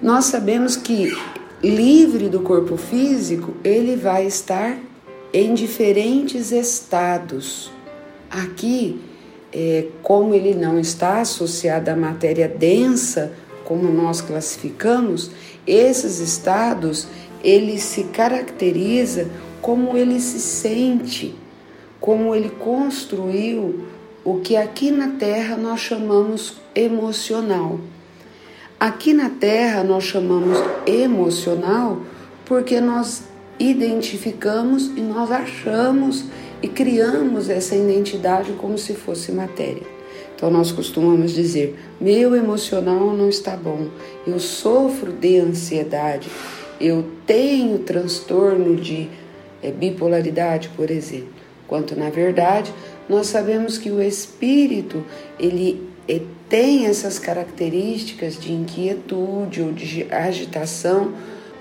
Nós 0.00 0.26
sabemos 0.26 0.76
que 0.76 1.14
livre 1.62 2.28
do 2.28 2.40
corpo 2.40 2.76
físico, 2.76 3.54
ele 3.62 3.96
vai 3.96 4.26
estar 4.26 4.78
em 5.32 5.54
diferentes 5.54 6.52
estados. 6.52 7.70
Aqui, 8.30 9.00
é, 9.54 9.86
como 10.02 10.34
ele 10.34 10.54
não 10.54 10.78
está 10.78 11.20
associado 11.20 11.90
à 11.90 11.96
matéria 11.96 12.48
densa, 12.48 13.32
como 13.64 13.84
nós 13.84 14.20
classificamos, 14.20 15.30
esses 15.66 16.18
estados 16.18 17.06
ele 17.42 17.78
se 17.78 18.04
caracteriza 18.04 19.28
como 19.62 19.96
ele 19.96 20.20
se 20.20 20.40
sente 20.40 21.34
como 22.04 22.34
ele 22.34 22.50
construiu 22.50 23.86
o 24.22 24.38
que 24.40 24.58
aqui 24.58 24.90
na 24.90 25.12
Terra 25.12 25.56
nós 25.56 25.80
chamamos 25.80 26.58
emocional. 26.74 27.80
Aqui 28.78 29.14
na 29.14 29.30
Terra 29.30 29.82
nós 29.82 30.04
chamamos 30.04 30.58
emocional 30.84 32.02
porque 32.44 32.78
nós 32.78 33.22
identificamos 33.58 34.88
e 34.88 35.00
nós 35.00 35.30
achamos 35.30 36.26
e 36.64 36.68
criamos 36.68 37.50
essa 37.50 37.76
identidade 37.76 38.52
como 38.52 38.78
se 38.78 38.94
fosse 38.94 39.30
matéria. 39.30 39.82
Então 40.34 40.50
nós 40.50 40.72
costumamos 40.72 41.32
dizer: 41.32 41.78
meu 42.00 42.34
emocional 42.34 43.14
não 43.14 43.28
está 43.28 43.54
bom, 43.54 43.88
eu 44.26 44.40
sofro 44.40 45.12
de 45.12 45.38
ansiedade, 45.38 46.30
eu 46.80 47.04
tenho 47.26 47.80
transtorno 47.80 48.76
de 48.76 49.10
é, 49.62 49.70
bipolaridade, 49.70 50.70
por 50.74 50.90
exemplo. 50.90 51.34
Quanto 51.68 51.94
na 51.94 52.08
verdade 52.08 52.72
nós 53.10 53.26
sabemos 53.26 53.76
que 53.76 53.90
o 53.90 54.00
espírito 54.00 55.04
ele 55.38 55.86
eh, 56.08 56.22
tem 56.48 56.86
essas 56.86 57.18
características 57.18 58.40
de 58.40 58.54
inquietude 58.54 59.60
ou 59.60 59.70
de 59.70 60.06
agitação, 60.10 61.12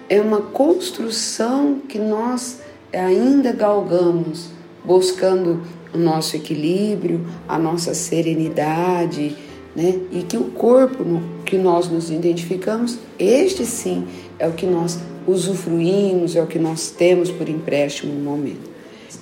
é 0.08 0.22
uma 0.22 0.40
construção 0.40 1.82
que 1.90 2.00
nós 2.00 2.62
ainda 2.94 3.52
galgamos, 3.52 4.54
buscando 4.84 5.62
o 5.94 5.98
nosso 5.98 6.36
equilíbrio, 6.36 7.26
a 7.48 7.58
nossa 7.58 7.94
serenidade, 7.94 9.36
né? 9.76 10.00
E 10.12 10.24
que 10.24 10.38
o 10.38 10.46
corpo 10.46 11.22
que 11.46 11.58
nós 11.58 11.88
nos 11.88 12.10
identificamos, 12.10 12.98
este 13.18 13.66
sim 13.66 14.08
é 14.38 14.48
o 14.48 14.54
que 14.54 14.66
nós 14.66 15.00
usufruímos, 15.26 16.36
é 16.36 16.42
o 16.42 16.48
que 16.48 16.60
nós 16.60 16.90
temos 16.90 17.32
por 17.32 17.48
empréstimo 17.48 18.14
no 18.14 18.20
momento 18.20 18.74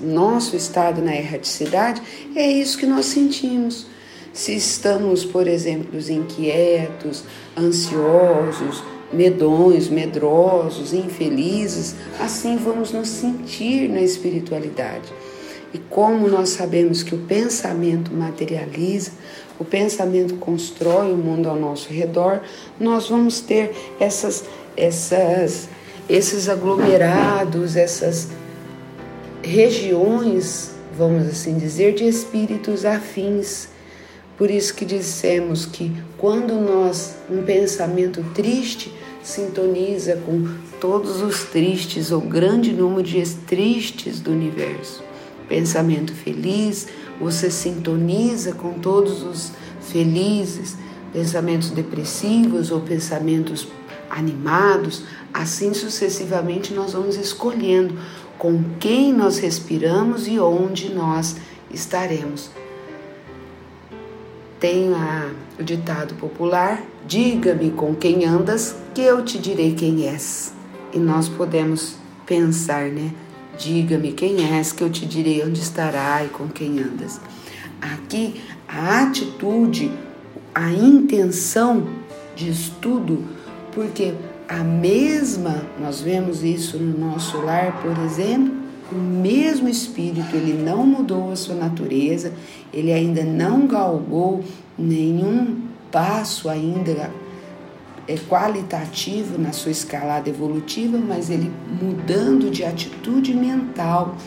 nosso 0.01 0.55
estado 0.55 1.01
na 1.01 1.15
erraticidade, 1.15 2.01
é 2.35 2.45
isso 2.45 2.77
que 2.77 2.85
nós 2.85 3.05
sentimos. 3.05 3.85
Se 4.33 4.55
estamos, 4.55 5.25
por 5.25 5.47
exemplo, 5.47 5.99
inquietos, 5.99 7.23
ansiosos, 7.57 8.81
medões, 9.11 9.89
medrosos, 9.89 10.93
infelizes, 10.93 11.95
assim 12.19 12.55
vamos 12.55 12.91
nos 12.91 13.09
sentir 13.09 13.89
na 13.89 14.01
espiritualidade. 14.01 15.11
E 15.73 15.77
como 15.77 16.27
nós 16.27 16.49
sabemos 16.49 17.01
que 17.01 17.15
o 17.15 17.19
pensamento 17.19 18.13
materializa, 18.13 19.11
o 19.57 19.63
pensamento 19.63 20.35
constrói 20.35 21.11
o 21.13 21.17
mundo 21.17 21.47
ao 21.47 21.55
nosso 21.55 21.93
redor, 21.93 22.41
nós 22.79 23.07
vamos 23.07 23.39
ter 23.39 23.71
essas, 23.99 24.43
essas, 24.75 25.69
esses 26.09 26.49
aglomerados, 26.49 27.75
essas 27.75 28.29
regiões, 29.41 30.71
vamos 30.97 31.27
assim 31.27 31.57
dizer, 31.57 31.93
de 31.93 32.07
espíritos 32.07 32.85
afins. 32.85 33.69
Por 34.37 34.49
isso 34.49 34.73
que 34.73 34.83
dissemos 34.83 35.65
que 35.65 35.91
quando 36.17 36.55
nós, 36.55 37.15
um 37.29 37.43
pensamento 37.43 38.25
triste, 38.33 38.91
sintoniza 39.23 40.17
com 40.25 40.47
todos 40.79 41.21
os 41.21 41.43
tristes 41.45 42.11
ou 42.11 42.19
grande 42.19 42.73
número 42.73 43.03
de 43.03 43.23
tristes 43.45 44.19
do 44.19 44.31
universo. 44.31 45.10
Pensamento 45.51 46.13
feliz, 46.13 46.87
você 47.19 47.51
sintoniza 47.51 48.53
com 48.53 48.71
todos 48.79 49.21
os 49.21 49.51
felizes, 49.81 50.77
pensamentos 51.11 51.71
depressivos 51.71 52.71
ou 52.71 52.79
pensamentos 52.79 53.67
animados, 54.09 55.03
assim 55.33 55.73
sucessivamente 55.73 56.73
nós 56.73 56.93
vamos 56.93 57.17
escolhendo 57.17 57.99
com 58.37 58.63
quem 58.79 59.11
nós 59.11 59.39
respiramos 59.39 60.25
e 60.25 60.39
onde 60.39 60.87
nós 60.93 61.35
estaremos. 61.69 62.49
Tem 64.57 64.93
a, 64.93 65.31
o 65.59 65.63
ditado 65.63 66.13
popular: 66.13 66.81
diga-me 67.05 67.71
com 67.71 67.93
quem 67.93 68.23
andas, 68.23 68.73
que 68.93 69.01
eu 69.01 69.21
te 69.25 69.37
direi 69.37 69.75
quem 69.75 70.07
és. 70.07 70.53
E 70.93 70.97
nós 70.97 71.27
podemos 71.27 71.97
pensar, 72.25 72.85
né? 72.85 73.11
Diga-me 73.61 74.11
quem 74.11 74.57
és, 74.57 74.71
que 74.71 74.83
eu 74.83 74.89
te 74.89 75.05
direi 75.05 75.43
onde 75.43 75.61
estará 75.61 76.25
e 76.25 76.29
com 76.29 76.47
quem 76.47 76.79
andas. 76.79 77.21
Aqui, 77.79 78.41
a 78.67 79.03
atitude, 79.03 79.91
a 80.53 80.71
intenção 80.71 81.87
de 82.35 82.49
estudo, 82.49 83.23
porque 83.71 84.15
a 84.49 84.63
mesma, 84.63 85.63
nós 85.79 86.01
vemos 86.01 86.43
isso 86.43 86.77
no 86.77 86.97
nosso 86.97 87.37
lar, 87.37 87.79
por 87.83 88.03
exemplo, 88.03 88.51
o 88.91 88.95
mesmo 88.95 89.69
espírito, 89.69 90.35
ele 90.35 90.53
não 90.53 90.83
mudou 90.83 91.31
a 91.31 91.35
sua 91.35 91.53
natureza, 91.53 92.33
ele 92.73 92.91
ainda 92.91 93.23
não 93.23 93.67
galgou 93.67 94.43
nenhum 94.75 95.61
passo 95.91 96.49
ainda 96.49 97.11
é 98.11 98.17
qualitativo 98.27 99.37
na 99.37 99.53
sua 99.53 99.71
escalada 99.71 100.29
evolutiva, 100.29 100.97
mas 100.97 101.29
ele 101.29 101.49
mudando 101.81 102.51
de 102.51 102.63
atitude 102.63 103.33
mental, 103.33 104.17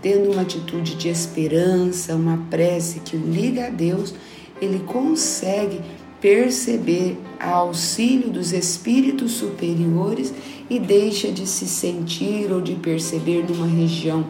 tendo 0.00 0.30
uma 0.30 0.42
atitude 0.42 0.94
de 0.94 1.08
esperança, 1.08 2.14
uma 2.14 2.46
prece 2.48 3.00
que 3.00 3.16
o 3.16 3.20
liga 3.20 3.66
a 3.66 3.70
Deus, 3.70 4.14
ele 4.60 4.78
consegue 4.86 5.80
perceber 6.20 7.18
auxílio 7.40 8.30
dos 8.30 8.52
espíritos 8.52 9.32
superiores 9.32 10.32
e 10.70 10.78
deixa 10.78 11.32
de 11.32 11.46
se 11.46 11.66
sentir 11.66 12.52
ou 12.52 12.60
de 12.60 12.74
perceber 12.74 13.44
numa 13.48 13.66
região 13.66 14.24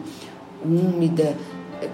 úmida 0.65 1.37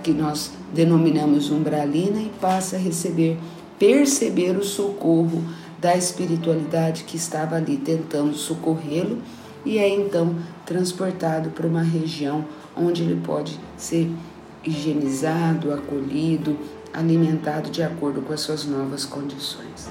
que 0.01 0.11
nós 0.11 0.51
denominamos 0.73 1.51
umbralina 1.51 2.21
e 2.21 2.31
passa 2.39 2.77
a 2.77 2.79
receber, 2.79 3.37
perceber 3.77 4.57
o 4.57 4.63
socorro 4.63 5.43
da 5.81 5.97
espiritualidade 5.97 7.03
que 7.05 7.17
estava 7.17 7.55
ali 7.55 7.75
tentando 7.75 8.35
socorrê-lo 8.35 9.19
e 9.65 9.79
é 9.79 9.89
então 9.89 10.35
transportado 10.65 11.49
para 11.49 11.65
uma 11.65 11.81
região 11.81 12.45
onde 12.77 13.01
ele 13.01 13.19
pode 13.19 13.59
ser 13.75 14.11
higienizado, 14.63 15.73
acolhido, 15.73 16.55
alimentado 16.93 17.71
de 17.71 17.81
acordo 17.81 18.21
com 18.21 18.31
as 18.31 18.41
suas 18.41 18.63
novas 18.63 19.05
condições. 19.05 19.89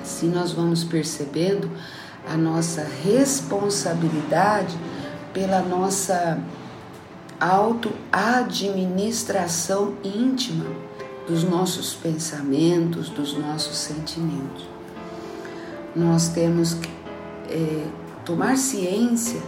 Assim 0.00 0.30
nós 0.30 0.52
vamos 0.52 0.82
percebendo 0.82 1.70
a 2.26 2.34
nossa 2.36 2.86
responsabilidade 3.04 4.78
pela 5.34 5.60
nossa 5.60 6.42
auto-administração 7.38 9.92
íntima 10.02 10.64
dos 11.30 11.44
nossos 11.44 11.94
pensamentos, 11.94 13.08
dos 13.08 13.38
nossos 13.38 13.76
sentimentos. 13.76 14.66
Nós 15.94 16.28
temos 16.28 16.74
que 16.74 16.90
é, 17.48 17.86
tomar 18.24 18.56
ciência 18.56 19.40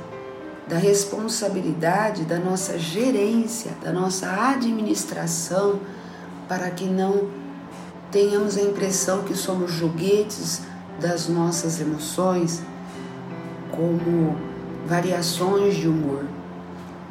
da 0.69 0.79
responsabilidade 0.79 2.23
da 2.25 2.39
nossa 2.39 2.79
gerência, 2.79 3.73
da 3.83 3.93
nossa 3.93 4.31
administração, 4.51 5.81
para 6.49 6.71
que 6.71 6.85
não 6.85 7.29
tenhamos 8.13 8.57
a 8.57 8.63
impressão 8.63 9.25
que 9.25 9.35
somos 9.35 9.73
joguetes 9.73 10.63
das 11.01 11.29
nossas 11.29 11.81
emoções, 11.81 12.63
como 13.73 14.37
variações 14.87 15.75
de 15.75 15.89
humor. 15.89 16.25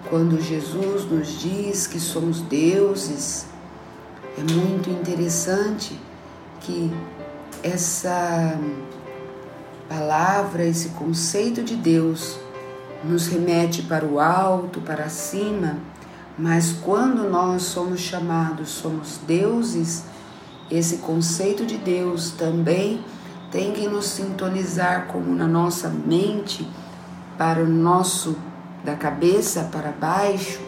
Quando 0.10 0.42
Jesus 0.42 1.04
nos 1.12 1.42
diz 1.42 1.88
que 1.88 2.00
somos 2.00 2.40
deuses, 2.40 3.51
é 4.38 4.54
muito 4.54 4.90
interessante 4.90 6.00
que 6.62 6.92
essa 7.64 8.58
palavra, 9.90 10.66
esse 10.66 10.90
conceito 10.90 11.62
de 11.62 11.76
Deus, 11.76 12.40
nos 13.04 13.28
remete 13.28 13.82
para 13.82 14.06
o 14.06 14.20
alto, 14.20 14.80
para 14.82 15.10
cima, 15.10 15.78
mas 16.38 16.72
quando 16.72 17.30
nós 17.30 17.64
somos 17.64 18.00
chamados, 18.00 18.70
somos 18.70 19.20
deuses, 19.28 20.04
esse 20.70 20.98
conceito 20.98 21.66
de 21.66 21.78
Deus 21.78 22.32
também 22.32 23.04
tem 23.52 23.74
que 23.74 23.88
nos 23.88 24.06
sintonizar 24.06 25.08
como 25.08 25.36
na 25.36 25.48
nossa 25.48 25.90
mente 25.90 26.68
para 27.38 27.62
o 27.62 27.68
nosso 27.68 28.38
da 28.84 28.96
cabeça 28.96 29.70
para 29.72 29.92
baixo, 29.92 30.62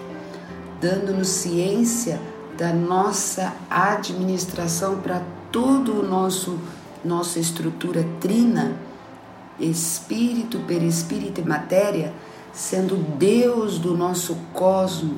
dando-nos 0.82 1.30
ciência 1.30 2.20
da 2.64 2.72
nossa 2.72 3.54
administração 3.70 4.96
para 5.02 5.22
todo 5.52 6.00
o 6.00 6.08
nosso 6.08 6.58
nossa 7.04 7.38
estrutura 7.38 8.06
trina, 8.22 8.78
espírito, 9.60 10.60
perispírito 10.60 11.42
e 11.42 11.44
matéria, 11.44 12.14
sendo 12.54 12.96
Deus 13.18 13.78
do 13.80 13.98
nosso 13.98 14.38
cosmo, 14.54 15.18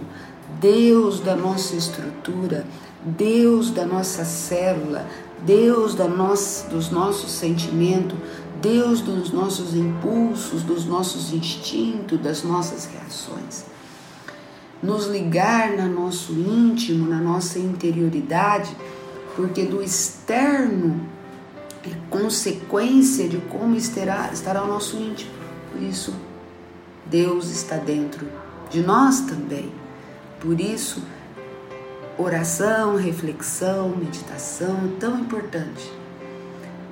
Deus 0.60 1.20
da 1.20 1.36
nossa 1.36 1.76
estrutura, 1.76 2.66
Deus 3.04 3.70
da 3.70 3.86
nossa 3.86 4.26
célula, 4.26 5.06
Deus 5.46 5.93
da 5.93 6.08
nossa, 6.08 6.68
dos 6.70 6.89
nossos 6.89 7.32
sentimentos, 7.32 8.18
Deus 8.60 9.02
dos 9.02 9.32
nossos 9.32 9.76
impulsos, 9.76 10.64
dos 10.64 10.84
nossos 10.86 11.32
instintos, 11.32 12.20
das 12.20 12.41
nossas 12.41 12.86
reações. 12.86 13.74
Nos 14.82 15.07
ligar 15.07 15.71
no 15.71 15.88
nosso 15.88 16.34
íntimo, 16.34 17.07
na 17.09 17.17
nossa 17.17 17.57
interioridade, 17.57 18.76
porque 19.36 19.63
do 19.63 19.82
externo 19.82 21.01
é 21.84 21.93
consequência 22.09 23.28
de 23.28 23.38
como 23.38 23.76
estará, 23.76 24.30
estará 24.32 24.63
o 24.63 24.67
nosso 24.67 24.97
íntimo. 24.97 25.32
Por 25.71 25.82
isso, 25.82 26.13
Deus 27.05 27.49
está 27.49 27.78
dentro 27.78 28.28
de 28.69 28.82
nós 28.82 29.21
também. 29.21 29.71
Por 30.39 30.59
isso, 30.59 31.01
oração, 32.17 32.95
reflexão, 32.95 33.89
meditação 33.89 34.78
é 34.86 34.99
tão 34.99 35.19
importante. 35.19 35.91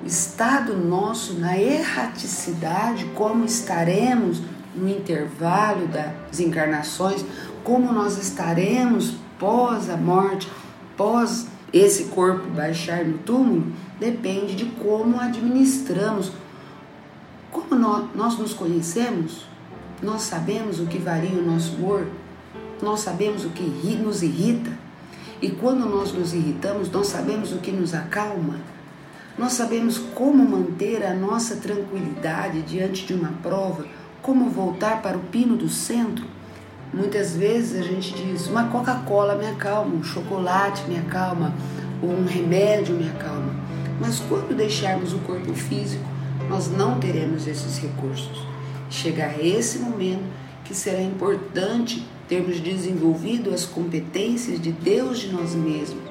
O 0.02 0.06
estado 0.06 0.76
nosso 0.76 1.34
na 1.34 1.58
erraticidade, 1.58 3.06
como 3.14 3.44
estaremos 3.44 4.42
no 4.74 4.88
intervalo 4.88 5.86
das 5.88 6.40
encarnações, 6.40 7.24
como 7.64 7.90
nós 7.92 8.18
estaremos 8.18 9.14
pós 9.38 9.88
a 9.88 9.96
morte, 9.96 10.48
pós 10.96 11.48
esse 11.72 12.04
corpo 12.04 12.46
baixar 12.50 13.04
no 13.04 13.18
túmulo, 13.18 13.72
depende 13.98 14.54
de 14.54 14.66
como 14.66 15.18
administramos. 15.18 16.30
Como 17.50 17.74
nós, 17.74 18.04
nós 18.14 18.38
nos 18.38 18.52
conhecemos, 18.52 19.46
nós 20.02 20.22
sabemos 20.22 20.78
o 20.78 20.86
que 20.86 20.98
varia 20.98 21.38
o 21.38 21.44
nosso 21.44 21.74
humor, 21.74 22.06
nós 22.82 23.00
sabemos 23.00 23.44
o 23.44 23.50
que 23.50 23.62
nos 23.96 24.22
irrita. 24.22 24.70
E 25.40 25.50
quando 25.50 25.86
nós 25.86 26.12
nos 26.12 26.32
irritamos, 26.32 26.90
nós 26.90 27.08
sabemos 27.08 27.52
o 27.52 27.58
que 27.58 27.72
nos 27.72 27.94
acalma. 27.94 28.60
Nós 29.36 29.52
sabemos 29.54 29.98
como 29.98 30.48
manter 30.48 31.04
a 31.04 31.12
nossa 31.12 31.56
tranquilidade 31.56 32.62
diante 32.62 33.04
de 33.04 33.14
uma 33.14 33.32
prova, 33.42 33.84
como 34.22 34.48
voltar 34.48 35.02
para 35.02 35.16
o 35.16 35.22
pino 35.22 35.56
do 35.56 35.68
centro. 35.68 36.24
Muitas 36.94 37.34
vezes 37.34 37.80
a 37.80 37.82
gente 37.82 38.14
diz: 38.14 38.46
uma 38.46 38.68
Coca-Cola 38.68 39.34
me 39.34 39.46
acalma, 39.46 39.96
um 39.96 40.04
chocolate 40.04 40.88
me 40.88 40.96
acalma, 40.96 41.52
ou 42.00 42.10
um 42.10 42.24
remédio 42.24 42.94
me 42.94 43.08
acalma. 43.08 43.52
Mas 44.00 44.20
quando 44.20 44.56
deixarmos 44.56 45.12
o 45.12 45.18
corpo 45.18 45.52
físico, 45.54 46.04
nós 46.48 46.70
não 46.70 47.00
teremos 47.00 47.48
esses 47.48 47.78
recursos. 47.78 48.46
Chegar 48.88 49.44
esse 49.44 49.80
momento 49.80 50.22
que 50.64 50.72
será 50.72 51.02
importante 51.02 52.06
termos 52.28 52.60
desenvolvido 52.60 53.52
as 53.52 53.64
competências 53.64 54.60
de 54.60 54.70
Deus 54.70 55.18
de 55.18 55.32
nós 55.32 55.52
mesmos 55.52 56.02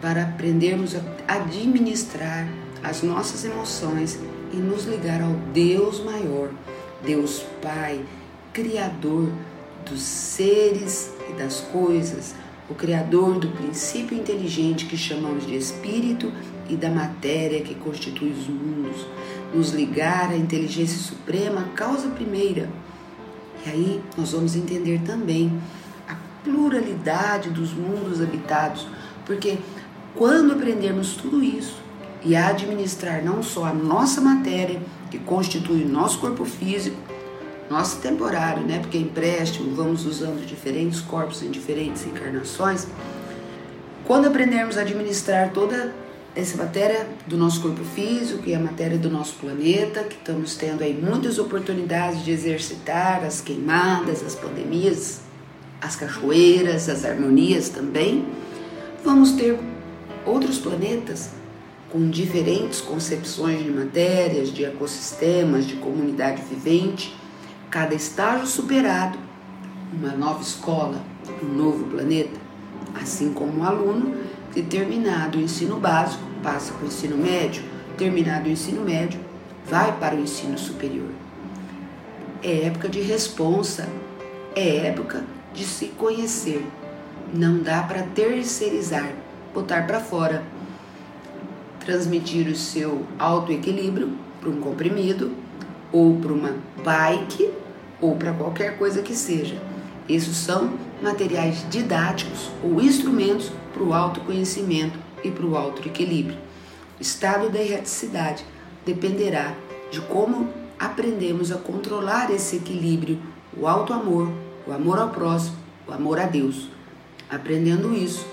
para 0.00 0.22
aprendermos 0.22 0.94
a 0.96 1.34
administrar 1.34 2.48
as 2.82 3.02
nossas 3.02 3.44
emoções 3.44 4.18
e 4.50 4.56
nos 4.56 4.84
ligar 4.86 5.22
ao 5.22 5.32
Deus 5.52 6.02
maior, 6.02 6.50
Deus 7.04 7.44
Pai, 7.62 8.02
Criador 8.52 9.30
dos 9.84 10.00
seres 10.00 11.12
e 11.30 11.32
das 11.34 11.60
coisas, 11.60 12.34
o 12.68 12.74
Criador 12.74 13.38
do 13.38 13.48
princípio 13.48 14.16
inteligente 14.16 14.86
que 14.86 14.96
chamamos 14.96 15.46
de 15.46 15.56
Espírito 15.56 16.32
e 16.68 16.76
da 16.76 16.88
matéria 16.88 17.60
que 17.60 17.74
constitui 17.74 18.30
os 18.30 18.48
mundos, 18.48 19.06
nos 19.54 19.70
ligar 19.70 20.30
à 20.30 20.36
inteligência 20.36 20.98
suprema, 20.98 21.68
causa 21.74 22.08
primeira. 22.08 22.68
E 23.66 23.70
aí 23.70 24.02
nós 24.16 24.32
vamos 24.32 24.56
entender 24.56 25.00
também 25.04 25.52
a 26.08 26.16
pluralidade 26.42 27.50
dos 27.50 27.72
mundos 27.72 28.20
habitados, 28.20 28.86
porque 29.26 29.58
quando 30.14 30.52
aprendermos 30.52 31.14
tudo 31.14 31.42
isso 31.42 31.76
e 32.24 32.34
administrar 32.34 33.22
não 33.22 33.42
só 33.42 33.66
a 33.66 33.74
nossa 33.74 34.20
matéria, 34.20 34.80
que 35.10 35.18
constitui 35.18 35.84
o 35.84 35.88
nosso 35.88 36.18
corpo 36.18 36.44
físico, 36.44 36.96
nosso 37.70 37.98
temporário, 38.00 38.62
né? 38.62 38.78
Porque 38.78 38.98
é 38.98 39.00
empréstimo, 39.00 39.74
vamos 39.74 40.04
usando 40.04 40.46
diferentes 40.46 41.00
corpos 41.00 41.42
em 41.42 41.50
diferentes 41.50 42.06
encarnações. 42.06 42.86
Quando 44.04 44.26
aprendermos 44.26 44.76
a 44.76 44.82
administrar 44.82 45.50
toda 45.52 45.94
essa 46.36 46.56
matéria 46.56 47.06
do 47.26 47.36
nosso 47.36 47.62
corpo 47.62 47.84
físico 47.84 48.42
e 48.46 48.54
a 48.54 48.58
matéria 48.58 48.98
do 48.98 49.08
nosso 49.08 49.34
planeta, 49.34 50.02
que 50.02 50.16
estamos 50.16 50.56
tendo 50.56 50.82
aí 50.82 50.92
muitas 50.92 51.38
oportunidades 51.38 52.24
de 52.24 52.32
exercitar 52.32 53.24
as 53.24 53.40
queimadas, 53.40 54.22
as 54.22 54.34
pandemias, 54.34 55.20
as 55.80 55.94
cachoeiras, 55.94 56.88
as 56.88 57.04
harmonias 57.04 57.68
também. 57.68 58.26
Vamos 59.04 59.32
ter 59.32 59.58
outros 60.26 60.58
planetas 60.58 61.30
com 61.90 62.10
diferentes 62.10 62.80
concepções 62.80 63.62
de 63.62 63.70
matérias, 63.70 64.52
de 64.52 64.64
ecossistemas, 64.64 65.66
de 65.66 65.76
comunidade 65.76 66.42
vivente. 66.42 67.14
Cada 67.74 67.92
estágio 67.92 68.46
superado, 68.46 69.18
uma 69.92 70.12
nova 70.12 70.40
escola, 70.40 71.02
um 71.42 71.46
novo 71.56 71.86
planeta, 71.86 72.38
assim 72.94 73.32
como 73.32 73.58
um 73.58 73.64
aluno 73.64 74.14
que 74.52 74.62
terminado 74.62 75.38
o 75.38 75.40
ensino 75.40 75.80
básico, 75.80 76.22
passa 76.40 76.72
para 76.72 76.84
o 76.84 76.86
ensino 76.86 77.16
médio, 77.16 77.64
terminado 77.98 78.48
o 78.48 78.52
ensino 78.52 78.80
médio, 78.84 79.18
vai 79.68 79.90
para 79.98 80.14
o 80.14 80.20
ensino 80.20 80.56
superior. 80.56 81.08
É 82.44 82.66
época 82.66 82.88
de 82.88 83.00
responsa, 83.00 83.88
é 84.54 84.86
época 84.86 85.24
de 85.52 85.64
se 85.64 85.86
conhecer. 85.86 86.64
Não 87.34 87.58
dá 87.58 87.82
para 87.82 88.04
terceirizar, 88.04 89.10
botar 89.52 89.84
para 89.84 89.98
fora, 89.98 90.44
transmitir 91.80 92.46
o 92.46 92.54
seu 92.54 93.04
autoequilíbrio 93.18 94.12
para 94.40 94.48
um 94.48 94.60
comprimido, 94.60 95.32
ou 95.90 96.16
para 96.16 96.32
uma 96.32 96.54
bike, 96.84 97.63
ou 98.04 98.16
para 98.16 98.34
qualquer 98.34 98.76
coisa 98.76 99.00
que 99.00 99.14
seja. 99.14 99.56
Esses 100.06 100.36
são 100.36 100.74
materiais 101.02 101.64
didáticos 101.70 102.50
ou 102.62 102.78
instrumentos 102.82 103.50
para 103.72 103.82
o 103.82 103.94
autoconhecimento 103.94 104.98
e 105.24 105.30
para 105.30 105.46
o 105.46 105.56
autoequilíbrio. 105.56 106.36
O 106.98 107.02
estado 107.02 107.48
da 107.48 107.58
erraticidade 107.58 108.44
dependerá 108.84 109.54
de 109.90 110.02
como 110.02 110.50
aprendemos 110.78 111.50
a 111.50 111.56
controlar 111.56 112.30
esse 112.30 112.56
equilíbrio, 112.56 113.18
o 113.56 113.66
auto-amor, 113.66 114.30
o 114.66 114.72
amor 114.72 114.98
ao 114.98 115.08
próximo, 115.08 115.56
o 115.88 115.92
amor 115.92 116.20
a 116.20 116.26
Deus. 116.26 116.68
Aprendendo 117.30 117.94
isso, 117.94 118.26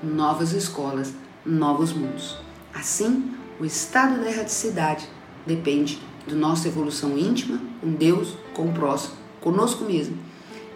novas 0.00 0.52
escolas, 0.52 1.12
novos 1.44 1.92
mundos. 1.92 2.38
Assim, 2.72 3.34
o 3.58 3.64
estado 3.64 4.20
da 4.20 4.30
erraticidade 4.30 5.08
depende 5.44 6.00
da 6.26 6.34
nossa 6.34 6.68
evolução 6.68 7.16
íntima 7.16 7.60
com 7.80 7.90
Deus, 7.92 8.34
com 8.54 8.66
o 8.66 8.72
próximo, 8.72 9.14
conosco 9.40 9.84
mesmo 9.84 10.16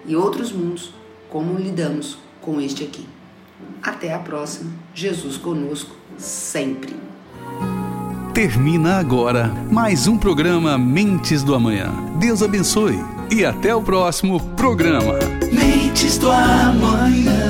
e 0.06 0.16
outros 0.16 0.52
mundos, 0.52 0.92
como 1.28 1.58
lidamos 1.58 2.18
com 2.40 2.60
este 2.60 2.84
aqui. 2.84 3.06
Até 3.82 4.14
a 4.14 4.18
próxima. 4.18 4.70
Jesus 4.94 5.36
conosco 5.36 5.94
sempre. 6.16 6.94
Termina 8.32 8.98
agora 8.98 9.48
mais 9.70 10.06
um 10.06 10.16
programa 10.16 10.78
Mentes 10.78 11.42
do 11.42 11.54
Amanhã. 11.54 11.92
Deus 12.18 12.42
abençoe 12.42 12.98
e 13.30 13.44
até 13.44 13.74
o 13.74 13.82
próximo 13.82 14.40
programa. 14.54 15.14
Mentes 15.52 16.16
do 16.18 16.30
Amanhã. 16.30 17.49